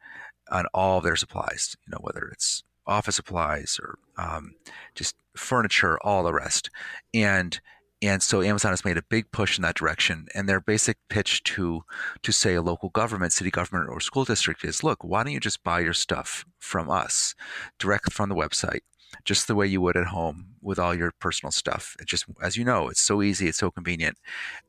on 0.50 0.66
all 0.74 1.02
their 1.02 1.16
supplies. 1.16 1.76
You 1.86 1.92
know, 1.92 2.00
whether 2.02 2.28
it's 2.28 2.64
office 2.86 3.18
supplies 3.18 3.80
or 3.82 3.98
um, 4.18 4.56
just 4.96 5.16
furniture, 5.36 5.98
all 6.02 6.24
the 6.24 6.34
rest, 6.34 6.70
and 7.14 7.60
and 8.02 8.22
so 8.22 8.42
Amazon 8.42 8.72
has 8.72 8.86
made 8.86 8.98
a 8.98 9.04
big 9.04 9.32
push 9.32 9.58
in 9.58 9.64
that 9.64 9.76
direction. 9.76 10.28
And 10.36 10.48
their 10.48 10.62
basic 10.62 10.98
pitch 11.10 11.44
to 11.44 11.84
to 12.24 12.32
say 12.32 12.54
a 12.54 12.62
local 12.62 12.90
government, 12.90 13.34
city 13.34 13.50
government, 13.50 13.90
or 13.90 14.00
school 14.00 14.26
district 14.26 14.64
is, 14.64 14.84
look, 14.84 15.04
why 15.04 15.24
don't 15.24 15.34
you 15.34 15.40
just 15.40 15.64
buy 15.64 15.80
your 15.80 15.94
stuff 15.94 16.46
from 16.60 16.90
us, 16.90 17.34
direct 17.80 18.14
from 18.14 18.30
the 18.30 18.36
website, 18.36 18.82
just 19.26 19.48
the 19.48 19.56
way 19.56 19.66
you 19.66 19.82
would 19.82 19.98
at 19.98 20.08
home 20.08 20.56
with 20.62 20.78
all 20.78 20.94
your 20.94 21.12
personal 21.20 21.52
stuff. 21.52 21.96
It 22.00 22.08
just, 22.08 22.26
as 22.42 22.56
you 22.56 22.64
know, 22.66 22.88
it's 22.88 23.02
so 23.02 23.22
easy, 23.22 23.48
it's 23.48 23.58
so 23.58 23.72
convenient. 23.72 24.18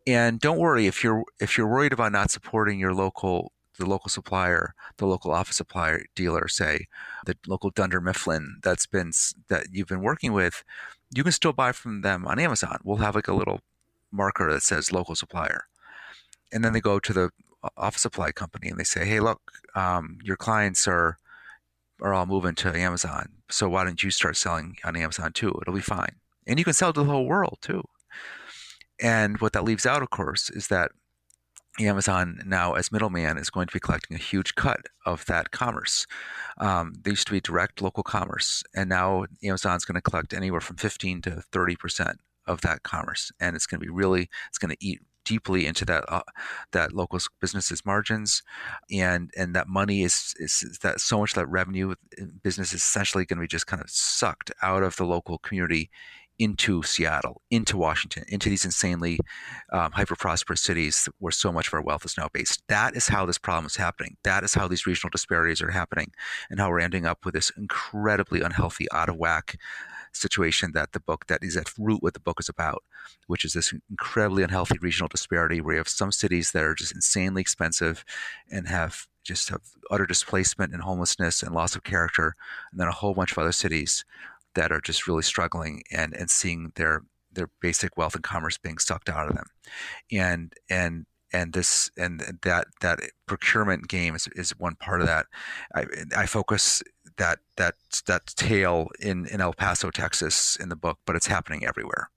And 0.06 0.40
don't 0.40 0.58
worry 0.58 0.86
if 0.86 1.04
you're 1.04 1.24
if 1.40 1.58
you're 1.58 1.68
worried 1.68 1.92
about 1.92 2.12
not 2.12 2.30
supporting 2.30 2.78
your 2.78 2.94
local 2.94 3.52
the 3.78 3.86
local 3.86 4.08
supplier, 4.08 4.74
the 4.98 5.06
local 5.06 5.32
office 5.32 5.56
supplier 5.56 6.04
dealer, 6.14 6.48
say 6.48 6.86
the 7.26 7.36
local 7.46 7.70
Dunder 7.70 8.00
Mifflin 8.00 8.56
that's 8.62 8.86
been 8.86 9.12
that 9.48 9.66
you've 9.70 9.88
been 9.88 10.02
working 10.02 10.32
with 10.32 10.64
you 11.14 11.22
can 11.22 11.32
still 11.32 11.52
buy 11.52 11.72
from 11.72 12.02
them 12.02 12.26
on 12.26 12.38
Amazon. 12.38 12.78
We'll 12.84 12.98
have 12.98 13.14
like 13.14 13.28
a 13.28 13.34
little 13.34 13.60
marker 14.10 14.52
that 14.52 14.62
says 14.62 14.92
local 14.92 15.14
supplier. 15.14 15.64
And 16.52 16.64
then 16.64 16.72
they 16.72 16.80
go 16.80 16.98
to 16.98 17.12
the 17.12 17.30
office 17.76 18.02
supply 18.02 18.32
company 18.32 18.68
and 18.68 18.78
they 18.78 18.84
say, 18.84 19.04
hey, 19.04 19.20
look, 19.20 19.40
um, 19.74 20.18
your 20.22 20.36
clients 20.36 20.86
are 20.86 21.18
are 22.00 22.14
all 22.14 22.26
moving 22.26 22.54
to 22.54 22.76
Amazon. 22.76 23.28
So 23.50 23.68
why 23.68 23.82
don't 23.84 24.02
you 24.02 24.10
start 24.10 24.36
selling 24.36 24.76
on 24.84 24.94
Amazon 24.94 25.32
too? 25.32 25.58
It'll 25.60 25.74
be 25.74 25.80
fine. 25.80 26.14
And 26.46 26.58
you 26.58 26.64
can 26.64 26.74
sell 26.74 26.92
to 26.92 27.00
the 27.00 27.10
whole 27.10 27.26
world 27.26 27.58
too. 27.60 27.82
And 29.02 29.40
what 29.40 29.52
that 29.52 29.64
leaves 29.64 29.84
out, 29.84 30.02
of 30.02 30.10
course, 30.10 30.48
is 30.50 30.68
that 30.68 30.92
Amazon 31.80 32.40
now, 32.44 32.74
as 32.74 32.90
middleman, 32.92 33.38
is 33.38 33.50
going 33.50 33.66
to 33.66 33.72
be 33.72 33.80
collecting 33.80 34.16
a 34.16 34.20
huge 34.20 34.54
cut 34.54 34.80
of 35.06 35.24
that 35.26 35.50
commerce. 35.50 36.06
Um, 36.58 36.94
there 37.02 37.12
used 37.12 37.26
to 37.26 37.32
be 37.32 37.40
direct 37.40 37.80
local 37.80 38.02
commerce, 38.02 38.62
and 38.74 38.88
now 38.88 39.26
Amazon's 39.42 39.84
going 39.84 39.94
to 39.94 40.00
collect 40.00 40.34
anywhere 40.34 40.60
from 40.60 40.76
15 40.76 41.22
to 41.22 41.42
30 41.52 41.76
percent 41.76 42.20
of 42.46 42.60
that 42.62 42.82
commerce, 42.82 43.30
and 43.40 43.54
it's 43.54 43.66
going 43.66 43.80
to 43.80 43.86
be 43.86 43.92
really, 43.92 44.28
it's 44.48 44.58
going 44.58 44.70
to 44.70 44.84
eat 44.84 45.00
deeply 45.24 45.66
into 45.66 45.84
that 45.84 46.04
uh, 46.08 46.22
that 46.72 46.94
local 46.94 47.18
businesses 47.38 47.84
margins 47.84 48.42
and 48.90 49.30
and 49.36 49.54
that 49.54 49.68
money 49.68 50.02
is, 50.02 50.32
is, 50.38 50.62
is 50.62 50.78
that 50.78 51.00
so 51.00 51.18
much 51.18 51.34
that 51.34 51.46
revenue 51.48 51.94
business 52.42 52.72
is 52.72 52.80
essentially 52.80 53.26
going 53.26 53.36
to 53.36 53.42
be 53.42 53.46
just 53.46 53.66
kind 53.66 53.82
of 53.82 53.90
sucked 53.90 54.50
out 54.62 54.82
of 54.82 54.96
the 54.96 55.04
local 55.04 55.36
community 55.36 55.90
into 56.38 56.82
Seattle, 56.82 57.42
into 57.50 57.76
Washington, 57.76 58.24
into 58.28 58.48
these 58.48 58.64
insanely 58.64 59.18
um, 59.72 59.92
hyper 59.92 60.16
prosperous 60.16 60.60
cities 60.60 61.08
where 61.18 61.32
so 61.32 61.50
much 61.50 61.68
of 61.68 61.74
our 61.74 61.82
wealth 61.82 62.04
is 62.04 62.16
now 62.16 62.28
based. 62.32 62.62
That 62.68 62.94
is 62.94 63.08
how 63.08 63.26
this 63.26 63.38
problem 63.38 63.66
is 63.66 63.76
happening. 63.76 64.16
That 64.22 64.44
is 64.44 64.54
how 64.54 64.68
these 64.68 64.86
regional 64.86 65.10
disparities 65.10 65.60
are 65.62 65.70
happening, 65.70 66.12
and 66.50 66.60
how 66.60 66.70
we're 66.70 66.80
ending 66.80 67.06
up 67.06 67.24
with 67.24 67.34
this 67.34 67.50
incredibly 67.56 68.40
unhealthy, 68.40 68.86
out 68.92 69.08
of 69.08 69.16
whack 69.16 69.56
situation 70.12 70.72
that 70.72 70.92
the 70.92 71.00
book 71.00 71.26
that 71.26 71.42
is 71.42 71.56
at 71.56 71.72
root 71.78 72.02
what 72.02 72.14
the 72.14 72.20
book 72.20 72.40
is 72.40 72.48
about, 72.48 72.82
which 73.26 73.44
is 73.44 73.52
this 73.52 73.74
incredibly 73.90 74.42
unhealthy 74.42 74.78
regional 74.80 75.08
disparity 75.08 75.60
where 75.60 75.74
you 75.74 75.78
have 75.78 75.88
some 75.88 76.12
cities 76.12 76.52
that 76.52 76.64
are 76.64 76.74
just 76.74 76.94
insanely 76.94 77.40
expensive 77.40 78.04
and 78.50 78.68
have 78.68 79.06
just 79.24 79.50
have 79.50 79.60
utter 79.90 80.06
displacement 80.06 80.72
and 80.72 80.82
homelessness 80.82 81.42
and 81.42 81.54
loss 81.54 81.76
of 81.76 81.84
character, 81.84 82.34
and 82.70 82.80
then 82.80 82.88
a 82.88 82.92
whole 82.92 83.12
bunch 83.14 83.32
of 83.32 83.38
other 83.38 83.52
cities 83.52 84.04
that 84.58 84.72
are 84.72 84.80
just 84.80 85.06
really 85.06 85.22
struggling 85.22 85.84
and 85.92 86.14
and 86.14 86.28
seeing 86.28 86.72
their 86.74 87.02
their 87.32 87.48
basic 87.60 87.96
wealth 87.96 88.16
and 88.16 88.24
commerce 88.24 88.58
being 88.58 88.78
sucked 88.78 89.08
out 89.08 89.28
of 89.28 89.36
them. 89.36 89.46
And 90.10 90.52
and 90.68 91.06
and 91.32 91.52
this 91.52 91.90
and 91.96 92.20
that 92.42 92.66
that 92.80 92.98
procurement 93.26 93.86
game 93.86 94.16
is, 94.16 94.28
is 94.34 94.50
one 94.58 94.74
part 94.74 95.00
of 95.00 95.06
that. 95.06 95.26
I, 95.74 95.86
I 96.16 96.26
focus 96.26 96.82
that 97.18 97.38
that 97.56 97.76
that 98.06 98.26
tale 98.36 98.88
in 98.98 99.26
in 99.26 99.40
El 99.40 99.52
Paso 99.52 99.90
Texas 99.90 100.56
in 100.56 100.68
the 100.68 100.76
book 100.76 100.98
but 101.06 101.14
it's 101.14 101.28
happening 101.28 101.64
everywhere. 101.64 102.10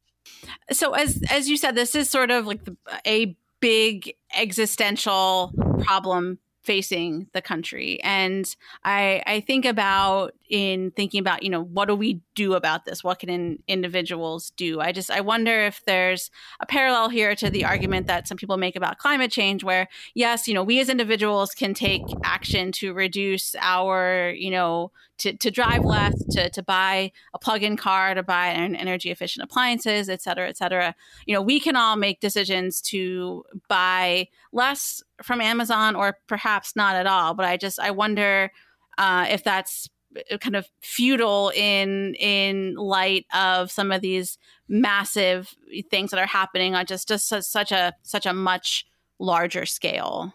So 0.71 0.93
as 0.93 1.21
as 1.30 1.47
you 1.47 1.58
said 1.58 1.75
this 1.75 1.93
is 1.93 2.10
sort 2.10 2.32
of 2.32 2.47
like 2.47 2.65
the, 2.65 2.75
a 3.06 3.38
big 3.60 4.15
existential 4.36 5.54
problem 5.82 6.39
facing 6.63 7.27
the 7.34 7.41
country. 7.41 8.01
And 8.04 8.56
i 8.84 9.21
i 9.25 9.39
think 9.41 9.65
about 9.65 10.34
in 10.49 10.91
thinking 10.91 11.19
about 11.19 11.43
you 11.43 11.49
know 11.49 11.63
what 11.63 11.88
do 11.88 11.95
we 11.95 12.21
do 12.36 12.54
about 12.54 12.86
this? 12.86 13.04
What 13.04 13.20
can 13.20 13.30
in, 13.30 13.60
individuals 13.67 14.52
do? 14.52 14.80
I 14.80 14.91
just 14.91 15.12
i 15.12 15.22
wonder 15.22 15.65
if 15.65 15.84
there's 15.86 16.32
a 16.60 16.65
parallel 16.65 17.10
here 17.10 17.36
to 17.36 17.50
the 17.50 17.65
argument 17.65 18.08
that 18.08 18.28
some 18.28 18.38
people 18.38 18.58
make 18.58 18.76
about 18.76 18.98
climate 18.98 19.32
change 19.32 19.63
where 19.63 19.88
yes 20.13 20.48
you 20.48 20.54
know 20.54 20.63
we 20.63 20.80
as 20.80 20.89
individuals 20.89 21.52
can 21.52 21.74
take 21.74 22.02
action 22.24 22.72
to 22.74 22.94
reduce 22.94 23.56
our 23.60 24.34
you 24.36 24.52
know 24.52 24.91
to, 25.20 25.38
to 25.38 25.52
drive 25.52 25.86
less 25.86 26.13
to, 26.32 26.50
to 26.50 26.63
buy 26.63 27.12
a 27.34 27.39
plug-in 27.39 27.78
car 27.78 28.15
to 28.15 28.24
buy 28.24 28.48
an 28.48 28.76
energy 28.76 29.12
efficient 29.12 29.44
appliances 29.44 30.10
et 30.10 30.22
cetera 30.22 30.48
et 30.48 30.58
cetera. 30.58 30.96
You 31.26 31.36
know 31.36 31.41
we 31.41 31.60
can 31.60 31.76
all 31.76 31.96
make 31.96 32.20
decisions 32.20 32.82
to 32.84 33.44
buy 33.67 34.28
less 34.52 35.04
from 35.22 35.41
amazon 35.41 35.96
or 35.96 36.17
perhaps 36.28 36.76
not 36.76 36.96
at 36.96 37.08
all 37.08 37.34
but 37.34 37.46
i 37.46 37.58
just 37.58 37.80
i 37.80 37.91
wonder 37.91 38.52
uh, 38.98 39.26
if 39.30 39.44
that's 39.44 39.89
Uh, 40.32 40.38
kind 40.38 40.56
of 40.56 40.69
futile 40.82 41.52
in 41.56 42.15
in 42.15 42.76
light 42.76 43.26
of 43.34 43.71
some 43.71 43.91
of 43.91 44.02
these 44.02 44.38
massive 44.67 45.56
things 45.89 46.12
that 46.12 46.19
are 46.19 46.26
happening 46.26 46.76
on 46.76 46.86
just 46.86 47.08
just 47.08 47.30
such 47.30 47.71
a 47.71 47.93
such 48.04 48.26
a 48.26 48.34
much 48.34 48.86
larger 49.19 49.65
scale. 49.65 50.34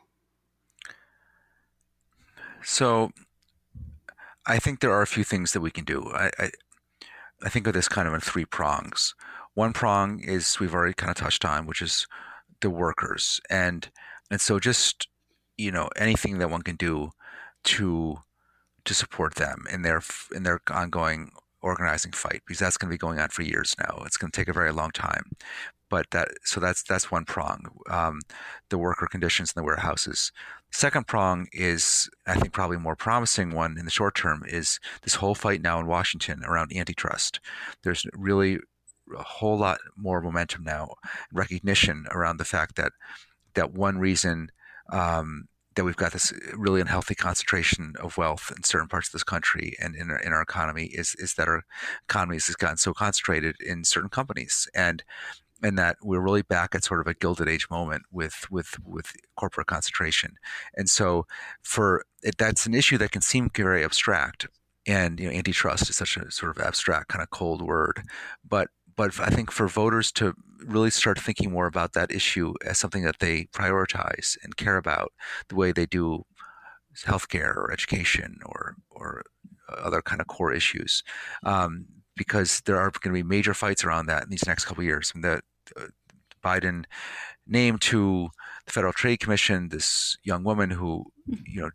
So, 2.63 3.11
I 4.47 4.59
think 4.59 4.81
there 4.81 4.93
are 4.93 5.03
a 5.03 5.07
few 5.07 5.25
things 5.25 5.53
that 5.53 5.61
we 5.61 5.71
can 5.71 5.85
do. 5.85 6.11
I, 6.13 6.31
I, 6.39 6.51
I 7.45 7.49
think 7.49 7.67
of 7.67 7.75
this 7.75 7.89
kind 7.89 8.09
of 8.09 8.15
in 8.15 8.21
three 8.21 8.45
prongs. 8.45 9.15
One 9.55 9.73
prong 9.73 10.21
is 10.21 10.59
we've 10.59 10.75
already 10.75 10.95
kind 10.95 11.11
of 11.11 11.17
touched 11.17 11.45
on, 11.45 11.67
which 11.67 11.83
is 11.83 12.07
the 12.61 12.71
workers, 12.71 13.41
and 13.51 13.89
and 14.31 14.41
so 14.41 14.59
just 14.59 15.09
you 15.59 15.71
know 15.71 15.91
anything 15.97 16.39
that 16.39 16.51
one 16.51 16.63
can 16.63 16.77
do 16.77 17.11
to 17.65 18.19
to 18.87 18.95
support 18.95 19.35
them 19.35 19.65
in 19.71 19.83
their 19.83 20.03
in 20.35 20.43
their 20.43 20.61
ongoing 20.71 21.31
organizing 21.63 22.13
fight 22.13 22.43
because 22.47 22.59
that's 22.61 22.77
going 22.77 22.89
to 22.89 22.95
be 22.95 22.99
going 22.99 23.19
on 23.19 23.29
for 23.29 23.43
years 23.43 23.75
now. 23.79 24.03
It's 24.07 24.17
going 24.17 24.31
to 24.31 24.37
take 24.37 24.49
a 24.49 24.53
very 24.53 24.73
long 24.73 24.91
time. 24.91 25.33
But 25.89 26.11
that 26.11 26.29
so 26.43 26.59
that's 26.59 26.83
that's 26.83 27.13
one 27.13 27.25
prong, 27.25 27.67
um, 27.89 28.21
the 28.71 28.79
worker 28.79 29.07
conditions 29.07 29.53
in 29.55 29.61
the 29.61 29.65
warehouses. 29.65 30.33
Second 30.73 31.07
prong 31.07 31.47
is, 31.53 32.11
I 32.27 32.35
think, 32.35 32.53
probably 32.53 32.77
more 32.77 32.97
promising 32.97 33.55
one 33.55 33.79
in 33.79 33.85
the 33.85 33.91
short 33.91 34.17
term 34.17 34.43
is 34.49 34.81
this 35.03 35.15
whole 35.17 35.37
fight 35.37 35.63
now 35.63 35.79
in 35.79 35.87
Washington 35.87 36.43
around 36.45 36.73
antitrust. 36.75 37.39
There's 37.85 38.05
really 38.15 38.59
a 39.17 39.23
whole 39.23 39.57
lot 39.57 39.79
more 39.97 40.21
momentum 40.21 40.65
now, 40.65 40.95
recognition 41.33 42.07
around 42.11 42.39
the 42.39 42.45
fact 42.45 42.75
that 42.77 42.91
that 43.55 43.73
one 43.73 43.99
reason 43.99 44.51
um, 44.93 45.47
that 45.77 45.85
we've 45.85 45.97
got 45.97 46.13
this 46.13 46.33
uh, 46.33 46.57
really 46.57 46.81
unhealthy 46.81 47.15
concentration 47.15 47.95
of 48.01 48.19
wealth 48.19 48.53
in 48.57 48.65
certain 48.65 48.89
parts 48.89 49.09
of 49.09 49.13
this 49.13 49.23
country 49.23 49.77
and 49.81 49.95
in 49.95 50.11
our, 50.11 50.19
in 50.19 50.33
our 50.33 50.43
economy 50.43 50.87
is 50.87 51.15
is 51.19 51.35
that 51.35 51.49
our 51.49 51.63
economy 52.09 52.37
has 52.37 52.57
gotten 52.57 52.77
so 52.77 52.93
concentrated 52.93 53.57
in 53.61 53.85
certain 53.85 54.11
companies. 54.11 54.69
And 54.75 55.03
and 55.63 55.79
that 55.79 55.97
we're 56.03 56.21
really 56.21 56.43
back 56.43 56.75
at 56.75 56.85
sort 56.85 57.01
of 57.01 57.07
a 57.07 57.15
gilded 57.15 57.49
age 57.49 57.69
moment 57.71 58.03
with 58.13 58.47
with 58.51 58.77
with 58.85 59.13
corporate 59.37 59.67
concentration. 59.67 60.35
And 60.75 60.89
so 60.89 61.27
for 61.63 62.05
that's 62.37 62.67
an 62.67 62.75
issue 62.75 62.99
that 62.99 63.13
can 63.13 63.23
seem 63.23 63.51
very 63.55 63.85
abstract. 63.85 64.49
And 64.87 65.19
you 65.19 65.29
know 65.29 65.37
antitrust 65.37 65.89
is 65.91 65.97
such 65.97 66.17
a 66.17 66.31
sort 66.31 66.57
of 66.57 66.63
abstract 66.63 67.09
kind 67.09 67.23
of 67.23 67.31
cold 67.31 67.63
word. 67.63 68.03
But 68.47 68.69
but 68.97 69.19
I 69.21 69.29
think 69.29 69.51
for 69.51 69.69
voters 69.69 70.11
to 70.13 70.35
really 70.65 70.91
start 70.91 71.21
thinking 71.21 71.53
more 71.53 71.67
about 71.67 71.93
that 71.93 72.11
issue 72.11 72.55
as 72.65 72.79
something 72.79 73.03
that 73.05 73.19
they 73.21 73.45
prioritize 73.53 74.37
and 74.43 74.57
care 74.57 74.77
about 74.77 75.13
the 75.49 75.55
way 75.55 75.73
they 75.73 75.87
do 75.87 76.25
healthcare 77.05 77.55
or 77.55 77.71
education 77.73 78.39
or 78.47 78.77
or 78.91 79.23
other 79.69 80.01
kind 80.01 80.21
of 80.21 80.27
core 80.27 80.53
issues 80.53 81.03
um, 81.45 81.87
because 82.17 82.63
there 82.65 82.79
are 82.79 82.91
going 82.91 83.15
to 83.15 83.23
be 83.23 83.23
major 83.23 83.55
fights 83.55 83.85
around 83.85 84.07
that 84.07 84.23
in 84.23 84.31
these 84.31 84.47
next 84.47 84.65
couple 84.65 84.83
years. 84.83 85.13
And 85.15 85.23
the 85.23 85.41
uh, 85.77 85.87
Biden 86.43 86.85
named 87.47 87.81
to 87.83 88.31
the 88.67 88.73
Federal 88.73 88.93
Trade 88.93 89.21
Commission 89.21 89.69
this 89.69 90.19
young 90.25 90.43
woman 90.43 90.71
who, 90.71 91.07
you 91.27 91.61
know, 91.61 91.71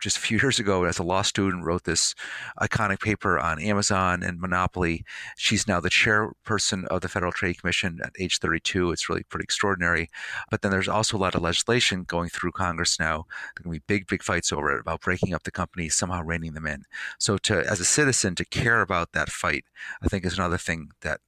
just 0.00 0.16
a 0.16 0.20
few 0.20 0.38
years 0.38 0.58
ago 0.58 0.84
as 0.84 0.98
a 0.98 1.02
law 1.02 1.20
student 1.20 1.64
wrote 1.64 1.84
this 1.84 2.14
iconic 2.60 3.00
paper 3.00 3.38
on 3.38 3.60
Amazon 3.60 4.22
and 4.22 4.40
monopoly. 4.40 5.04
She's 5.36 5.68
now 5.68 5.78
the 5.78 5.90
chairperson 5.90 6.86
of 6.86 7.02
the 7.02 7.08
Federal 7.08 7.32
Trade 7.32 7.60
Commission 7.60 8.00
at 8.02 8.12
age 8.18 8.38
32. 8.38 8.92
It's 8.92 9.08
really 9.10 9.24
pretty 9.24 9.44
extraordinary. 9.44 10.08
But 10.50 10.62
then 10.62 10.70
there's 10.70 10.88
also 10.88 11.18
a 11.18 11.18
lot 11.18 11.34
of 11.34 11.42
legislation 11.42 12.04
going 12.04 12.30
through 12.30 12.52
Congress 12.52 12.98
now. 12.98 13.26
There 13.56 13.64
going 13.64 13.74
to 13.74 13.80
be 13.80 13.84
big, 13.86 14.06
big 14.06 14.22
fights 14.22 14.52
over 14.52 14.74
it 14.74 14.80
about 14.80 15.02
breaking 15.02 15.34
up 15.34 15.42
the 15.42 15.50
companies, 15.50 15.94
somehow 15.94 16.22
reining 16.22 16.54
them 16.54 16.66
in. 16.66 16.84
So 17.18 17.36
to 17.38 17.60
as 17.70 17.78
a 17.78 17.84
citizen 17.84 18.34
to 18.36 18.44
care 18.46 18.80
about 18.80 19.12
that 19.12 19.28
fight, 19.28 19.64
I 20.02 20.08
think 20.08 20.24
is 20.24 20.38
another 20.38 20.58
thing 20.58 20.90
that 21.02 21.20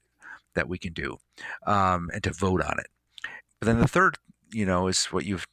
that 0.55 0.69
we 0.69 0.79
can 0.79 0.93
do, 0.93 1.19
um, 1.67 2.11
and 2.14 2.23
to 2.23 2.33
vote 2.33 2.62
on 2.62 2.79
it. 2.79 2.87
But 3.64 3.67
then 3.67 3.81
the 3.81 3.88
third, 3.88 4.19
you 4.55 4.64
know, 4.64 4.87
is 4.87 5.07
what 5.07 5.25
you've 5.25 5.47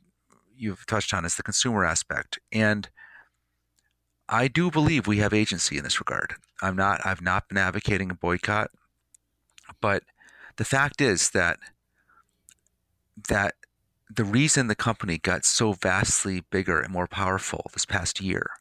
you've 0.56 0.86
touched 0.86 1.14
on 1.14 1.26
is 1.26 1.36
the 1.36 1.44
consumer 1.44 1.84
aspect. 1.84 2.38
And 2.52 2.88
I 4.30 4.48
do 4.48 4.70
believe 4.70 5.08
we 5.08 5.18
have 5.18 5.34
agency 5.34 5.78
in 5.78 5.84
this 5.84 6.00
regard. 6.00 6.36
I'm 6.62 6.76
not 6.76 7.02
I've 7.06 7.22
not 7.22 7.50
been 7.50 7.58
advocating 7.58 8.12
a 8.12 8.16
boycott, 8.16 8.70
but 9.82 10.04
the 10.58 10.66
fact 10.66 11.02
is 11.02 11.32
that 11.32 11.58
that 13.28 13.56
the 14.14 14.24
reason 14.24 14.68
the 14.68 14.76
company 14.76 15.18
got 15.18 15.46
so 15.46 15.74
vastly 15.74 16.44
bigger 16.52 16.80
and 16.80 16.94
more 16.94 17.08
powerful 17.08 17.70
this 17.74 17.86
past 17.86 18.20
year, 18.20 18.52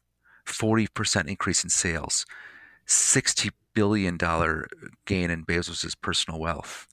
40% 0.45 1.27
increase 1.27 1.63
in 1.63 1.69
sales, 1.69 2.25
60 2.85 3.51
billion 3.73 4.17
dollar 4.17 4.67
gain 5.05 5.29
in 5.29 5.45
Bezos's 5.45 5.95
personal 5.95 6.39
wealth, 6.39 6.87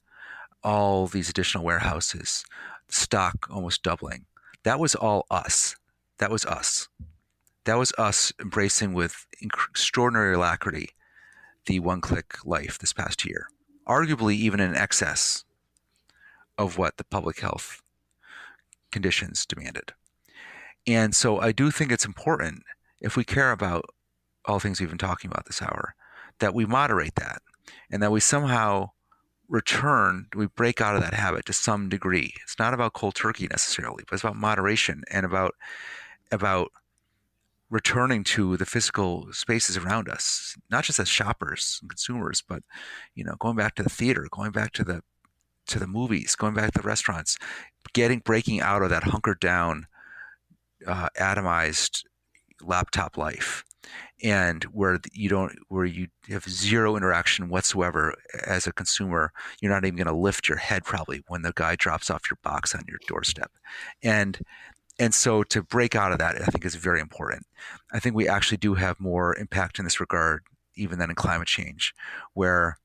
all 0.63 1.07
these 1.07 1.29
additional 1.29 1.63
warehouses, 1.63 2.43
stock 2.89 3.47
almost 3.49 3.83
doubling. 3.83 4.25
That 4.63 4.79
was 4.79 4.95
all 4.95 5.25
us. 5.29 5.75
That 6.17 6.31
was 6.31 6.45
us. 6.45 6.89
That 7.65 7.77
was 7.77 7.93
us 7.97 8.33
embracing 8.41 8.93
with 8.93 9.25
extraordinary 9.41 10.35
alacrity 10.35 10.89
the 11.65 11.79
one 11.79 12.01
click 12.01 12.35
life 12.45 12.79
this 12.79 12.93
past 12.93 13.25
year, 13.25 13.47
arguably 13.87 14.33
even 14.35 14.59
in 14.59 14.75
excess 14.75 15.43
of 16.57 16.77
what 16.77 16.97
the 16.97 17.03
public 17.03 17.39
health 17.39 17.81
conditions 18.91 19.45
demanded. 19.45 19.93
And 20.87 21.15
so 21.15 21.39
I 21.39 21.51
do 21.51 21.71
think 21.71 21.91
it's 21.91 22.05
important 22.05 22.63
if 23.01 23.15
we 23.15 23.23
care 23.23 23.51
about 23.51 23.85
all 24.45 24.59
things 24.59 24.79
we've 24.79 24.89
been 24.89 24.97
talking 24.97 25.29
about 25.29 25.45
this 25.45 25.61
hour 25.61 25.93
that 26.39 26.53
we 26.53 26.65
moderate 26.65 27.15
that 27.15 27.41
and 27.91 28.01
that 28.01 28.11
we 28.11 28.19
somehow 28.19 28.89
return, 29.49 30.27
we 30.35 30.45
break 30.47 30.79
out 30.79 30.95
of 30.95 31.01
that 31.01 31.13
habit 31.13 31.45
to 31.47 31.53
some 31.53 31.89
degree. 31.89 32.33
It's 32.43 32.59
not 32.59 32.73
about 32.73 32.93
cold 32.93 33.15
turkey 33.15 33.47
necessarily, 33.49 34.03
but 34.07 34.13
it's 34.13 34.23
about 34.23 34.35
moderation 34.35 35.03
and 35.11 35.25
about 35.25 35.55
about 36.31 36.71
returning 37.69 38.23
to 38.23 38.57
the 38.57 38.65
physical 38.65 39.27
spaces 39.31 39.77
around 39.77 40.09
us, 40.09 40.55
not 40.69 40.83
just 40.83 40.99
as 40.99 41.07
shoppers 41.07 41.79
and 41.81 41.89
consumers, 41.89 42.41
but 42.47 42.63
you 43.15 43.23
know, 43.23 43.35
going 43.39 43.55
back 43.55 43.75
to 43.75 43.83
the 43.83 43.89
theater, 43.89 44.27
going 44.31 44.51
back 44.51 44.71
to 44.73 44.83
the 44.83 45.01
to 45.67 45.79
the 45.79 45.87
movies, 45.87 46.35
going 46.35 46.53
back 46.53 46.71
to 46.71 46.81
the 46.81 46.87
restaurants, 46.87 47.37
getting 47.93 48.19
breaking 48.19 48.61
out 48.61 48.81
of 48.81 48.89
that 48.89 49.03
hunkered 49.03 49.39
down, 49.39 49.87
uh, 50.87 51.09
atomized 51.19 52.03
laptop 52.61 53.17
life 53.17 53.63
and 54.21 54.63
where 54.65 54.99
you 55.13 55.29
don't 55.29 55.53
where 55.69 55.85
you 55.85 56.07
have 56.29 56.43
zero 56.49 56.95
interaction 56.95 57.49
whatsoever 57.49 58.13
as 58.45 58.67
a 58.67 58.73
consumer 58.73 59.31
you're 59.61 59.71
not 59.71 59.85
even 59.85 59.95
going 59.95 60.07
to 60.07 60.13
lift 60.13 60.49
your 60.49 60.57
head 60.57 60.83
probably 60.83 61.23
when 61.27 61.41
the 61.41 61.53
guy 61.55 61.75
drops 61.75 62.09
off 62.09 62.29
your 62.29 62.37
box 62.43 62.75
on 62.75 62.83
your 62.87 62.99
doorstep. 63.07 63.51
And 64.03 64.39
and 64.97 65.13
so 65.13 65.43
to 65.43 65.63
break 65.63 65.95
out 65.95 66.11
of 66.11 66.17
that 66.19 66.35
i 66.41 66.45
think 66.45 66.65
is 66.65 66.75
very 66.75 66.99
important. 66.99 67.45
I 67.93 67.99
think 67.99 68.15
we 68.15 68.27
actually 68.27 68.57
do 68.57 68.75
have 68.75 68.99
more 68.99 69.35
impact 69.37 69.79
in 69.79 69.85
this 69.85 69.99
regard 69.99 70.43
even 70.75 70.99
than 70.99 71.09
in 71.09 71.15
climate 71.15 71.47
change 71.47 71.93
where 72.33 72.77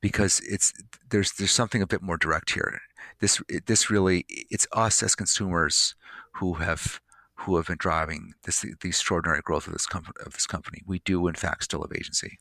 because 0.00 0.40
it's 0.40 0.72
there's 1.10 1.32
there's 1.32 1.50
something 1.50 1.82
a 1.82 1.86
bit 1.86 2.02
more 2.02 2.16
direct 2.16 2.50
here. 2.52 2.80
This 3.20 3.42
this 3.66 3.90
really 3.90 4.24
it's 4.28 4.66
us 4.72 5.02
as 5.02 5.14
consumers 5.14 5.94
who 6.34 6.54
have 6.54 7.00
who 7.40 7.56
have 7.56 7.66
been 7.66 7.78
driving 7.78 8.34
this 8.44 8.60
the 8.60 8.88
extraordinary 8.88 9.40
growth 9.42 9.66
of 9.66 9.72
this 9.72 9.86
company. 9.86 10.14
Of 10.24 10.34
this 10.34 10.46
company, 10.46 10.82
we 10.86 11.00
do 11.00 11.26
in 11.26 11.34
fact 11.34 11.64
still 11.64 11.82
have 11.82 11.92
agency. 11.92 12.38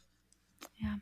Yeah. 0.77 0.95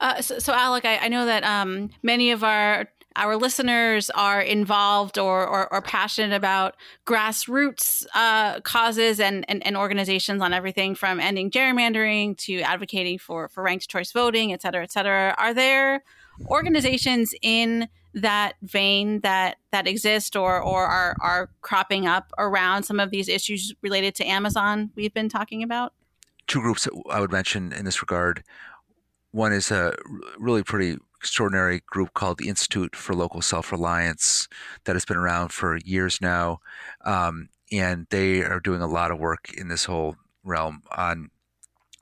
Uh, 0.00 0.20
so, 0.20 0.38
so, 0.38 0.52
Alec, 0.52 0.84
I, 0.84 0.98
I 0.98 1.08
know 1.08 1.26
that 1.26 1.44
um, 1.44 1.90
many 2.02 2.30
of 2.30 2.44
our 2.44 2.88
our 3.16 3.36
listeners 3.36 4.10
are 4.10 4.42
involved 4.42 5.18
or, 5.18 5.46
or, 5.46 5.72
or 5.72 5.80
passionate 5.80 6.36
about 6.36 6.76
grassroots 7.06 8.04
uh, 8.14 8.60
causes 8.60 9.18
and, 9.20 9.42
and, 9.48 9.66
and, 9.66 9.74
organizations 9.74 10.42
on 10.42 10.52
everything 10.52 10.94
from 10.94 11.18
ending 11.18 11.50
gerrymandering 11.50 12.36
to 12.36 12.60
advocating 12.60 13.18
for, 13.18 13.48
for 13.48 13.62
ranked 13.62 13.88
choice 13.88 14.12
voting, 14.12 14.52
et 14.52 14.60
cetera, 14.60 14.82
et 14.82 14.92
cetera. 14.92 15.34
Are 15.38 15.54
there 15.54 16.04
organizations 16.50 17.34
in 17.40 17.88
that 18.16 18.54
vein 18.62 19.20
that 19.20 19.58
that 19.70 19.86
exist 19.86 20.34
or 20.34 20.60
or 20.60 20.84
are 20.84 21.14
are 21.20 21.50
cropping 21.60 22.06
up 22.06 22.32
around 22.38 22.82
some 22.82 22.98
of 22.98 23.10
these 23.10 23.28
issues 23.28 23.74
related 23.82 24.14
to 24.16 24.24
Amazon 24.24 24.90
we've 24.96 25.14
been 25.14 25.28
talking 25.28 25.62
about? 25.62 25.92
Two 26.46 26.60
groups 26.60 26.88
I 27.10 27.20
would 27.20 27.30
mention 27.30 27.72
in 27.72 27.84
this 27.84 28.02
regard. 28.02 28.42
One 29.32 29.52
is 29.52 29.70
a 29.70 29.94
really 30.38 30.62
pretty 30.62 30.96
extraordinary 31.16 31.82
group 31.86 32.14
called 32.14 32.38
the 32.38 32.48
Institute 32.48 32.96
for 32.96 33.14
Local 33.14 33.42
Self 33.42 33.70
Reliance 33.70 34.48
that 34.84 34.94
has 34.94 35.04
been 35.04 35.16
around 35.16 35.48
for 35.48 35.76
years 35.84 36.20
now. 36.20 36.60
Um, 37.04 37.50
and 37.70 38.06
they 38.10 38.42
are 38.42 38.60
doing 38.60 38.80
a 38.80 38.86
lot 38.86 39.10
of 39.10 39.18
work 39.18 39.52
in 39.54 39.68
this 39.68 39.84
whole 39.84 40.16
realm 40.44 40.82
on 40.96 41.30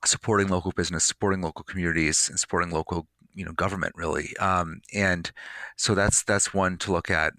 supporting 0.05 0.49
local 0.49 0.73
business, 0.73 1.05
supporting 1.05 1.41
local 1.41 1.65
communities, 1.65 2.29
and 2.29 2.39
supporting 2.39 2.71
local 2.71 3.07
you 3.35 3.45
know 3.45 3.53
government 3.53 3.93
really 3.97 4.37
um, 4.39 4.81
and 4.93 5.33
so 5.77 5.95
that's 5.95 6.23
that's 6.23 6.55
one 6.55 6.77
to 6.79 6.93
look 6.93 7.11
at 7.11 7.33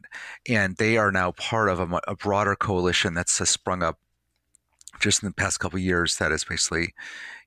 and 0.47 0.77
they 0.77 0.97
are 0.97 1.11
now 1.11 1.31
part 1.31 1.69
of 1.69 1.79
a, 1.79 1.99
a 2.07 2.15
broader 2.15 2.55
coalition 2.55 3.13
that's 3.13 3.39
uh, 3.39 3.45
sprung 3.45 3.81
up 3.81 3.99
just 4.99 5.23
in 5.23 5.29
the 5.29 5.33
past 5.33 5.59
couple 5.59 5.79
years 5.79 6.17
that 6.17 6.31
is 6.31 6.43
basically 6.43 6.93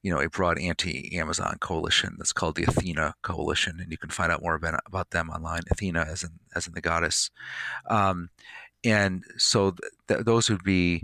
you 0.03 0.13
know 0.13 0.21
a 0.21 0.29
broad 0.29 0.59
anti-amazon 0.59 1.57
coalition 1.61 2.15
that's 2.19 2.33
called 2.33 2.57
the 2.57 2.65
athena 2.65 3.15
coalition 3.23 3.79
and 3.81 3.91
you 3.91 3.99
can 3.99 4.11
find 4.11 4.33
out 4.33 4.43
more 4.43 4.55
about, 4.55 4.81
about 4.87 5.11
them 5.11 5.31
online 5.31 5.63
athena 5.71 6.07
as 6.09 6.23
in 6.23 6.31
as 6.55 6.67
in 6.67 6.75
the 6.75 6.81
goddess 6.81 7.31
um, 7.89 8.31
and 8.85 9.25
so 9.37 9.75
th- 10.07 10.25
those 10.25 10.49
would 10.49 10.63
be 10.63 11.03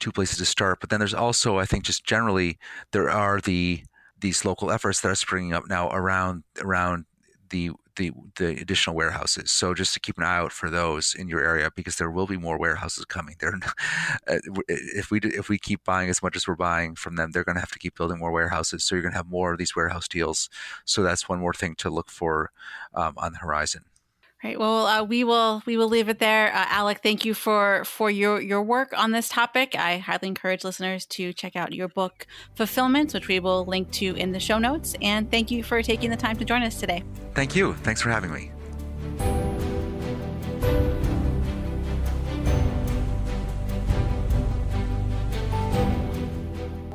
two 0.00 0.12
places 0.12 0.38
to 0.38 0.44
start 0.44 0.78
but 0.80 0.90
then 0.90 0.98
there's 0.98 1.14
also 1.14 1.58
i 1.58 1.64
think 1.64 1.84
just 1.84 2.04
generally 2.04 2.58
there 2.92 3.10
are 3.10 3.40
the 3.40 3.82
these 4.24 4.42
local 4.42 4.70
efforts 4.70 5.02
that 5.02 5.10
are 5.10 5.14
springing 5.14 5.52
up 5.52 5.64
now 5.68 5.90
around 5.90 6.44
around 6.62 7.04
the 7.50 7.70
the 7.96 8.10
the 8.36 8.58
additional 8.60 8.96
warehouses. 8.96 9.52
So 9.52 9.74
just 9.74 9.92
to 9.94 10.00
keep 10.00 10.16
an 10.16 10.24
eye 10.24 10.38
out 10.38 10.50
for 10.50 10.70
those 10.70 11.14
in 11.14 11.28
your 11.28 11.42
area 11.44 11.70
because 11.76 11.96
there 11.96 12.10
will 12.10 12.26
be 12.26 12.38
more 12.38 12.58
warehouses 12.58 13.04
coming. 13.04 13.36
There, 13.38 13.52
uh, 14.26 14.38
if 14.66 15.10
we 15.10 15.20
if 15.20 15.50
we 15.50 15.58
keep 15.58 15.84
buying 15.84 16.08
as 16.08 16.22
much 16.22 16.36
as 16.36 16.48
we're 16.48 16.56
buying 16.56 16.94
from 16.94 17.16
them, 17.16 17.32
they're 17.32 17.44
going 17.44 17.56
to 17.56 17.60
have 17.60 17.72
to 17.72 17.78
keep 17.78 17.96
building 17.96 18.18
more 18.18 18.32
warehouses. 18.32 18.82
So 18.82 18.94
you're 18.94 19.02
going 19.02 19.12
to 19.12 19.18
have 19.18 19.28
more 19.28 19.52
of 19.52 19.58
these 19.58 19.76
warehouse 19.76 20.08
deals. 20.08 20.48
So 20.86 21.02
that's 21.02 21.28
one 21.28 21.40
more 21.40 21.52
thing 21.52 21.74
to 21.76 21.90
look 21.90 22.10
for 22.10 22.50
um, 22.94 23.12
on 23.18 23.32
the 23.32 23.38
horizon. 23.38 23.84
Right. 24.44 24.58
Well, 24.58 24.86
uh, 24.86 25.02
we 25.02 25.24
will 25.24 25.62
we 25.64 25.78
will 25.78 25.88
leave 25.88 26.10
it 26.10 26.18
there. 26.18 26.48
Uh, 26.54 26.66
Alec, 26.68 27.00
thank 27.02 27.24
you 27.24 27.32
for 27.32 27.82
for 27.86 28.10
your 28.10 28.42
your 28.42 28.60
work 28.60 28.92
on 28.94 29.10
this 29.10 29.26
topic. 29.30 29.74
I 29.74 29.96
highly 29.96 30.28
encourage 30.28 30.64
listeners 30.64 31.06
to 31.06 31.32
check 31.32 31.56
out 31.56 31.72
your 31.72 31.88
book 31.88 32.26
Fulfillment, 32.54 33.14
which 33.14 33.26
we 33.26 33.40
will 33.40 33.64
link 33.64 33.90
to 33.92 34.14
in 34.16 34.32
the 34.32 34.40
show 34.40 34.58
notes. 34.58 34.94
And 35.00 35.30
thank 35.30 35.50
you 35.50 35.62
for 35.62 35.80
taking 35.82 36.10
the 36.10 36.16
time 36.18 36.36
to 36.36 36.44
join 36.44 36.62
us 36.62 36.78
today. 36.78 37.02
Thank 37.32 37.56
you. 37.56 37.72
Thanks 37.72 38.02
for 38.02 38.10
having 38.10 38.34
me. 38.34 38.50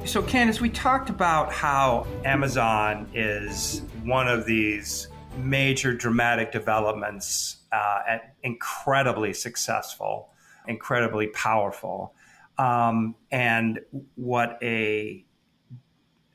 So, 0.05 0.21
Candis, 0.21 0.61
we 0.61 0.69
talked 0.69 1.09
about 1.09 1.51
how 1.51 2.05
Amazon 2.25 3.09
is 3.15 3.81
one 4.03 4.27
of 4.27 4.45
these 4.45 5.07
major 5.39 5.93
dramatic 5.93 6.51
developments 6.51 7.57
uh, 7.71 8.17
incredibly 8.43 9.33
successful, 9.33 10.29
incredibly 10.67 11.27
powerful, 11.27 12.13
um, 12.57 13.15
and 13.31 13.79
what 14.15 14.57
a 14.61 15.23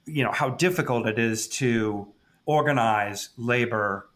you 0.06 0.22
know 0.22 0.32
how 0.32 0.50
difficult 0.50 1.06
it 1.06 1.18
is 1.18 1.48
to 1.48 2.06
organize 2.46 3.30
labor 3.36 4.08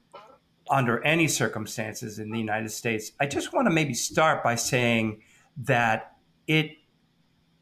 under 0.70 1.02
any 1.04 1.28
circumstances 1.28 2.18
in 2.18 2.30
the 2.30 2.38
United 2.38 2.70
States. 2.70 3.12
I 3.20 3.26
just 3.26 3.52
want 3.52 3.66
to 3.66 3.70
maybe 3.70 3.94
start 3.94 4.44
by 4.44 4.54
saying 4.54 5.22
that 5.56 6.16
it 6.46 6.72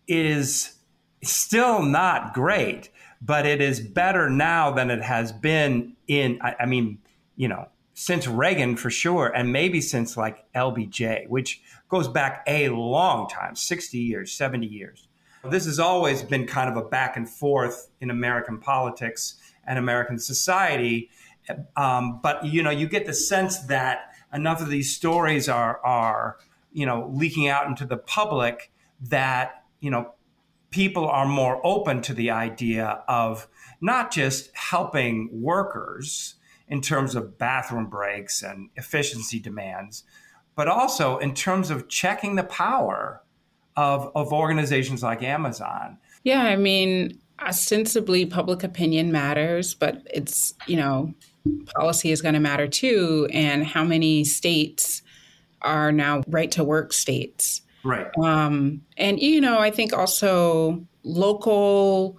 is 0.08 0.76
still 1.22 1.82
not 1.82 2.34
great, 2.34 2.90
but 3.22 3.46
it 3.46 3.60
is 3.60 3.80
better 3.80 4.28
now 4.28 4.72
than 4.72 4.90
it 4.90 5.02
has 5.02 5.32
been 5.32 5.96
in, 6.08 6.38
I, 6.42 6.56
I 6.60 6.66
mean, 6.66 6.98
you 7.36 7.48
know, 7.48 7.68
since 7.94 8.26
Reagan 8.26 8.76
for 8.76 8.90
sure, 8.90 9.28
and 9.28 9.52
maybe 9.52 9.80
since 9.80 10.16
like 10.16 10.44
LBJ, 10.52 11.28
which 11.28 11.62
goes 11.88 12.08
back 12.08 12.42
a 12.46 12.68
long 12.68 13.28
time 13.28 13.56
60 13.56 13.98
years, 13.98 14.32
70 14.32 14.66
years. 14.66 15.08
This 15.50 15.64
has 15.66 15.78
always 15.78 16.22
been 16.22 16.46
kind 16.46 16.68
of 16.68 16.76
a 16.76 16.86
back 16.86 17.16
and 17.16 17.28
forth 17.28 17.88
in 18.00 18.10
American 18.10 18.58
politics 18.58 19.36
and 19.66 19.78
American 19.78 20.18
society. 20.18 21.08
Um, 21.76 22.20
but, 22.22 22.44
you 22.44 22.62
know, 22.62 22.70
you 22.70 22.88
get 22.88 23.06
the 23.06 23.14
sense 23.14 23.60
that 23.66 24.12
enough 24.32 24.60
of 24.60 24.68
these 24.68 24.94
stories 24.94 25.48
are, 25.48 25.78
are, 25.84 26.36
you 26.72 26.84
know, 26.84 27.10
leaking 27.14 27.48
out 27.48 27.66
into 27.66 27.86
the 27.86 27.96
public 27.96 28.72
that, 29.00 29.64
you 29.80 29.90
know, 29.90 30.12
people 30.70 31.06
are 31.06 31.26
more 31.26 31.60
open 31.64 32.02
to 32.02 32.12
the 32.12 32.30
idea 32.30 33.02
of 33.08 33.46
not 33.80 34.10
just 34.10 34.54
helping 34.54 35.30
workers 35.32 36.34
in 36.68 36.80
terms 36.80 37.14
of 37.14 37.38
bathroom 37.38 37.86
breaks 37.86 38.42
and 38.42 38.70
efficiency 38.76 39.38
demands, 39.38 40.04
but 40.54 40.68
also 40.68 41.18
in 41.18 41.34
terms 41.34 41.70
of 41.70 41.88
checking 41.88 42.34
the 42.36 42.44
power 42.44 43.22
of, 43.76 44.10
of 44.14 44.32
organizations 44.32 45.02
like 45.02 45.22
Amazon. 45.22 45.98
Yeah, 46.24 46.42
I 46.42 46.56
mean, 46.56 47.20
ostensibly 47.40 48.26
public 48.26 48.64
opinion 48.64 49.12
matters, 49.12 49.74
but 49.74 50.02
it's, 50.12 50.54
you 50.66 50.76
know, 50.76 51.14
policy 51.76 52.10
is 52.10 52.22
going 52.22 52.34
to 52.34 52.40
matter 52.40 52.66
too. 52.66 53.28
And 53.32 53.64
how 53.64 53.84
many 53.84 54.24
states 54.24 55.02
are 55.62 55.92
now 55.92 56.22
right 56.26 56.50
to 56.52 56.64
work 56.64 56.92
states? 56.92 57.62
Right. 57.84 58.08
Um, 58.18 58.82
and, 58.96 59.20
you 59.20 59.40
know, 59.40 59.58
I 59.58 59.70
think 59.70 59.92
also 59.92 60.84
local 61.04 62.18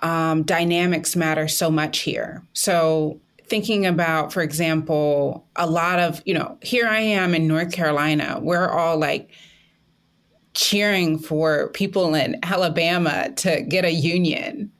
um, 0.00 0.42
dynamics 0.42 1.16
matter 1.16 1.48
so 1.48 1.70
much 1.70 2.00
here. 2.00 2.44
So 2.52 3.20
thinking 3.48 3.86
about, 3.86 4.32
for 4.32 4.42
example, 4.42 5.46
a 5.56 5.66
lot 5.66 5.98
of, 5.98 6.22
you 6.24 6.34
know, 6.34 6.58
here 6.62 6.86
I 6.86 7.00
am 7.00 7.34
in 7.34 7.46
North 7.46 7.72
Carolina, 7.72 8.38
we're 8.42 8.68
all 8.68 8.98
like 8.98 9.30
cheering 10.54 11.18
for 11.18 11.68
people 11.68 12.14
in 12.14 12.38
Alabama 12.42 13.30
to 13.36 13.62
get 13.62 13.84
a 13.84 13.92
union, 13.92 14.72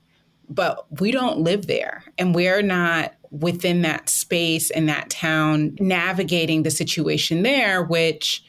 but 0.49 0.85
we 0.99 1.11
don't 1.11 1.39
live 1.39 1.67
there. 1.67 2.03
And 2.17 2.33
we're 2.33 2.61
not 2.61 3.13
within 3.29 3.81
that 3.83 4.09
space 4.09 4.69
in 4.69 4.87
that 4.87 5.09
town 5.09 5.75
navigating 5.79 6.63
the 6.63 6.71
situation 6.71 7.43
there, 7.43 7.83
which 7.83 8.43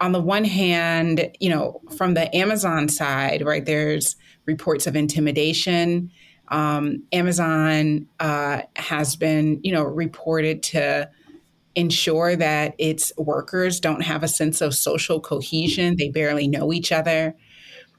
on 0.00 0.12
the 0.12 0.20
one 0.20 0.44
hand, 0.44 1.30
you 1.40 1.50
know, 1.50 1.80
from 1.96 2.14
the 2.14 2.34
Amazon 2.36 2.88
side, 2.88 3.44
right, 3.44 3.64
there's 3.64 4.16
reports 4.46 4.86
of 4.86 4.94
intimidation 4.94 6.10
um, 6.50 7.02
Amazon 7.12 8.06
uh, 8.20 8.62
has 8.76 9.16
been, 9.16 9.60
you 9.62 9.72
know, 9.72 9.82
reported 9.82 10.62
to 10.64 11.10
ensure 11.74 12.34
that 12.34 12.74
its 12.78 13.12
workers 13.16 13.78
don't 13.80 14.02
have 14.02 14.22
a 14.22 14.28
sense 14.28 14.60
of 14.60 14.74
social 14.74 15.20
cohesion. 15.20 15.96
They 15.96 16.08
barely 16.08 16.48
know 16.48 16.72
each 16.72 16.90
other. 16.90 17.34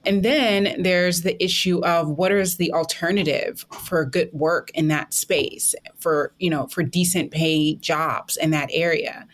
And 0.05 0.23
then 0.23 0.81
there's 0.81 1.21
the 1.21 1.41
issue 1.43 1.83
of 1.85 2.09
what 2.09 2.31
is 2.31 2.57
the 2.57 2.73
alternative 2.73 3.65
for 3.71 4.05
good 4.05 4.29
work 4.31 4.71
in 4.73 4.87
that 4.87 5.13
space, 5.13 5.75
for, 5.97 6.33
you 6.39 6.49
know, 6.49 6.67
for 6.67 6.83
decent 6.83 7.31
pay 7.31 7.75
jobs 7.75 8.37
in 8.37 8.51
that 8.51 8.69
area. 8.71 9.27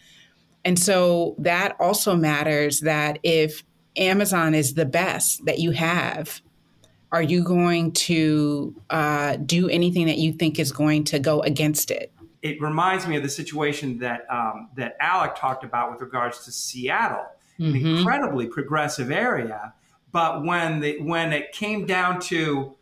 And 0.63 0.79
so 0.79 1.35
that 1.37 1.75
also 1.79 2.15
matters 2.15 2.79
that 2.79 3.19
if 3.21 3.63
Amazon 3.95 4.55
is 4.55 4.73
the 4.73 4.85
best 4.85 5.45
that 5.45 5.59
you 5.59 5.71
have 5.71 6.41
are 7.15 7.23
you 7.23 7.41
going 7.41 7.93
to 7.93 8.75
uh, 8.89 9.37
do 9.37 9.69
anything 9.69 10.05
that 10.07 10.17
you 10.17 10.33
think 10.33 10.59
is 10.59 10.73
going 10.73 11.05
to 11.05 11.17
go 11.17 11.39
against 11.43 11.89
it? 11.89 12.11
It 12.41 12.61
reminds 12.61 13.07
me 13.07 13.15
of 13.15 13.23
the 13.23 13.29
situation 13.29 13.99
that 13.99 14.25
um, 14.29 14.67
that 14.75 14.97
Alec 14.99 15.37
talked 15.37 15.63
about 15.63 15.91
with 15.91 16.01
regards 16.01 16.43
to 16.43 16.51
Seattle, 16.51 17.25
mm-hmm. 17.57 17.73
an 17.73 17.97
incredibly 17.97 18.47
progressive 18.47 19.11
area. 19.11 19.73
But 20.11 20.43
when 20.43 20.81
the 20.81 20.99
when 20.99 21.31
it 21.31 21.53
came 21.53 21.85
down 21.85 22.19
to 22.23 22.75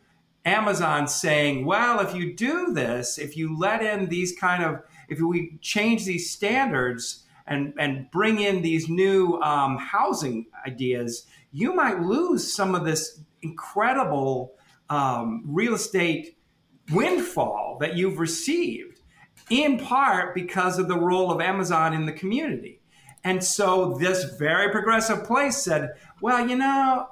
Amazon 0.45 1.07
saying, 1.07 1.67
"Well, 1.67 1.99
if 1.99 2.15
you 2.15 2.36
do 2.36 2.73
this, 2.73 3.19
if 3.19 3.38
you 3.38 3.55
let 3.55 3.84
in 3.84 4.09
these 4.09 4.36
kind 4.36 4.63
of, 4.63 4.81
if 5.09 5.19
we 5.21 5.59
change 5.61 6.05
these 6.05 6.31
standards 6.31 7.23
and 7.45 7.75
and 7.77 8.09
bring 8.09 8.39
in 8.39 8.63
these 8.63 8.89
new 8.89 9.39
um, 9.43 9.77
housing 9.77 10.47
ideas, 10.65 11.27
you 11.51 11.75
might 11.75 12.01
lose 12.01 12.51
some 12.51 12.73
of 12.73 12.84
this 12.84 13.19
incredible 13.43 14.55
um, 14.89 15.43
real 15.45 15.73
estate 15.73 16.37
windfall 16.91 17.77
that 17.79 17.95
you've 17.95 18.19
received, 18.19 19.01
in 19.49 19.79
part 19.79 20.35
because 20.35 20.79
of 20.79 20.87
the 20.87 20.97
role 20.97 21.31
of 21.31 21.41
Amazon 21.41 21.93
in 21.93 22.05
the 22.05 22.13
community. 22.13 22.81
And 23.23 23.43
so 23.43 23.97
this 23.99 24.23
very 24.37 24.71
progressive 24.71 25.23
place 25.23 25.57
said, 25.57 25.91
well, 26.21 26.47
you 26.47 26.57
know, 26.57 27.07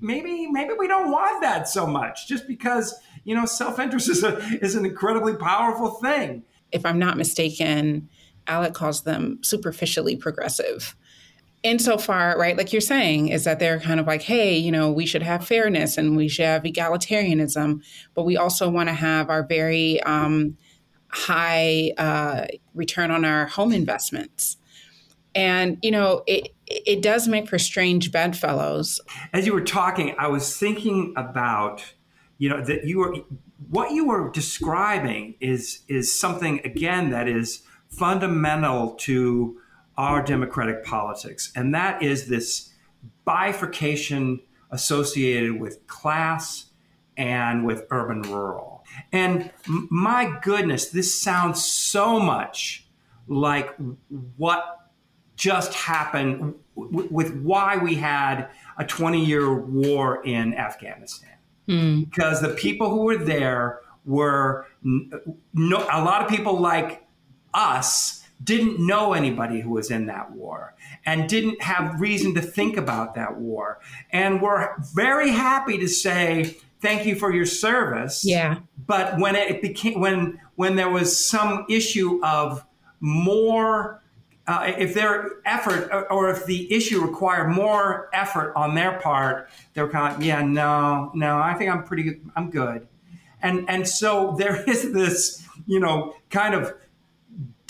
maybe 0.00 0.46
maybe 0.50 0.72
we 0.78 0.88
don't 0.88 1.10
want 1.10 1.42
that 1.42 1.68
so 1.68 1.86
much 1.86 2.26
just 2.26 2.46
because 2.46 2.94
you 3.24 3.34
know 3.34 3.44
self-interest 3.44 4.08
is, 4.08 4.24
a, 4.24 4.38
is 4.62 4.74
an 4.74 4.86
incredibly 4.86 5.34
powerful 5.36 5.90
thing 5.90 6.42
if 6.70 6.86
i'm 6.86 6.98
not 6.98 7.18
mistaken 7.18 8.08
alec 8.46 8.72
calls 8.72 9.02
them 9.02 9.38
superficially 9.42 10.16
progressive 10.16 10.96
insofar, 11.62 12.36
right, 12.38 12.56
like 12.56 12.72
you're 12.72 12.80
saying, 12.80 13.28
is 13.28 13.44
that 13.44 13.58
they're 13.58 13.78
kind 13.78 14.00
of 14.00 14.06
like, 14.06 14.22
hey, 14.22 14.56
you 14.56 14.72
know, 14.72 14.90
we 14.90 15.06
should 15.06 15.22
have 15.22 15.46
fairness 15.46 15.96
and 15.96 16.16
we 16.16 16.28
should 16.28 16.44
have 16.44 16.64
egalitarianism, 16.64 17.82
but 18.14 18.24
we 18.24 18.36
also 18.36 18.68
want 18.68 18.88
to 18.88 18.94
have 18.94 19.30
our 19.30 19.44
very 19.44 20.02
um, 20.02 20.56
high 21.08 21.92
uh, 21.98 22.46
return 22.74 23.10
on 23.10 23.24
our 23.24 23.46
home 23.46 23.72
investments. 23.72 24.56
And, 25.34 25.78
you 25.82 25.90
know, 25.90 26.24
it, 26.26 26.48
it 26.66 27.00
does 27.00 27.28
make 27.28 27.48
for 27.48 27.58
strange 27.58 28.10
bedfellows. 28.12 29.00
As 29.32 29.46
you 29.46 29.54
were 29.54 29.62
talking, 29.62 30.14
I 30.18 30.26
was 30.28 30.56
thinking 30.56 31.14
about, 31.16 31.94
you 32.38 32.48
know, 32.48 32.62
that 32.64 32.84
you 32.84 32.98
were, 32.98 33.16
what 33.70 33.92
you 33.92 34.08
were 34.08 34.30
describing 34.30 35.36
is, 35.40 35.84
is 35.88 36.12
something, 36.18 36.60
again, 36.64 37.10
that 37.10 37.28
is 37.28 37.62
fundamental 37.88 38.94
to 38.94 39.58
our 39.96 40.22
democratic 40.22 40.84
politics, 40.84 41.52
and 41.54 41.74
that 41.74 42.02
is 42.02 42.28
this 42.28 42.72
bifurcation 43.24 44.40
associated 44.70 45.60
with 45.60 45.86
class 45.86 46.66
and 47.16 47.66
with 47.66 47.86
urban 47.90 48.22
rural. 48.22 48.84
And 49.12 49.50
my 49.66 50.38
goodness, 50.42 50.90
this 50.90 51.18
sounds 51.18 51.64
so 51.64 52.18
much 52.18 52.86
like 53.28 53.74
what 54.36 54.90
just 55.36 55.74
happened 55.74 56.54
with 56.74 57.34
why 57.42 57.76
we 57.76 57.94
had 57.94 58.48
a 58.78 58.84
20 58.84 59.24
year 59.24 59.60
war 59.60 60.24
in 60.24 60.54
Afghanistan. 60.54 61.36
Mm. 61.68 62.10
Because 62.10 62.40
the 62.40 62.50
people 62.50 62.90
who 62.90 63.02
were 63.02 63.18
there 63.18 63.80
were 64.04 64.66
no, 64.82 65.78
a 65.78 66.02
lot 66.02 66.22
of 66.22 66.28
people 66.28 66.58
like 66.58 67.06
us 67.54 68.21
didn't 68.42 68.84
know 68.84 69.12
anybody 69.12 69.60
who 69.60 69.70
was 69.70 69.90
in 69.90 70.06
that 70.06 70.32
war 70.32 70.74
and 71.04 71.28
didn't 71.28 71.62
have 71.62 72.00
reason 72.00 72.34
to 72.34 72.40
think 72.40 72.76
about 72.76 73.14
that 73.14 73.36
war. 73.36 73.80
And 74.10 74.40
we're 74.40 74.70
very 74.94 75.30
happy 75.30 75.78
to 75.78 75.88
say 75.88 76.56
thank 76.80 77.06
you 77.06 77.14
for 77.14 77.32
your 77.32 77.46
service. 77.46 78.24
Yeah. 78.24 78.58
But 78.86 79.18
when 79.18 79.36
it 79.36 79.62
became 79.62 80.00
when 80.00 80.40
when 80.56 80.76
there 80.76 80.90
was 80.90 81.18
some 81.18 81.66
issue 81.68 82.24
of 82.24 82.64
more 83.00 84.02
uh, 84.46 84.72
if 84.76 84.94
their 84.94 85.30
effort 85.44 85.88
or 86.10 86.30
if 86.30 86.44
the 86.46 86.72
issue 86.72 87.00
required 87.00 87.48
more 87.48 88.10
effort 88.12 88.52
on 88.56 88.74
their 88.74 88.98
part, 88.98 89.48
they 89.74 89.82
were 89.82 89.88
kind 89.88 90.16
of 90.16 90.24
yeah, 90.24 90.42
no, 90.42 91.12
no, 91.14 91.38
I 91.38 91.54
think 91.54 91.70
I'm 91.70 91.84
pretty 91.84 92.02
good. 92.02 92.30
I'm 92.34 92.50
good. 92.50 92.88
And, 93.42 93.68
and 93.68 93.86
so 93.86 94.34
there 94.38 94.62
is 94.68 94.92
this, 94.92 95.46
you 95.66 95.80
know, 95.80 96.14
kind 96.30 96.54
of 96.54 96.74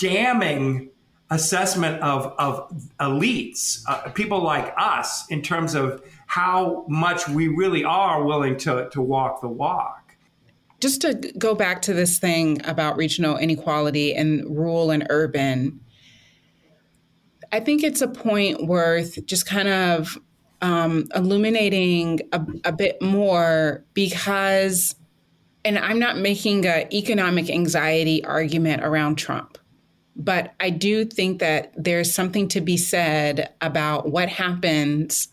damning 0.03 0.89
assessment 1.29 2.01
of, 2.01 2.33
of 2.37 2.69
elites, 2.99 3.81
uh, 3.87 4.09
people 4.09 4.43
like 4.43 4.73
us, 4.77 5.25
in 5.29 5.41
terms 5.41 5.73
of 5.73 6.03
how 6.27 6.85
much 6.89 7.27
we 7.29 7.47
really 7.47 7.83
are 7.83 8.23
willing 8.23 8.57
to, 8.57 8.89
to 8.91 9.01
walk 9.01 9.41
the 9.41 9.47
walk. 9.47 10.15
Just 10.81 11.01
to 11.01 11.13
go 11.37 11.55
back 11.55 11.81
to 11.83 11.93
this 11.93 12.19
thing 12.19 12.61
about 12.65 12.97
regional 12.97 13.37
inequality 13.37 14.13
and 14.13 14.43
rural 14.45 14.91
and 14.91 15.07
urban, 15.09 15.79
I 17.53 17.61
think 17.61 17.83
it's 17.83 18.01
a 18.01 18.07
point 18.07 18.65
worth 18.67 19.25
just 19.25 19.45
kind 19.45 19.69
of 19.69 20.17
um, 20.61 21.07
illuminating 21.15 22.19
a, 22.33 22.45
a 22.65 22.71
bit 22.73 23.01
more 23.01 23.85
because, 23.93 24.95
and 25.63 25.79
I'm 25.79 25.99
not 25.99 26.17
making 26.17 26.65
an 26.65 26.91
economic 26.91 27.49
anxiety 27.49 28.23
argument 28.25 28.83
around 28.83 29.15
Trump, 29.15 29.57
but 30.15 30.53
I 30.59 30.69
do 30.69 31.05
think 31.05 31.39
that 31.39 31.71
there's 31.75 32.13
something 32.13 32.47
to 32.49 32.61
be 32.61 32.77
said 32.77 33.53
about 33.61 34.09
what 34.09 34.29
happens 34.29 35.27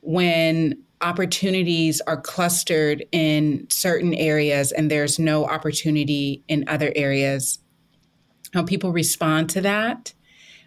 when 0.00 0.82
opportunities 1.00 2.00
are 2.02 2.20
clustered 2.20 3.04
in 3.10 3.66
certain 3.68 4.14
areas 4.14 4.70
and 4.70 4.90
there's 4.90 5.18
no 5.18 5.44
opportunity 5.44 6.44
in 6.46 6.64
other 6.68 6.92
areas. 6.94 7.58
How 8.54 8.62
people 8.62 8.92
respond 8.92 9.50
to 9.50 9.60
that 9.62 10.12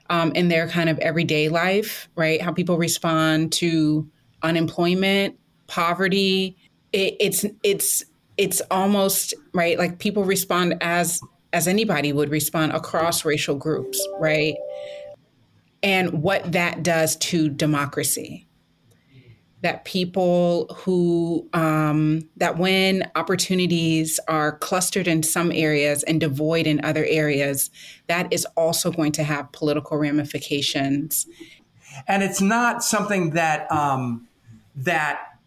um, 0.10 0.32
in 0.34 0.50
their 0.50 0.68
kind 0.68 0.90
of 0.90 1.00
everyday 1.00 1.50
life, 1.50 2.10
right? 2.16 2.42
How 2.42 2.52
people 2.52 2.78
respond 2.78 3.54
to 3.54 4.10
unemployment, 4.44 5.40
poverty. 5.68 6.58
It, 6.92 7.16
it's 7.20 7.46
it's 7.64 8.04
it's 8.38 8.62
almost 8.70 9.34
right 9.54 9.78
like 9.78 10.00
people 10.00 10.26
respond 10.26 10.76
as 10.82 11.22
as 11.56 11.70
anybody 11.70 12.12
would 12.12 12.30
respond 12.30 12.74
across 12.74 13.24
racial 13.24 13.56
groups, 13.56 14.06
right? 14.20 14.56
And 15.82 16.22
what 16.22 16.52
that 16.52 16.84
does 16.84 17.16
to 17.18 17.48
democracy 17.48 18.46
that 19.62 19.86
people 19.86 20.68
who 20.76 21.50
um, 21.54 22.30
that 22.38 22.58
when 22.58 23.10
opportunities 23.16 24.20
are 24.28 24.60
clustered 24.60 25.08
in 25.08 25.24
some 25.24 25.52
areas 25.52 26.04
and 26.04 26.20
devoid 26.20 26.68
in 26.68 26.84
other 26.84 27.06
areas 27.06 27.72
that 28.08 28.32
is 28.32 28.46
also 28.58 28.92
going 28.92 29.14
to 29.14 29.24
have 29.24 29.52
political 29.54 29.98
ramifications 29.98 31.26
and 32.08 32.22
it's 32.22 32.42
not 32.42 32.84
something 32.84 33.32
that 33.32 33.72
um, 33.72 34.28
that 34.76 35.40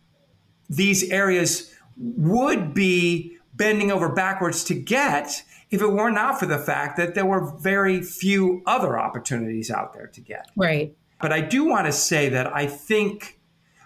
these 0.68 1.08
areas 1.10 1.72
would 1.96 2.74
be 2.74 3.37
bending 3.58 3.92
over 3.92 4.08
backwards 4.08 4.64
to 4.64 4.74
get 4.74 5.42
if 5.70 5.82
it 5.82 5.92
were 5.92 6.10
not 6.10 6.40
for 6.40 6.46
the 6.46 6.58
fact 6.58 6.96
that 6.96 7.14
there 7.14 7.26
were 7.26 7.54
very 7.58 8.00
few 8.00 8.62
other 8.64 8.98
opportunities 8.98 9.70
out 9.70 9.92
there 9.92 10.06
to 10.06 10.20
get 10.22 10.50
right 10.56 10.96
but 11.20 11.32
i 11.32 11.40
do 11.40 11.64
want 11.64 11.84
to 11.84 11.92
say 11.92 12.30
that 12.30 12.46
i 12.54 12.66
think 12.66 13.38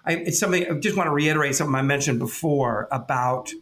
I, 0.05 0.15
it's 0.15 0.39
something 0.39 0.67
I 0.69 0.75
just 0.75 0.97
want 0.97 1.09
to 1.09 1.13
reiterate 1.13 1.55
something 1.55 1.75
I 1.75 1.83
mentioned 1.83 2.19
before 2.19 2.89
about 2.91 3.53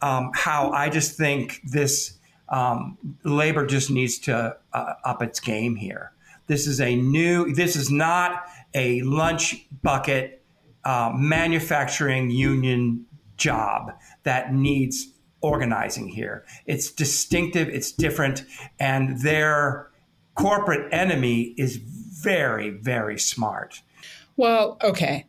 um, 0.00 0.30
how 0.34 0.70
I 0.70 0.88
just 0.88 1.16
think 1.16 1.60
this 1.64 2.18
um, 2.48 2.98
labor 3.24 3.66
just 3.66 3.90
needs 3.90 4.18
to 4.20 4.56
uh, 4.72 4.92
up 5.04 5.22
its 5.22 5.40
game 5.40 5.76
here. 5.76 6.12
This 6.46 6.66
is 6.66 6.80
a 6.80 6.94
new. 6.94 7.54
This 7.54 7.74
is 7.74 7.90
not 7.90 8.44
a 8.74 9.02
lunch 9.02 9.66
bucket 9.82 10.42
uh, 10.84 11.12
manufacturing 11.14 12.30
union 12.30 13.06
job 13.36 13.92
that 14.24 14.52
needs 14.52 15.08
organizing 15.44 16.08
here. 16.08 16.44
It's 16.66 16.90
distinctive. 16.90 17.68
It's 17.68 17.92
different, 17.92 18.44
and 18.80 19.20
their 19.20 19.90
corporate 20.34 20.92
enemy 20.92 21.54
is 21.58 21.76
very, 21.76 22.70
very 22.70 23.18
smart. 23.18 23.82
Well, 24.36 24.78
okay 24.82 25.26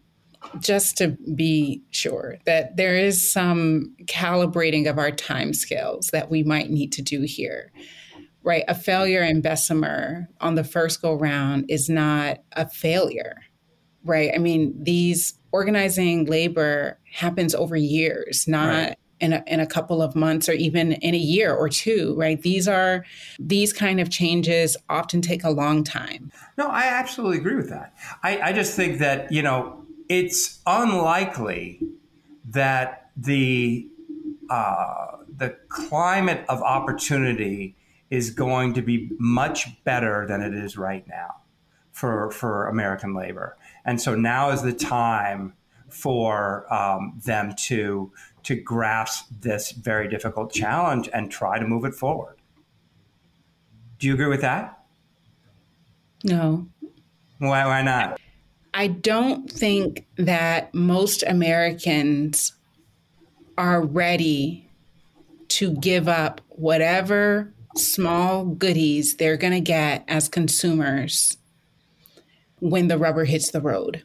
just 0.60 0.98
to 0.98 1.18
be 1.34 1.82
sure 1.90 2.38
that 2.46 2.78
there 2.78 2.96
is 2.96 3.32
some 3.32 3.96
calibrating 4.06 4.90
of 4.90 4.98
our 4.98 5.12
time 5.12 5.54
scales 5.54 6.08
that 6.08 6.30
we 6.30 6.44
might 6.44 6.70
need 6.70 6.92
to 6.92 7.02
do 7.02 7.22
here 7.22 7.72
right 8.44 8.64
a 8.68 8.76
failure 8.76 9.24
in 9.24 9.42
bessemer 9.42 10.30
on 10.42 10.56
the 10.56 10.64
first 10.64 11.02
go 11.02 11.14
round 11.14 11.66
is 11.70 11.90
not 11.90 12.38
a 12.54 12.70
failure 12.70 13.36
right 14.04 14.32
i 14.36 14.38
mean 14.38 14.72
these 14.82 15.34
organizing 15.52 16.26
labor 16.26 17.00
happens 17.12 17.56
over 17.56 17.76
years 17.76 18.48
not 18.48 18.68
right. 18.68 18.98
In, 19.20 19.34
a, 19.34 19.44
in 19.48 19.60
a 19.60 19.66
couple 19.66 20.02
of 20.02 20.16
months 20.16 20.50
or 20.50 20.54
even 20.54 20.94
in 20.94 21.14
a 21.16 21.20
year 21.20 21.54
or 21.54 21.70
two 21.70 22.16
right? 22.18 22.42
These 22.42 22.68
are 22.68 23.06
these 23.40 23.74
kind 23.74 24.00
of 24.00 24.10
changes 24.10 24.78
often 24.90 25.22
take 25.22 25.44
a 25.44 25.50
long 25.50 25.84
time. 25.84 26.32
No 26.58 26.68
i 26.68 26.84
absolutely 26.84 27.38
agree 27.38 27.56
with 27.56 27.70
that. 27.70 27.94
I, 28.24 28.40
I 28.40 28.54
just 28.54 28.76
think 28.76 29.00
that 29.00 29.32
you 29.32 29.42
know 29.42 29.86
it's 30.10 30.60
unlikely 30.66 31.82
that 32.50 33.10
the 33.18 33.88
uh, 34.50 35.18
the 35.38 35.56
climate 35.70 36.46
of 36.48 36.62
opportunity 36.62 37.76
is 38.10 38.30
going 38.30 38.74
to 38.74 38.82
be 38.82 39.10
much 39.18 39.84
better 39.84 40.26
than 40.28 40.42
it 40.42 40.54
is 40.54 40.78
right 40.78 41.08
now 41.08 41.36
for 41.92 42.32
for 42.32 42.68
American 42.68 43.14
labor. 43.14 43.58
And 43.84 44.02
so 44.02 44.16
now 44.16 44.52
is 44.52 44.62
the 44.62 44.74
time 44.74 45.54
for 45.90 46.72
um, 46.74 47.20
them 47.26 47.54
to 47.56 48.12
to 48.46 48.56
grasp 48.56 49.26
this 49.42 49.72
very 49.72 50.08
difficult 50.08 50.52
challenge 50.54 51.10
and 51.14 51.32
try 51.32 51.60
to 51.60 51.68
move 51.68 51.86
it 51.86 51.94
forward. 51.94 52.36
Do 54.00 54.08
you 54.08 54.14
agree 54.14 54.28
with 54.28 54.42
that? 54.42 54.84
No. 56.24 56.68
Why, 57.40 57.66
why 57.66 57.82
not? 57.82 58.20
I 58.74 58.88
don't 58.88 59.50
think 59.50 60.06
that 60.18 60.74
most 60.74 61.24
Americans 61.24 62.54
are 63.58 63.82
ready 63.82 64.70
to 65.48 65.72
give 65.76 66.08
up 66.08 66.42
whatever 66.50 67.54
small 67.78 68.46
goodies 68.46 69.16
they're 69.16 69.38
going 69.38 69.54
to 69.54 69.60
get 69.60 70.04
as 70.08 70.28
consumers 70.28 71.38
when 72.60 72.88
the 72.88 72.98
rubber 72.98 73.26
hits 73.26 73.52
the 73.52 73.62
road. 73.62 74.04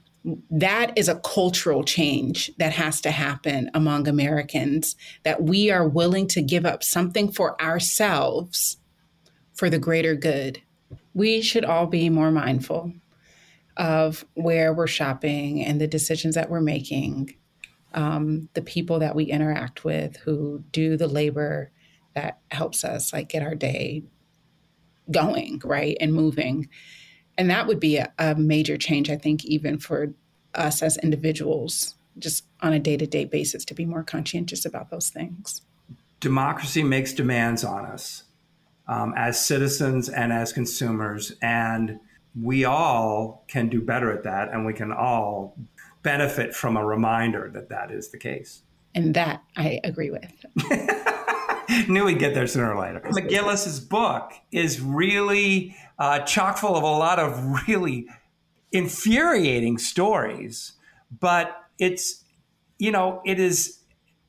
That 0.51 0.93
is 0.97 1.09
a 1.09 1.21
cultural 1.21 1.83
change 1.83 2.51
that 2.59 2.73
has 2.73 3.01
to 3.03 3.11
happen 3.11 3.71
among 3.73 4.07
Americans 4.07 4.97
that 5.23 5.43
we 5.43 5.71
are 5.71 5.89
willing 5.89 6.27
to 6.29 6.43
give 6.43 6.67
up 6.67 6.85
something 6.85 7.33
for 7.33 7.61
ourselves 7.61 8.77
for 9.55 9.71
the 9.71 9.79
greater 9.79 10.15
good. 10.15 10.61
We 11.15 11.41
should 11.41 11.65
all 11.65 11.87
be 11.87 12.11
more 12.11 12.31
mindful 12.31 12.93
of 13.77 14.27
where 14.35 14.75
we're 14.75 14.87
shopping 14.87 15.65
and 15.65 15.81
the 15.81 15.87
decisions 15.87 16.35
that 16.35 16.51
we're 16.51 16.61
making, 16.61 17.35
um, 17.95 18.49
the 18.55 18.63
people 18.63 18.99
that 18.99 19.15
we 19.15 19.25
interact 19.25 19.85
with 19.85 20.17
who 20.19 20.63
do 20.71 20.97
the 20.97 21.09
labor 21.09 21.71
that 22.15 22.41
helps 22.51 22.85
us 22.85 23.13
like 23.13 23.29
get 23.29 23.43
our 23.43 23.55
day 23.55 24.03
going, 25.11 25.61
right, 25.65 25.97
and 26.01 26.13
moving. 26.13 26.69
And 27.41 27.49
that 27.49 27.67
would 27.67 27.81
be 27.81 27.97
a, 27.97 28.13
a 28.19 28.35
major 28.35 28.77
change, 28.77 29.09
I 29.09 29.17
think, 29.17 29.47
even 29.47 29.79
for 29.79 30.13
us 30.55 30.83
as 30.83 30.99
individuals, 30.99 31.95
just 32.19 32.45
on 32.61 32.75
a 32.75 32.79
day 32.79 32.99
to 32.99 33.07
day 33.07 33.25
basis, 33.25 33.65
to 33.65 33.73
be 33.73 33.87
more 33.87 34.03
conscientious 34.03 34.67
about 34.67 34.91
those 34.91 35.09
things. 35.09 35.63
Democracy 36.21 36.83
makes 36.83 37.15
demands 37.15 37.65
on 37.65 37.87
us 37.87 38.25
um, 38.89 39.15
as 39.17 39.43
citizens 39.43 40.11
and 40.11 40.35
as 40.35 40.53
consumers. 40.53 41.33
And 41.41 41.99
we 42.39 42.67
all 42.67 43.47
can 43.49 43.71
do 43.71 43.81
better 43.81 44.13
at 44.13 44.23
that 44.25 44.53
and 44.53 44.67
we 44.67 44.75
can 44.75 44.93
all 44.93 45.57
benefit 46.03 46.55
from 46.55 46.77
a 46.77 46.85
reminder 46.85 47.51
that 47.55 47.71
that 47.71 47.91
is 47.91 48.11
the 48.11 48.19
case. 48.19 48.65
And 48.95 49.15
that 49.15 49.43
I 49.57 49.81
agree 49.83 50.11
with. 50.11 50.31
Knew 51.89 52.05
we'd 52.05 52.19
get 52.19 52.35
there 52.35 52.47
sooner 52.47 52.75
or 52.75 52.81
later. 52.81 53.01
MacGillis's 53.01 53.81
book 53.81 54.33
is 54.51 54.81
really 54.81 55.77
uh, 55.99 56.21
chock 56.21 56.59
full 56.59 56.77
of 56.77 56.83
a 56.83 56.87
lot 56.87 57.19
of 57.19 57.69
really 57.69 58.07
infuriating 58.73 59.79
stories, 59.79 60.73
but 61.19 61.65
it's, 61.79 62.25
you 62.79 62.91
know, 62.91 63.21
it 63.25 63.39
is 63.39 63.81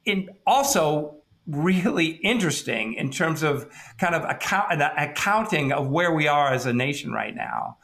in 0.06 0.30
also 0.46 1.16
really 1.48 2.20
interesting 2.24 2.94
in 2.94 3.12
terms 3.12 3.44
of 3.44 3.68
kind 3.98 4.16
of 4.16 4.24
account, 4.30 4.82
accounting 4.98 5.72
of 5.72 5.88
where 5.88 6.14
we 6.14 6.28
are 6.28 6.54
as 6.54 6.66
a 6.66 6.74
nation 6.74 7.12
right 7.12 7.36
now. 7.36 7.78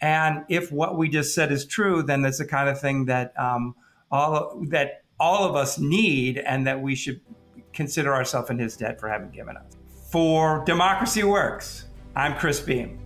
And 0.00 0.44
if 0.48 0.72
what 0.72 0.98
we 0.98 1.08
just 1.08 1.34
said 1.34 1.52
is 1.52 1.64
true, 1.64 2.02
then 2.02 2.22
that's 2.22 2.38
the 2.38 2.46
kind 2.46 2.68
of 2.68 2.80
thing 2.80 3.06
that 3.06 3.32
um, 3.38 3.74
all 4.10 4.60
that 4.70 5.04
all 5.20 5.48
of 5.48 5.54
us 5.54 5.78
need, 5.78 6.38
and 6.38 6.66
that 6.66 6.82
we 6.82 6.96
should 6.96 7.20
consider 7.72 8.14
ourselves 8.14 8.50
in 8.50 8.58
His 8.58 8.76
debt 8.76 9.00
for 9.00 9.08
having 9.08 9.30
given 9.30 9.56
us. 9.56 9.76
For 10.10 10.62
Democracy 10.66 11.24
Works, 11.24 11.86
I'm 12.14 12.34
Chris 12.36 12.60
Beem. 12.60 12.98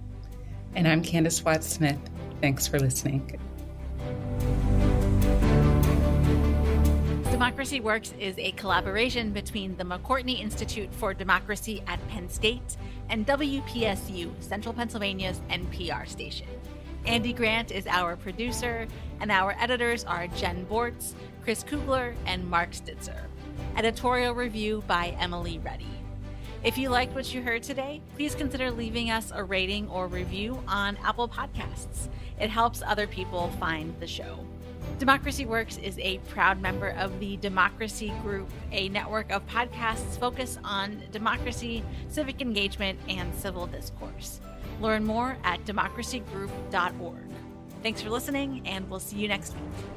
and 0.74 0.86
I'm 0.88 1.02
Candis 1.02 1.44
Watts 1.44 1.66
Smith. 1.68 1.98
Thanks 2.40 2.66
for 2.66 2.78
listening. 2.78 3.38
Democracy 7.30 7.80
Works 7.80 8.12
is 8.18 8.34
a 8.38 8.52
collaboration 8.52 9.32
between 9.32 9.76
the 9.76 9.84
McCourtney 9.84 10.40
Institute 10.40 10.92
for 10.92 11.14
Democracy 11.14 11.82
at 11.86 12.06
Penn 12.08 12.28
State 12.28 12.76
and 13.08 13.26
WPSU, 13.26 14.30
Central 14.42 14.74
Pennsylvania's 14.74 15.40
NPR 15.50 16.08
station. 16.08 16.48
Andy 17.04 17.32
Grant 17.32 17.70
is 17.70 17.86
our 17.86 18.16
producer, 18.16 18.88
and 19.20 19.30
our 19.30 19.54
editors 19.60 20.02
are 20.04 20.26
Jen 20.28 20.66
Bortz, 20.66 21.12
Chris 21.44 21.62
Kugler, 21.62 22.14
and 22.26 22.48
Mark 22.48 22.72
Stitzer. 22.72 23.25
Editorial 23.76 24.34
review 24.34 24.82
by 24.86 25.16
Emily 25.18 25.58
Reddy. 25.58 25.86
If 26.64 26.78
you 26.78 26.88
liked 26.88 27.14
what 27.14 27.32
you 27.32 27.42
heard 27.42 27.62
today, 27.62 28.00
please 28.14 28.34
consider 28.34 28.70
leaving 28.70 29.10
us 29.10 29.32
a 29.34 29.44
rating 29.44 29.88
or 29.88 30.08
review 30.08 30.62
on 30.66 30.96
Apple 31.04 31.28
Podcasts. 31.28 32.08
It 32.40 32.50
helps 32.50 32.82
other 32.82 33.06
people 33.06 33.50
find 33.60 33.94
the 34.00 34.06
show. 34.06 34.38
Democracy 34.98 35.44
Works 35.44 35.76
is 35.76 35.98
a 35.98 36.18
proud 36.28 36.60
member 36.60 36.88
of 36.90 37.20
the 37.20 37.36
Democracy 37.36 38.12
Group, 38.22 38.50
a 38.72 38.88
network 38.88 39.30
of 39.30 39.46
podcasts 39.46 40.18
focused 40.18 40.58
on 40.64 41.02
democracy, 41.12 41.84
civic 42.08 42.40
engagement, 42.40 42.98
and 43.08 43.34
civil 43.34 43.66
discourse. 43.66 44.40
Learn 44.80 45.04
more 45.04 45.36
at 45.44 45.64
democracygroup.org. 45.66 47.30
Thanks 47.82 48.00
for 48.00 48.10
listening, 48.10 48.62
and 48.64 48.88
we'll 48.90 49.00
see 49.00 49.18
you 49.18 49.28
next 49.28 49.54
week. 49.54 49.95